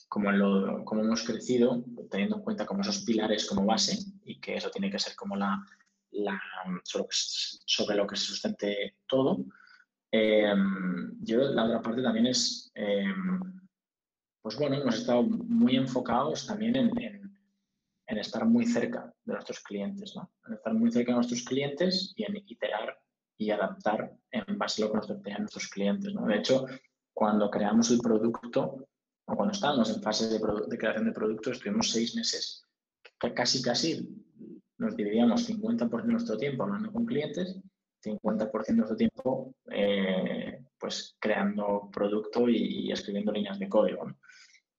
como, 0.07 0.31
lo, 0.31 0.83
como 0.83 1.01
hemos 1.01 1.23
crecido, 1.23 1.83
teniendo 2.09 2.38
en 2.38 2.41
cuenta 2.41 2.65
como 2.65 2.81
esos 2.81 3.03
pilares 3.03 3.47
como 3.47 3.65
base 3.65 3.97
y 4.23 4.39
que 4.39 4.55
eso 4.55 4.71
tiene 4.71 4.89
que 4.89 4.99
ser 4.99 5.15
como 5.15 5.36
la, 5.36 5.63
la 6.11 6.41
sobre, 6.83 7.97
lo 7.97 8.07
que 8.07 8.15
se 8.15 8.25
sustente 8.25 8.95
todo. 9.05 9.45
Eh, 10.18 10.53
yo 11.22 11.39
la 11.39 11.66
otra 11.66 11.82
parte 11.82 12.01
también 12.01 12.28
es, 12.28 12.72
eh, 12.76 13.05
pues 14.41 14.57
bueno, 14.57 14.76
hemos 14.78 14.95
estado 14.95 15.24
muy 15.24 15.76
enfocados 15.76 16.45
también 16.47 16.76
en 16.76 17.26
en 18.07 18.18
estar 18.18 18.45
muy 18.45 18.66
cerca 18.66 19.13
de 19.24 19.34
nuestros 19.34 19.59
clientes, 19.61 20.16
¿no? 20.16 20.32
En 20.47 20.53
estar 20.53 20.74
muy 20.74 20.91
cerca 20.91 21.11
de 21.11 21.16
nuestros 21.16 21.43
clientes 21.43 22.13
y 22.16 22.24
en 22.24 22.38
iterar 22.38 22.99
y 23.38 23.49
adaptar 23.49 24.16
en 24.32 24.57
base 24.57 24.82
a 24.82 24.86
lo 24.86 24.91
que 24.91 24.97
nos 24.97 25.22
piden 25.22 25.39
nuestros 25.39 25.68
clientes, 25.68 26.13
¿no? 26.13 26.26
De 26.26 26.38
hecho, 26.38 26.66
cuando 27.13 27.49
creamos 27.49 27.89
el 27.91 27.99
producto 27.99 28.88
o 29.26 29.36
cuando 29.36 29.53
estábamos 29.53 29.89
en 29.89 30.01
fase 30.01 30.28
de, 30.28 30.39
de 30.68 30.78
creación 30.78 31.05
de 31.05 31.11
producto, 31.11 31.51
estuvimos 31.51 31.91
seis 31.91 32.16
meses 32.16 32.63
que 33.20 33.34
casi, 33.34 33.61
casi 33.61 34.07
nos 34.78 34.95
dividíamos 34.95 35.49
50% 35.49 36.05
de 36.05 36.11
nuestro 36.11 36.38
tiempo 36.38 36.63
hablando 36.63 36.91
con 36.91 37.05
clientes, 37.05 37.59
50% 38.05 38.65
de 38.67 38.73
nuestro 38.73 38.97
tiempo 38.97 39.55
eh, 39.71 40.59
pues 40.77 41.15
creando 41.19 41.89
producto 41.91 42.47
y, 42.47 42.91
escribiendo 42.91 43.31
líneas 43.31 43.59
de 43.59 43.67
código. 43.67 44.11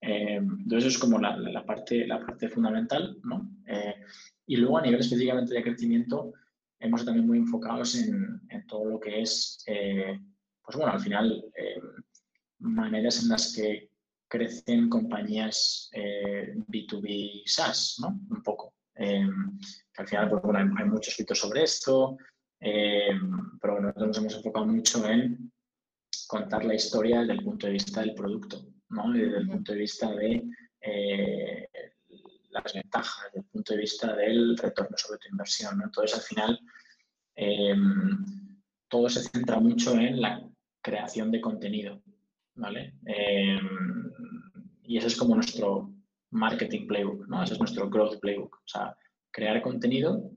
Eh, 0.00 0.36
entonces, 0.36 0.94
es 0.94 0.98
como 0.98 1.18
la, 1.18 1.64
parte, 1.66 2.06
la 2.06 2.24
parte 2.24 2.48
fundamental, 2.48 3.18
¿no? 3.24 3.50
Eh, 3.66 3.94
y 4.46 4.56
luego, 4.56 4.78
a 4.78 4.82
nivel 4.82 5.00
específicamente 5.00 5.54
de 5.54 5.62
crecimiento, 5.62 6.32
hemos 6.78 7.04
también 7.04 7.26
muy 7.26 7.38
enfocados 7.38 7.96
en, 7.96 8.40
todo 8.68 8.84
lo 8.84 9.00
que 9.00 9.22
es, 9.22 9.64
pues 9.66 10.76
bueno, 10.76 10.92
al 10.92 11.00
final, 11.00 11.44
maneras 12.58 13.22
en 13.22 13.30
las 13.30 13.54
que 13.54 13.90
crecen 14.28 14.88
compañías 14.88 15.90
B2B 15.92 17.42
SaaS, 17.46 17.96
¿no? 18.00 18.08
Un 18.30 18.42
poco. 18.42 18.74
al 18.94 20.06
final, 20.06 20.30
pues 20.30 20.42
bueno, 20.42 20.58
hay, 20.78 20.84
muchos 20.84 21.08
escritos 21.08 21.38
sobre 21.40 21.64
esto, 21.64 22.16
pero 22.58 23.80
nosotros 23.80 24.08
nos 24.08 24.18
hemos 24.18 24.34
enfocado 24.36 24.66
mucho 24.66 25.08
en 25.08 25.52
contar 26.26 26.64
la 26.64 26.74
historia 26.74 27.20
desde 27.20 27.34
el 27.34 27.44
punto 27.44 27.66
de 27.66 27.74
vista 27.74 28.00
del 28.00 28.14
producto, 28.14 28.64
desde 28.88 29.38
el 29.38 29.48
punto 29.48 29.72
de 29.72 29.78
vista 29.78 30.14
de 30.14 30.42
eh, 30.80 31.68
las 32.50 32.72
ventajas, 32.72 33.24
desde 33.26 33.46
el 33.46 33.52
punto 33.52 33.74
de 33.74 33.80
vista 33.80 34.16
del 34.16 34.56
retorno 34.56 34.96
sobre 34.96 35.18
tu 35.18 35.28
inversión. 35.28 35.80
Entonces, 35.82 36.18
al 36.18 36.24
final, 36.24 36.60
em, 37.34 38.24
todo 38.88 39.08
se 39.08 39.22
centra 39.22 39.60
mucho 39.60 39.94
en 39.94 40.20
la 40.20 40.42
creación 40.80 41.30
de 41.30 41.40
contenido. 41.40 42.02
¿vale? 42.54 42.94
Em, 43.04 44.10
y 44.82 44.96
ese 44.96 45.08
es 45.08 45.16
como 45.16 45.34
nuestro 45.34 45.92
marketing 46.30 46.86
playbook, 46.86 47.28
¿no? 47.28 47.42
ese 47.42 47.54
es 47.54 47.60
nuestro 47.60 47.88
growth 47.88 48.18
playbook. 48.20 48.56
O 48.56 48.68
sea, 48.68 48.96
crear 49.30 49.60
contenido, 49.62 50.30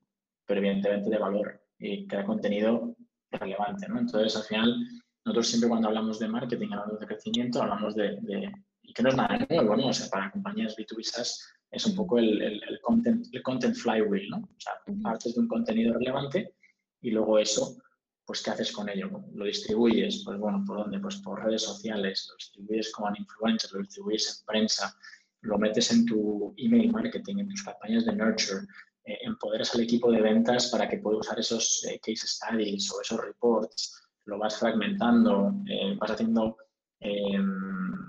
pero 0.46 0.60
evidentemente 0.60 1.10
de 1.10 1.18
valor 1.18 1.59
y 1.80 2.06
crear 2.08 2.26
contenido 2.26 2.96
relevante. 3.32 3.88
¿no? 3.88 4.00
Entonces, 4.00 4.36
al 4.36 4.44
final, 4.44 4.86
nosotros 5.26 5.48
siempre 5.48 5.70
cuando 5.70 5.88
hablamos 5.88 6.20
de 6.20 6.28
marketing, 6.28 6.68
hablamos 6.72 7.00
de 7.00 7.08
crecimiento, 7.08 7.62
hablamos 7.62 7.96
de, 7.96 8.52
y 8.84 8.94
que 8.94 9.04
no 9.04 9.10
es 9.10 9.16
nada 9.16 9.46
nuevo, 9.50 9.76
¿no? 9.76 9.88
O 9.88 9.94
sea, 9.94 10.10
para 10.10 10.32
compañías 10.32 10.76
B2B 10.78 11.04
SaaS 11.04 11.54
es 11.72 11.86
un 11.86 11.96
poco 11.96 12.18
el, 12.18 12.42
el, 12.42 12.80
content, 12.82 13.28
el 13.32 13.44
content 13.44 13.76
flywheel, 13.76 14.30
¿no? 14.30 14.38
O 14.38 14.60
sea, 14.60 14.74
partes 15.04 15.36
de 15.36 15.42
un 15.42 15.48
contenido 15.48 15.94
relevante 15.94 16.56
y 17.02 17.12
luego 17.12 17.38
eso, 17.38 17.78
pues, 18.26 18.42
¿qué 18.42 18.52
haces 18.52 18.72
con 18.72 18.90
ello? 18.90 19.10
¿Lo 19.34 19.46
distribuyes? 19.46 20.24
Pues, 20.26 20.40
bueno, 20.40 20.64
¿por 20.66 20.78
dónde? 20.78 21.00
Pues 21.00 21.18
por 21.18 21.44
redes 21.44 21.64
sociales, 21.64 22.28
lo 22.30 22.36
distribuyes 22.36 22.92
como 22.92 23.10
un 23.10 23.18
influencer, 23.18 23.72
lo 23.74 23.80
distribuyes 23.80 24.40
en 24.40 24.46
prensa, 24.46 24.96
lo 25.42 25.58
metes 25.58 25.92
en 25.92 26.06
tu 26.06 26.54
email 26.58 26.92
marketing, 26.92 27.38
en 27.38 27.50
tus 27.50 27.64
campañas 27.64 28.06
de 28.06 28.16
nurture, 28.16 28.66
eh, 29.06 29.18
empoderas 29.22 29.74
al 29.74 29.82
equipo 29.82 30.12
de 30.12 30.22
ventas 30.22 30.68
para 30.68 30.88
que 30.88 30.98
pueda 30.98 31.20
usar 31.20 31.40
esos 31.40 31.84
eh, 31.86 32.00
case 32.00 32.28
studies 32.28 32.92
o 32.92 33.02
esos 33.02 33.20
reports, 33.20 34.10
lo 34.26 34.38
vas 34.38 34.60
fragmentando, 34.60 35.54
eh, 35.68 35.96
vas 35.98 36.12
haciendo 36.12 36.58
em, 37.00 38.00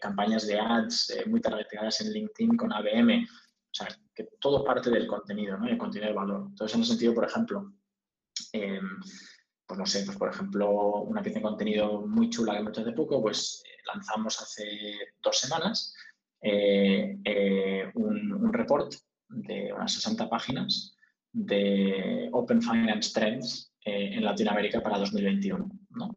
campañas 0.00 0.46
de 0.46 0.60
ads 0.60 1.24
muy 1.26 1.40
targetadas 1.40 2.00
en 2.02 2.12
LinkedIn 2.12 2.56
con 2.56 2.72
ABM. 2.72 3.24
O 3.24 3.72
sea, 3.72 3.88
que 4.14 4.28
todo 4.38 4.64
parte 4.64 4.90
del 4.90 5.06
contenido, 5.06 5.56
¿no? 5.56 5.66
el 5.66 5.78
contenido 5.78 6.10
de 6.10 6.16
valor. 6.16 6.46
Entonces, 6.50 6.76
en 6.76 6.82
ese 6.82 6.90
sentido, 6.90 7.14
por 7.14 7.24
ejemplo, 7.24 7.72
em, 8.52 9.00
pues 9.66 9.78
no 9.78 9.86
sé, 9.86 10.04
pues 10.04 10.16
por 10.16 10.28
ejemplo, 10.28 10.70
una 11.02 11.22
pieza 11.22 11.38
de 11.38 11.42
contenido 11.42 12.06
muy 12.06 12.30
chula 12.30 12.52
que 12.52 12.58
hemos 12.60 12.72
hecho 12.72 12.82
hace 12.82 12.92
poco, 12.92 13.20
pues 13.20 13.62
lanzamos 13.92 14.40
hace 14.40 14.66
dos 15.22 15.38
semanas 15.38 15.94
un, 17.94 18.32
un 18.32 18.52
report 18.52 18.94
de 19.28 19.72
unas 19.72 19.92
60 19.92 20.28
páginas 20.28 20.96
de 21.32 22.28
Open 22.32 22.62
Finance 22.62 23.12
Trends 23.12 23.72
eh, 23.84 24.14
en 24.14 24.24
Latinoamérica 24.24 24.82
para 24.82 24.98
2021, 24.98 25.70
¿no? 25.90 26.14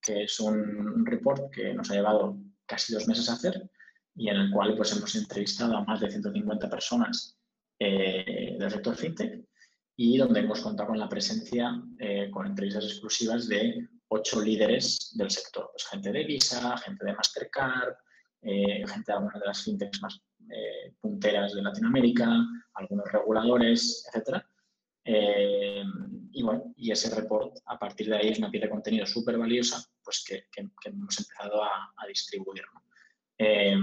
que 0.00 0.24
es 0.24 0.40
un 0.40 1.04
report 1.06 1.52
que 1.52 1.74
nos 1.74 1.90
ha 1.90 1.94
llevado 1.94 2.38
casi 2.66 2.92
dos 2.92 3.06
meses 3.06 3.28
a 3.28 3.34
hacer 3.34 3.70
y 4.14 4.28
en 4.28 4.36
el 4.36 4.50
cual 4.50 4.76
pues, 4.76 4.96
hemos 4.96 5.14
entrevistado 5.14 5.76
a 5.76 5.84
más 5.84 6.00
de 6.00 6.10
150 6.10 6.68
personas 6.68 7.38
eh, 7.78 8.56
del 8.58 8.70
sector 8.70 8.96
fintech 8.96 9.44
y 9.96 10.16
donde 10.16 10.40
hemos 10.40 10.60
contado 10.60 10.88
con 10.88 10.98
la 10.98 11.08
presencia, 11.08 11.80
eh, 11.98 12.30
con 12.30 12.46
entrevistas 12.46 12.84
exclusivas 12.84 13.46
de 13.48 13.88
ocho 14.08 14.40
líderes 14.40 15.12
del 15.14 15.30
sector, 15.30 15.70
pues, 15.72 15.86
gente 15.86 16.12
de 16.12 16.24
Visa, 16.24 16.76
gente 16.78 17.04
de 17.04 17.12
Mastercard, 17.12 17.94
gente 18.42 19.04
de 19.06 19.12
algunas 19.12 19.38
de 19.40 19.46
las 19.46 19.62
fintechs 19.62 20.02
más 20.02 20.20
punteras 21.00 21.54
de 21.54 21.62
Latinoamérica, 21.62 22.26
algunos 22.74 23.10
reguladores, 23.12 24.04
etcétera 24.08 24.46
Eh, 25.04 25.82
y 26.30 26.42
bueno, 26.44 26.72
y 26.76 26.92
ese 26.92 27.12
report, 27.14 27.56
a 27.66 27.76
partir 27.76 28.08
de 28.08 28.16
ahí, 28.16 28.28
es 28.28 28.38
una 28.38 28.50
pieza 28.50 28.66
de 28.66 28.70
contenido 28.70 29.04
súper 29.04 29.36
valiosa, 29.36 29.84
pues 30.04 30.24
que, 30.26 30.44
hemos 30.84 31.18
empezado 31.18 31.62
a, 31.62 32.06
distribuir. 32.06 32.62
Eh, 33.38 33.76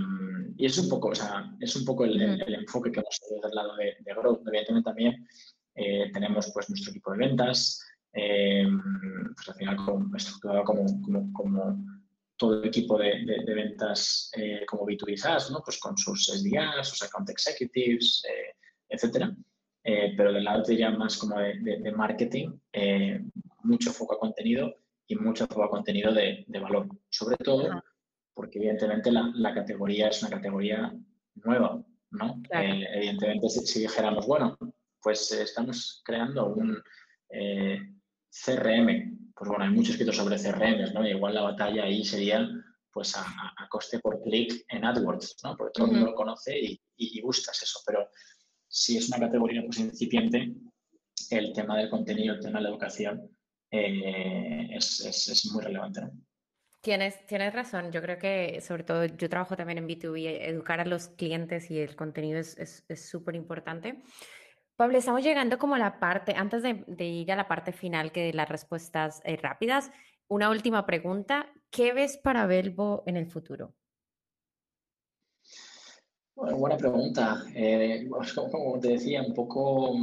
y 0.56 0.66
es 0.66 0.78
un 0.78 0.88
poco, 0.88 1.10
o 1.10 1.16
sea, 1.16 1.54
es 1.60 1.76
un 1.76 1.84
poco 1.84 2.06
el, 2.06 2.22
enfoque 2.54 2.92
que 2.92 3.02
hemos 3.02 3.20
tenido 3.20 3.48
del 3.48 3.56
lado 3.56 3.76
de, 3.76 3.98
de 4.00 4.14
Growth. 4.14 4.48
Evidentemente 4.48 4.90
también 4.90 5.28
eh, 5.76 6.10
tenemos 6.14 6.50
pues 6.54 6.70
nuestro 6.70 6.92
equipo 6.92 7.12
de 7.12 7.18
ventas, 7.18 7.86
pues 8.12 9.50
al 9.50 9.56
final 9.56 9.78
estructurado 10.16 10.64
como, 10.64 11.02
como, 11.02 11.34
como, 11.34 11.86
todo 12.40 12.62
el 12.62 12.68
equipo 12.68 12.98
de, 12.98 13.26
de, 13.26 13.54
ventas 13.54 14.32
como 14.66 14.88
B2B 14.88 15.18
SaaS, 15.18 15.52
¿no? 15.52 15.62
Pues 15.62 15.78
con 15.78 15.98
sus 15.98 16.26
SDRs, 16.28 16.88
sus 16.88 17.04
account 17.04 17.30
executives, 17.30 18.24
etcétera. 18.88 19.36
Eh, 19.84 20.14
pero 20.16 20.34
del 20.34 20.44
lado 20.44 20.64
diría 20.64 20.92
más 20.92 21.18
como 21.18 21.40
de, 21.40 21.92
marketing, 21.96 22.52
eh, 22.74 23.24
mucho 23.64 23.92
foco 23.92 24.16
a 24.16 24.20
contenido 24.20 24.76
y 25.08 25.16
mucho 25.16 25.48
foco 25.48 25.64
a 25.64 25.70
contenido 25.70 26.14
de, 26.14 26.46
valor. 26.62 26.88
Sobre 27.10 27.38
todo 27.38 27.82
porque 28.34 28.60
evidentemente 28.60 29.12
la, 29.12 29.54
categoría 29.54 30.10
es 30.10 30.22
una 30.22 30.32
categoría 30.32 30.94
nueva, 31.44 31.84
¿no? 32.12 32.42
Eh, 32.52 32.88
evidentemente 32.94 33.50
si, 33.50 33.82
dijéramos, 33.82 34.28
bueno, 34.28 34.58
pues 35.02 35.32
estamos 35.32 36.02
creando 36.06 36.54
un 36.54 36.82
CRM, 38.30 39.29
pues 39.40 39.50
bueno, 39.50 39.64
hay 39.64 39.72
mucho 39.72 39.92
escrito 39.92 40.12
sobre 40.12 40.36
CRM, 40.36 40.94
¿no? 40.94 41.08
igual 41.08 41.34
la 41.34 41.44
batalla 41.44 41.86
ahí 41.86 42.04
sería 42.04 42.46
pues 42.92 43.16
a, 43.16 43.26
coste 43.70 44.00
por 44.00 44.22
clic 44.22 44.66
en 44.68 44.84
AdWords, 44.84 45.38
¿no? 45.44 45.56
Porque 45.56 45.72
todo 45.74 45.86
el 45.86 45.94
mundo 45.94 46.08
lo 46.08 46.16
conoce 46.16 46.60
y, 46.60 46.82
y 46.98 47.22
buscas 47.22 47.62
eso, 47.64 47.80
pero 47.86 48.10
si 48.68 48.98
es 48.98 49.08
una 49.08 49.20
categoría 49.20 49.64
pues, 49.64 49.80
incipiente, 49.80 50.54
el 51.30 51.54
tema 51.54 51.78
del 51.78 51.90
contenido, 51.90 52.36
el 52.36 52.42
tema 52.42 52.60
de 52.60 52.64
la 52.64 52.70
educación 52.70 53.30
eh, 53.72 54.76
es, 54.76 55.50
muy 55.54 55.64
relevante. 55.64 56.02
Tienes, 56.82 57.26
tienes 57.26 57.54
razón, 57.54 57.92
yo 57.92 58.02
creo 58.02 58.18
que 58.18 58.60
sobre 58.62 58.84
todo 58.84 59.06
yo 59.06 59.30
trabajo 59.30 59.56
también 59.56 59.78
en 59.78 59.88
B2B, 59.88 60.40
educar 60.42 60.82
a 60.82 60.86
los 60.86 61.10
clientes 61.10 61.70
y 61.72 61.80
el 61.80 61.96
contenido 61.96 62.40
es 62.40 62.84
súper 62.96 63.36
importante. 63.36 64.02
Pablo, 64.80 64.98
estamos 64.98 65.22
llegando 65.24 65.58
como 65.58 65.76
a 65.76 65.78
la 65.78 66.00
parte, 66.00 66.34
antes 66.38 66.64
de, 66.64 67.06
ir 67.06 67.34
a 67.34 67.36
la 67.36 67.50
parte 67.50 67.74
final 67.74 68.14
que 68.14 68.28
de 68.28 68.34
las 68.34 68.48
respuestas 68.48 69.22
eh, 69.26 69.36
rápidas, 69.36 69.92
una 70.30 70.50
última 70.50 70.86
pregunta, 70.86 71.52
¿qué 71.70 71.92
ves 71.92 72.16
para 72.16 72.46
Belbo 72.46 73.04
en 73.06 73.18
el 73.18 73.30
futuro? 73.30 73.76
buena 76.34 76.78
pregunta. 76.78 77.44
Eh, 77.54 78.08
como 78.10 78.80
te 78.80 78.92
decía, 78.92 79.22
un 79.22 79.34
poco 79.34 79.98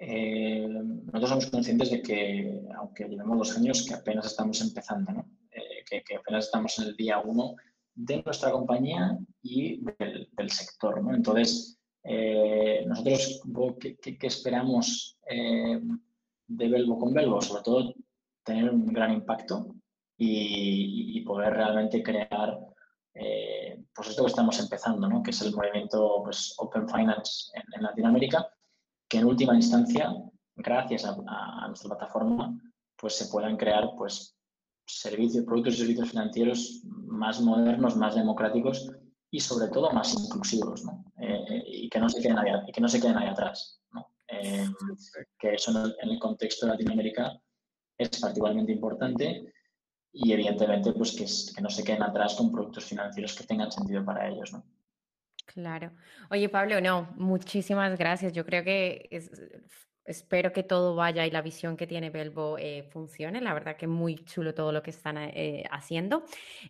eh, 0.00 0.66
nosotros 0.66 1.30
somos 1.30 1.46
conscientes 1.46 1.92
de 1.92 2.02
que, 2.02 2.60
aunque 2.76 3.04
llevamos 3.04 3.38
dos 3.38 3.56
años, 3.56 3.86
que 3.86 3.94
apenas 3.94 4.26
estamos 4.26 4.60
empezando, 4.62 5.12
¿no? 5.12 5.30
Que, 5.88 6.02
apenas 6.16 6.46
estamos 6.46 6.76
en 6.80 6.86
el 6.86 6.96
día 6.96 7.20
uno 7.20 7.54
de 7.94 8.20
nuestra 8.24 8.50
compañía 8.50 9.16
y 9.42 9.80
del, 10.36 10.50
sector. 10.50 11.00
¿no? 11.04 11.14
Entonces, 11.14 11.78
nosotros, 13.04 13.40
¿qué, 13.80 14.16
esperamos 14.22 15.18
de 15.28 16.68
Belbo 16.68 16.98
con 16.98 17.12
Belbo? 17.12 17.40
Sobre 17.40 17.62
todo, 17.62 17.94
tener 18.44 18.70
un 18.70 18.86
gran 18.86 19.12
impacto 19.12 19.74
y, 20.16 21.20
poder 21.22 21.54
realmente 21.54 22.02
crear 22.02 22.56
eh, 23.14 23.82
pues 23.92 24.10
esto 24.10 24.22
que 24.22 24.30
estamos 24.30 24.60
empezando, 24.60 25.08
¿no? 25.08 25.22
que 25.22 25.30
es 25.30 25.42
el 25.42 25.52
movimiento 25.52 26.22
pues, 26.22 26.54
Open 26.58 26.88
Finance 26.88 27.50
en, 27.54 27.82
Latinoamérica, 27.82 28.48
que 29.08 29.18
en 29.18 29.24
última 29.24 29.56
instancia, 29.56 30.14
gracias 30.54 31.04
a, 31.04 31.66
nuestra 31.66 31.88
plataforma, 31.90 32.56
pues 32.96 33.16
se 33.16 33.26
puedan 33.26 33.56
crear 33.56 33.90
pues, 33.98 34.36
servicios, 34.86 35.44
productos 35.44 35.74
y 35.74 35.78
servicios 35.78 36.10
financieros 36.10 36.82
más 36.84 37.40
modernos, 37.40 37.96
más 37.96 38.14
democráticos 38.14 38.88
y 39.30 39.40
sobre 39.40 39.68
todo 39.68 39.90
más 39.90 40.14
inclusivos, 40.14 40.84
¿no? 40.84 41.04
Eh, 41.20 41.62
y 41.66 41.88
que 41.88 41.98
no 41.98 42.08
se 42.08 42.20
queden 42.20 42.38
ahí, 42.38 42.52
y 42.66 42.72
que 42.72 42.80
no 42.80 42.88
se 42.88 43.00
queden 43.00 43.18
ahí 43.18 43.28
atrás. 43.28 43.80
¿no? 43.92 44.12
Eh, 44.28 44.66
que 45.38 45.54
eso 45.54 45.72
en 46.00 46.10
el 46.10 46.18
contexto 46.18 46.66
de 46.66 46.72
Latinoamérica 46.72 47.38
es 47.98 48.20
particularmente 48.20 48.72
importante 48.72 49.52
y 50.12 50.32
evidentemente 50.32 50.92
pues 50.92 51.52
que, 51.54 51.62
no 51.62 51.70
se 51.70 51.84
queden 51.84 52.02
atrás 52.02 52.34
con 52.34 52.50
productos 52.50 52.84
financieros 52.84 53.34
que 53.34 53.44
tengan 53.44 53.70
sentido 53.70 54.04
para 54.04 54.28
ellos, 54.28 54.52
¿no? 54.52 54.64
Claro. 55.44 55.92
Oye, 56.30 56.48
Pablo, 56.48 56.80
no, 56.80 57.08
muchísimas 57.16 57.96
gracias. 57.96 58.32
Yo 58.32 58.44
creo 58.44 58.64
que 58.64 59.08
espero 60.04 60.52
que 60.52 60.62
todo 60.62 60.94
vaya 60.94 61.26
y 61.26 61.30
la 61.30 61.42
visión 61.42 61.76
que 61.76 61.86
tiene 61.86 62.10
Belbo 62.10 62.58
eh, 62.58 62.82
funcione. 62.90 63.40
La 63.40 63.54
verdad 63.54 63.76
que 63.76 63.86
muy 63.86 64.24
chulo 64.24 64.54
todo 64.54 64.72
lo 64.72 64.82
que 64.82 64.90
están 64.90 65.18
eh, 65.18 65.64
haciendo. 65.70 66.24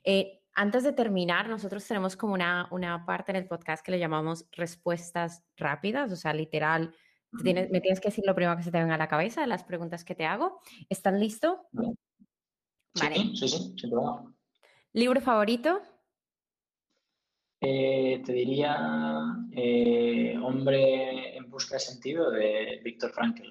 Eh, 0.04 0.42
antes 0.56 0.84
de 0.84 0.92
terminar, 0.92 1.48
nosotros 1.50 1.86
tenemos 1.86 2.16
como 2.16 2.32
una, 2.32 2.66
una 2.70 3.04
parte 3.04 3.30
en 3.30 3.36
el 3.36 3.46
podcast 3.46 3.84
que 3.84 3.92
le 3.92 3.98
llamamos 3.98 4.48
respuestas 4.52 5.44
rápidas, 5.56 6.10
o 6.10 6.16
sea, 6.16 6.32
literal. 6.32 6.94
me 7.30 7.80
tienes 7.80 8.00
que 8.00 8.08
decir 8.08 8.24
lo 8.26 8.34
primero 8.34 8.56
que 8.56 8.62
se 8.62 8.72
te 8.72 8.80
venga 8.80 8.94
a 8.94 8.98
la 8.98 9.06
cabeza 9.06 9.42
de 9.42 9.48
las 9.48 9.64
preguntas 9.64 10.02
que 10.02 10.14
te 10.14 10.24
hago. 10.24 10.60
¿Están 10.88 11.20
listos? 11.20 11.58
Sí, 12.94 13.36
sí, 13.36 13.48
sí, 13.48 13.74
sin 13.78 13.90
problema. 13.90 14.34
¿Libro 14.94 15.20
favorito? 15.20 15.82
Eh, 17.60 18.22
te 18.24 18.32
diría 18.32 18.76
eh, 19.52 20.38
Hombre 20.42 21.36
en 21.36 21.50
busca 21.50 21.74
de 21.74 21.80
sentido 21.80 22.30
de 22.30 22.80
Víctor 22.82 23.12
Frankl. 23.12 23.50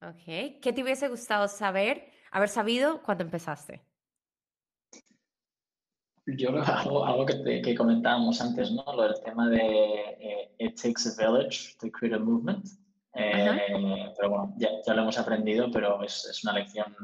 Ok. 0.00 0.60
¿Qué 0.62 0.72
te 0.74 0.82
hubiese 0.82 1.08
gustado 1.08 1.48
saber, 1.48 2.10
haber 2.30 2.48
sabido 2.48 3.02
cuando 3.02 3.24
empezaste? 3.24 3.87
Yo 6.36 6.50
algo, 6.50 7.04
algo 7.06 7.26
que, 7.26 7.62
que, 7.62 7.74
comentábamos 7.74 8.40
antes, 8.40 8.70
¿no? 8.70 8.84
Lo 8.94 9.04
del 9.04 9.20
tema 9.24 9.48
de 9.48 10.16
eh, 10.20 10.54
It 10.58 10.80
takes 10.80 11.08
a 11.08 11.16
village 11.16 11.76
to 11.80 11.90
create 11.90 12.14
a 12.14 12.18
movement. 12.18 12.66
pero 13.12 14.28
bueno, 14.28 14.54
ya, 14.58 14.68
ya, 14.86 14.94
lo 14.94 15.02
hemos 15.02 15.18
aprendido, 15.18 15.70
pero 15.70 16.02
es, 16.02 16.26
es 16.26 16.44
una 16.44 16.52
lección 16.52 16.94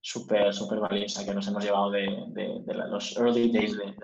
súper, 0.00 0.52
súper 0.54 0.80
valiosa 0.80 1.24
que 1.24 1.34
nos 1.34 1.46
hemos 1.48 1.62
llevado 1.62 1.90
de, 1.90 2.06
de, 2.28 2.74
los 2.74 3.16
early 3.16 3.52
days 3.52 3.76
de, 3.76 3.86
de 3.86 3.94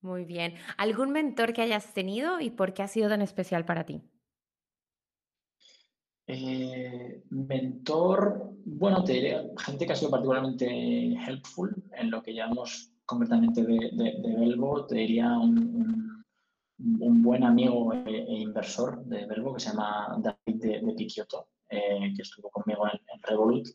Muy 0.00 0.24
bien. 0.24 0.54
¿Algún 0.76 1.10
mentor 1.10 1.52
que 1.52 1.62
hayas 1.62 1.92
tenido 1.92 2.40
y 2.40 2.50
por 2.50 2.72
qué 2.72 2.82
ha 2.82 2.88
sido 2.88 3.08
tan 3.08 3.22
especial 3.22 3.64
para 3.64 3.84
ti? 3.84 4.02
Eh, 6.28 7.24
mentor, 7.30 8.52
bueno, 8.64 9.02
te 9.02 9.14
diré, 9.14 9.50
gente 9.58 9.84
que 9.84 9.92
ha 9.92 9.96
sido 9.96 10.12
particularmente 10.12 10.64
helpful 11.14 11.74
en 11.96 12.10
lo 12.10 12.22
que 12.22 12.32
llamamos 12.32 12.91
concretamente 13.12 13.62
de, 13.62 13.90
de, 13.92 14.86
te 14.88 14.94
diría 14.94 15.28
un, 15.38 16.24
buen 17.22 17.44
amigo 17.44 17.92
e, 17.92 18.00
e, 18.06 18.34
inversor 18.40 19.04
de 19.04 19.26
Belbo 19.26 19.54
que 19.54 19.60
se 19.60 19.70
llama 19.70 20.16
David 20.18 20.60
de, 20.62 20.94
Piquioto, 20.96 21.48
eh, 21.68 22.12
que 22.16 22.22
estuvo 22.22 22.50
conmigo 22.50 22.86
en, 22.88 22.98
Revolut 23.22 23.68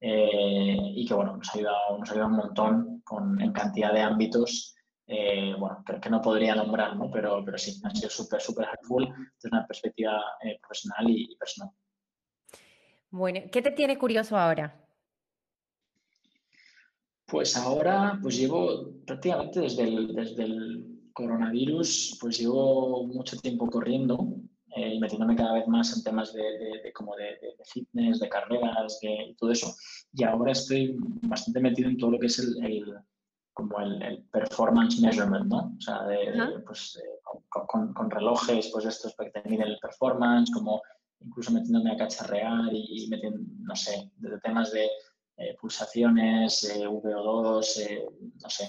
eh, 0.00 0.76
y 0.96 1.04
que 1.06 1.14
bueno, 1.14 1.36
nos 1.36 1.48
ha 1.50 1.58
ayudado, 1.58 1.98
nos 1.98 2.08
ha 2.08 2.12
ayudado 2.12 2.30
un 2.30 2.36
montón 2.36 3.00
con, 3.04 3.40
en 3.40 3.52
cantidad 3.52 3.92
de 3.92 4.00
ámbitos. 4.00 4.74
Eh, 5.06 5.54
bueno, 5.58 5.84
que 6.00 6.08
no 6.08 6.22
podría 6.22 6.54
nombrar, 6.54 6.96
¿no? 6.96 7.10
Pero, 7.10 7.44
pero 7.44 7.58
sí, 7.58 7.78
ha 7.84 7.90
sido 7.90 8.08
súper, 8.08 8.40
súper 8.40 8.68
helpful 8.68 9.06
desde 9.06 9.54
una 9.54 9.66
perspectiva 9.66 10.18
eh, 10.42 10.58
profesional 10.60 11.10
y, 11.10 11.36
personal. 11.36 11.70
Bueno, 13.10 13.40
¿qué 13.52 13.60
te 13.60 13.72
tiene 13.72 13.98
curioso 13.98 14.36
ahora? 14.38 14.83
Pues 17.26 17.56
ahora, 17.56 18.18
pues 18.22 18.36
llevo 18.36 18.92
prácticamente 19.06 19.60
desde 19.60 19.84
el, 19.84 20.14
desde 20.14 20.44
el 20.44 21.10
coronavirus, 21.12 22.18
pues 22.20 22.38
llevo 22.38 23.06
mucho 23.06 23.36
tiempo 23.38 23.66
corriendo 23.66 24.36
eh, 24.76 24.98
metiéndome 24.98 25.36
cada 25.36 25.54
vez 25.54 25.68
más 25.68 25.96
en 25.96 26.02
temas 26.02 26.32
de, 26.32 26.92
como 26.94 27.14
de, 27.14 27.38
fitness, 27.64 28.18
de 28.18 28.28
carreras 28.28 28.98
y 29.02 29.34
todo 29.36 29.52
eso. 29.52 29.72
Y 30.12 30.24
ahora 30.24 30.50
estoy 30.50 30.96
bastante 31.22 31.60
metido 31.60 31.88
en 31.88 31.96
todo 31.96 32.10
lo 32.10 32.18
que 32.18 32.26
es 32.26 32.40
el, 32.40 32.92
como 33.52 33.78
el, 33.78 34.24
performance 34.32 35.00
measurement, 35.00 35.46
¿no? 35.46 35.76
O 35.78 35.80
sea, 35.80 36.00
pues, 36.66 37.00
eh, 37.00 37.20
con, 37.48 38.10
relojes, 38.10 38.68
pues 38.72 38.84
estos 38.86 39.14
para 39.14 39.30
que 39.30 39.42
te 39.42 39.48
miden 39.48 39.68
el 39.68 39.78
performance, 39.78 40.50
como 40.52 40.82
incluso 41.20 41.52
metiéndome 41.52 41.92
a 41.92 41.96
cacharrear 41.96 42.72
y, 42.72 43.06
metiendo, 43.08 43.38
no 43.60 43.76
sé, 43.76 44.10
de 44.16 44.40
temas 44.40 44.72
de 44.72 44.88
eh, 45.36 45.56
pulsaciones, 45.60 46.78
VO2, 46.78 47.50
no 48.42 48.50
sé, 48.50 48.68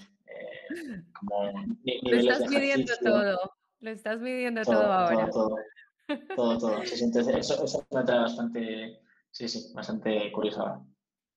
como 1.13 1.51
Lo 1.83 2.17
estás 2.17 2.49
midiendo 2.49 2.93
todo, 3.03 3.51
lo 3.79 3.89
estás 3.91 4.19
midiendo 4.19 4.61
todo, 4.63 4.91
ahora. 4.91 5.29
Todo, 5.29 5.57
todo. 6.35 6.81
eso, 6.81 7.63
eso 7.63 7.87
me 7.91 8.03
trae 8.03 8.19
bastante, 8.19 8.99
sí, 9.31 9.47
sí, 9.47 9.71
bastante 9.73 10.31
curioso 10.31 10.61
ahora. 10.61 10.81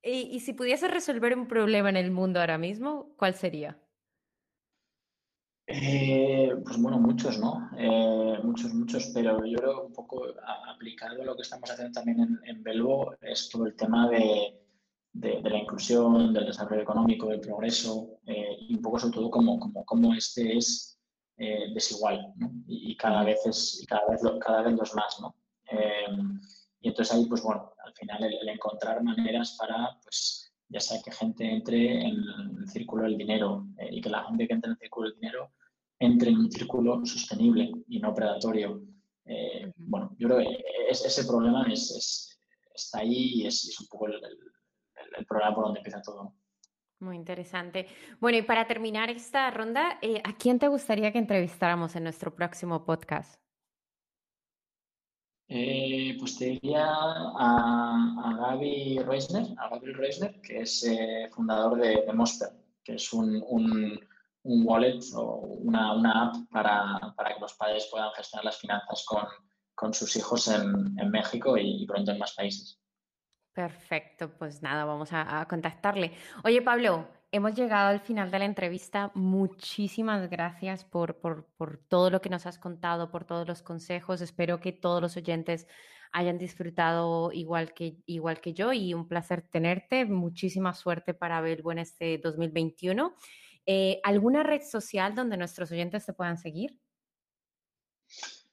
¿Y, 0.03 0.29
y 0.35 0.41
si 0.41 0.53
pudiese 0.53 0.89
resolver 0.89 1.37
un 1.37 1.49
problema 1.49 1.91
en 1.91 1.97
el 1.97 2.11
mundo 2.11 2.41
ahora 2.41 2.57
mismo, 2.57 3.15
cuál 3.17 3.35
sería? 3.35 3.79
Eh, 5.71 6.51
pues 6.65 6.81
bueno, 6.81 6.99
muchos, 6.99 7.39
¿no? 7.39 7.69
Eh, 7.77 8.39
muchos, 8.43 8.73
muchos, 8.73 9.11
pero 9.13 9.45
yo 9.45 9.59
creo 9.59 9.87
un 9.87 9.93
poco 9.93 10.25
aplicado 10.67 11.21
a 11.21 11.25
lo 11.27 11.37
que 11.37 11.43
estamos 11.43 11.71
haciendo 11.71 11.93
también 11.93 12.21
en, 12.21 12.41
en 12.45 12.63
Belvo 12.63 13.15
es 13.21 13.51
todo 13.51 13.67
el 13.67 13.77
tema 13.77 14.09
de, 14.09 14.59
de, 15.21 15.41
la 15.43 15.59
inclusión, 15.59 16.33
del 16.33 16.47
desarrollo 16.47 16.83
económico, 16.83 17.29
del 17.29 17.41
progreso 17.41 18.21
eh, 18.27 18.57
y 18.61 18.75
un 18.75 18.83
poco 18.83 18.99
sobre 18.99 19.15
todo 19.15 19.31
cómo, 19.31 19.59
como, 19.85 20.15
este 20.15 20.57
es 20.57 20.99
desigual 21.73 22.33
¿no? 22.37 22.51
y, 22.67 22.97
cada 22.97 23.23
vez 23.23 23.39
es 23.47 23.81
y 23.81 23.87
cada 23.87 24.09
vez, 24.09 24.21
cada 24.41 24.63
vez 24.63 24.73
los 24.75 24.95
más, 24.95 25.21
¿no? 25.21 25.35
y 26.81 26.89
entonces 26.89 27.15
ahí, 27.15 27.27
pues 27.27 27.43
bueno, 27.43 27.73
al 27.85 27.93
final 27.95 28.25
el 28.25 28.49
encontrar 28.49 29.03
maneras 29.03 29.57
para, 29.59 29.99
pues, 30.03 30.53
ya 30.69 30.81
sea 30.81 31.01
que 31.03 31.11
gente 31.11 31.51
entre 31.51 32.07
en 32.07 32.17
el 32.61 32.69
círculo 32.69 33.05
del 33.05 33.17
dinero 33.17 33.67
eh, 33.79 33.89
y 33.91 34.01
que 34.01 34.11
la 34.11 34.25
gente 34.25 34.47
que 34.47 34.55
entre 34.55 34.69
en 34.69 34.73
el 34.73 34.79
círculo 34.79 35.09
del 35.09 35.21
dinero 35.21 35.53
entre 35.99 36.31
en 36.31 36.39
un 36.39 36.53
círculo 36.53 37.05
sostenible 37.05 37.73
y 37.89 37.99
no 37.99 38.15
predatorio. 38.15 38.83
Eh, 39.25 39.73
bueno, 39.77 40.15
yo 40.19 40.29
creo 40.29 40.39
que 40.39 40.65
ese 40.91 41.25
problema 41.25 41.67
es, 41.73 42.39
está 42.73 43.01
ahí 43.01 43.41
y 43.41 43.47
es, 43.47 43.77
un 43.81 43.87
poco 43.89 44.07
el, 44.07 44.21
problema 45.27 45.55
por 45.55 45.65
donde 45.65 45.81
empieza 45.81 46.03
todo. 46.03 46.35
Muy 47.01 47.17
interesante. 47.17 47.87
Bueno, 48.21 48.39
y 48.39 48.43
para 48.43 48.67
terminar 48.67 49.09
esta 49.09 49.51
ronda, 49.51 49.99
eh, 50.03 50.21
¿a 50.25 50.37
quién 50.37 50.59
te 50.59 50.67
gustaría 50.67 51.13
que 51.13 51.19
entrevistáramos 51.19 51.95
en 51.95 52.03
nuestro 52.03 52.35
próximo 52.35 52.85
podcast? 52.85 53.41
Eh, 55.51 56.15
pues 56.19 56.37
te 56.37 56.45
diría 56.47 56.85
a, 56.87 58.23
a 58.23 58.37
Gaby 58.37 58.99
Reisner, 58.99 59.47
a 59.57 59.71
Gabriel 59.71 59.97
Reisner, 59.97 60.41
que 60.43 60.61
es 60.61 60.85
eh, 60.85 61.29
fundador 61.31 61.79
de, 61.81 62.05
de, 62.05 62.13
Mosper, 62.13 62.51
que 62.85 62.97
es 62.97 63.11
un, 63.15 63.43
un, 63.49 63.99
un 64.43 64.67
wallet 64.67 65.01
o 65.15 65.37
una, 65.63 65.95
una 65.95 66.25
app 66.25 66.37
para, 66.51 67.15
para, 67.17 67.35
que 67.35 67.41
los 67.41 67.55
padres 67.55 67.89
puedan 67.91 68.11
gestionar 68.13 68.45
las 68.45 68.59
finanzas 68.59 69.07
con, 69.07 69.25
con 69.75 69.95
sus 69.95 70.15
hijos 70.17 70.49
en, 70.49 70.99
en 70.99 71.11
México 71.11 71.57
y, 71.57 71.83
y, 71.83 71.87
pronto 71.87 72.13
en 72.13 72.19
más 72.19 72.35
países. 72.35 72.78
Perfecto, 73.59 74.31
pues 74.39 74.63
nada, 74.63 74.85
vamos 74.85 75.09
a, 75.11 75.45
contactarle. 75.51 76.13
Oye, 76.45 76.63
Pablo, 76.63 77.09
hemos 77.33 77.57
llegado 77.57 77.89
al 77.89 77.99
final 77.99 78.31
de 78.31 78.39
la 78.39 78.45
entrevista. 78.45 79.11
Muchísimas 79.15 80.31
gracias 80.31 80.85
por, 80.85 81.17
por, 81.17 81.45
por, 81.57 81.79
todo 81.89 82.09
lo 82.09 82.21
que 82.21 82.31
nos 82.31 82.47
has 82.47 82.57
contado, 82.57 83.11
por 83.11 83.25
todos 83.25 83.49
los 83.49 83.63
consejos. 83.63 84.21
Espero 84.21 84.61
que 84.61 84.71
todos 84.71 85.03
los 85.03 85.17
oyentes 85.17 85.67
hayan 86.13 86.39
disfrutado 86.39 87.33
igual 87.33 87.75
que, 87.75 87.97
igual 88.07 88.41
que 88.41 88.55
yo 88.55 88.73
y 88.73 88.95
un 88.95 89.09
placer 89.09 89.43
tenerte. 89.43 90.05
Muchísima 90.05 90.73
suerte 90.73 91.13
para 91.13 91.41
Belbo 91.41 91.73
en 91.73 91.79
este 91.79 92.19
2021. 92.19 93.17
Eh, 93.67 94.01
¿Alguna 94.05 94.45
red 94.45 94.63
social 94.63 95.17
donde 95.17 95.37
nuestros 95.37 95.73
oyentes 95.73 96.07
te 96.07 96.13
puedan 96.13 96.39
seguir? 96.39 96.79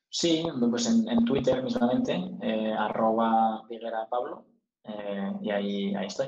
Sí, 0.10 0.44
pues 0.68 0.88
en, 0.88 1.08
en 1.10 1.24
Twitter 1.26 1.62
mismamente, 1.62 2.20
eh, 2.42 2.74
arroba 2.74 3.68
Pablo, 4.10 4.48
eh, 4.88 5.34
y 5.42 5.52
ahí, 5.52 5.96
ahí 5.96 6.08
estoy. 6.08 6.28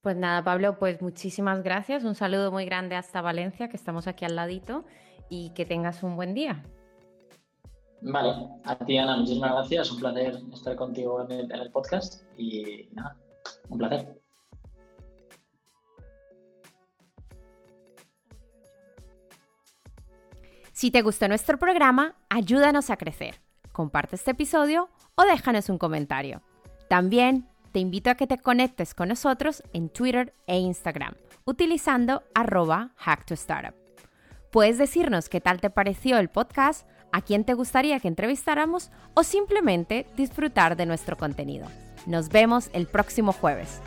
Pues 0.00 0.16
nada, 0.16 0.44
Pablo, 0.44 0.78
pues 0.78 1.02
muchísimas 1.02 1.62
gracias. 1.62 2.04
Un 2.04 2.14
saludo 2.14 2.52
muy 2.52 2.64
grande 2.64 2.94
hasta 2.94 3.20
Valencia, 3.20 3.68
que 3.68 3.76
estamos 3.76 4.06
aquí 4.06 4.24
al 4.24 4.36
ladito, 4.36 4.84
y 5.28 5.50
que 5.50 5.64
tengas 5.64 6.02
un 6.02 6.14
buen 6.16 6.32
día. 6.32 6.62
Vale, 8.02 8.48
a 8.64 8.76
ti 8.76 8.98
Ana, 8.98 9.16
muchísimas 9.16 9.52
gracias. 9.52 9.90
Un 9.90 9.98
placer 9.98 10.38
estar 10.52 10.76
contigo 10.76 11.26
en 11.28 11.50
el, 11.50 11.70
podcast 11.72 12.22
y 12.38 12.88
nada, 12.92 13.16
un 13.68 13.78
placer. 13.78 14.20
Si 20.72 20.90
te 20.90 21.02
gustó 21.02 21.26
nuestro 21.26 21.58
programa, 21.58 22.14
ayúdanos 22.28 22.90
a 22.90 22.96
crecer. 22.96 23.40
Comparte 23.72 24.14
este 24.14 24.32
episodio 24.32 24.88
o 25.14 25.24
déjanos 25.24 25.68
un 25.68 25.78
comentario. 25.78 26.42
También 26.88 27.48
te 27.72 27.80
invito 27.80 28.10
a 28.10 28.14
que 28.14 28.26
te 28.26 28.38
conectes 28.38 28.94
con 28.94 29.08
nosotros 29.08 29.62
en 29.72 29.88
Twitter 29.88 30.34
e 30.46 30.58
Instagram 30.58 31.14
utilizando 31.46 32.22
arroba 32.34 32.90
hacktostartup. 32.96 33.74
Puedes 34.50 34.78
decirnos 34.78 35.28
qué 35.28 35.40
tal 35.40 35.60
te 35.60 35.70
pareció 35.70 36.18
el 36.18 36.28
podcast, 36.28 36.86
a 37.12 37.22
quién 37.22 37.44
te 37.44 37.54
gustaría 37.54 38.00
que 38.00 38.08
entrevistáramos 38.08 38.90
o 39.14 39.22
simplemente 39.22 40.06
disfrutar 40.16 40.76
de 40.76 40.86
nuestro 40.86 41.16
contenido. 41.16 41.66
Nos 42.06 42.28
vemos 42.28 42.68
el 42.72 42.86
próximo 42.86 43.32
jueves. 43.32 43.80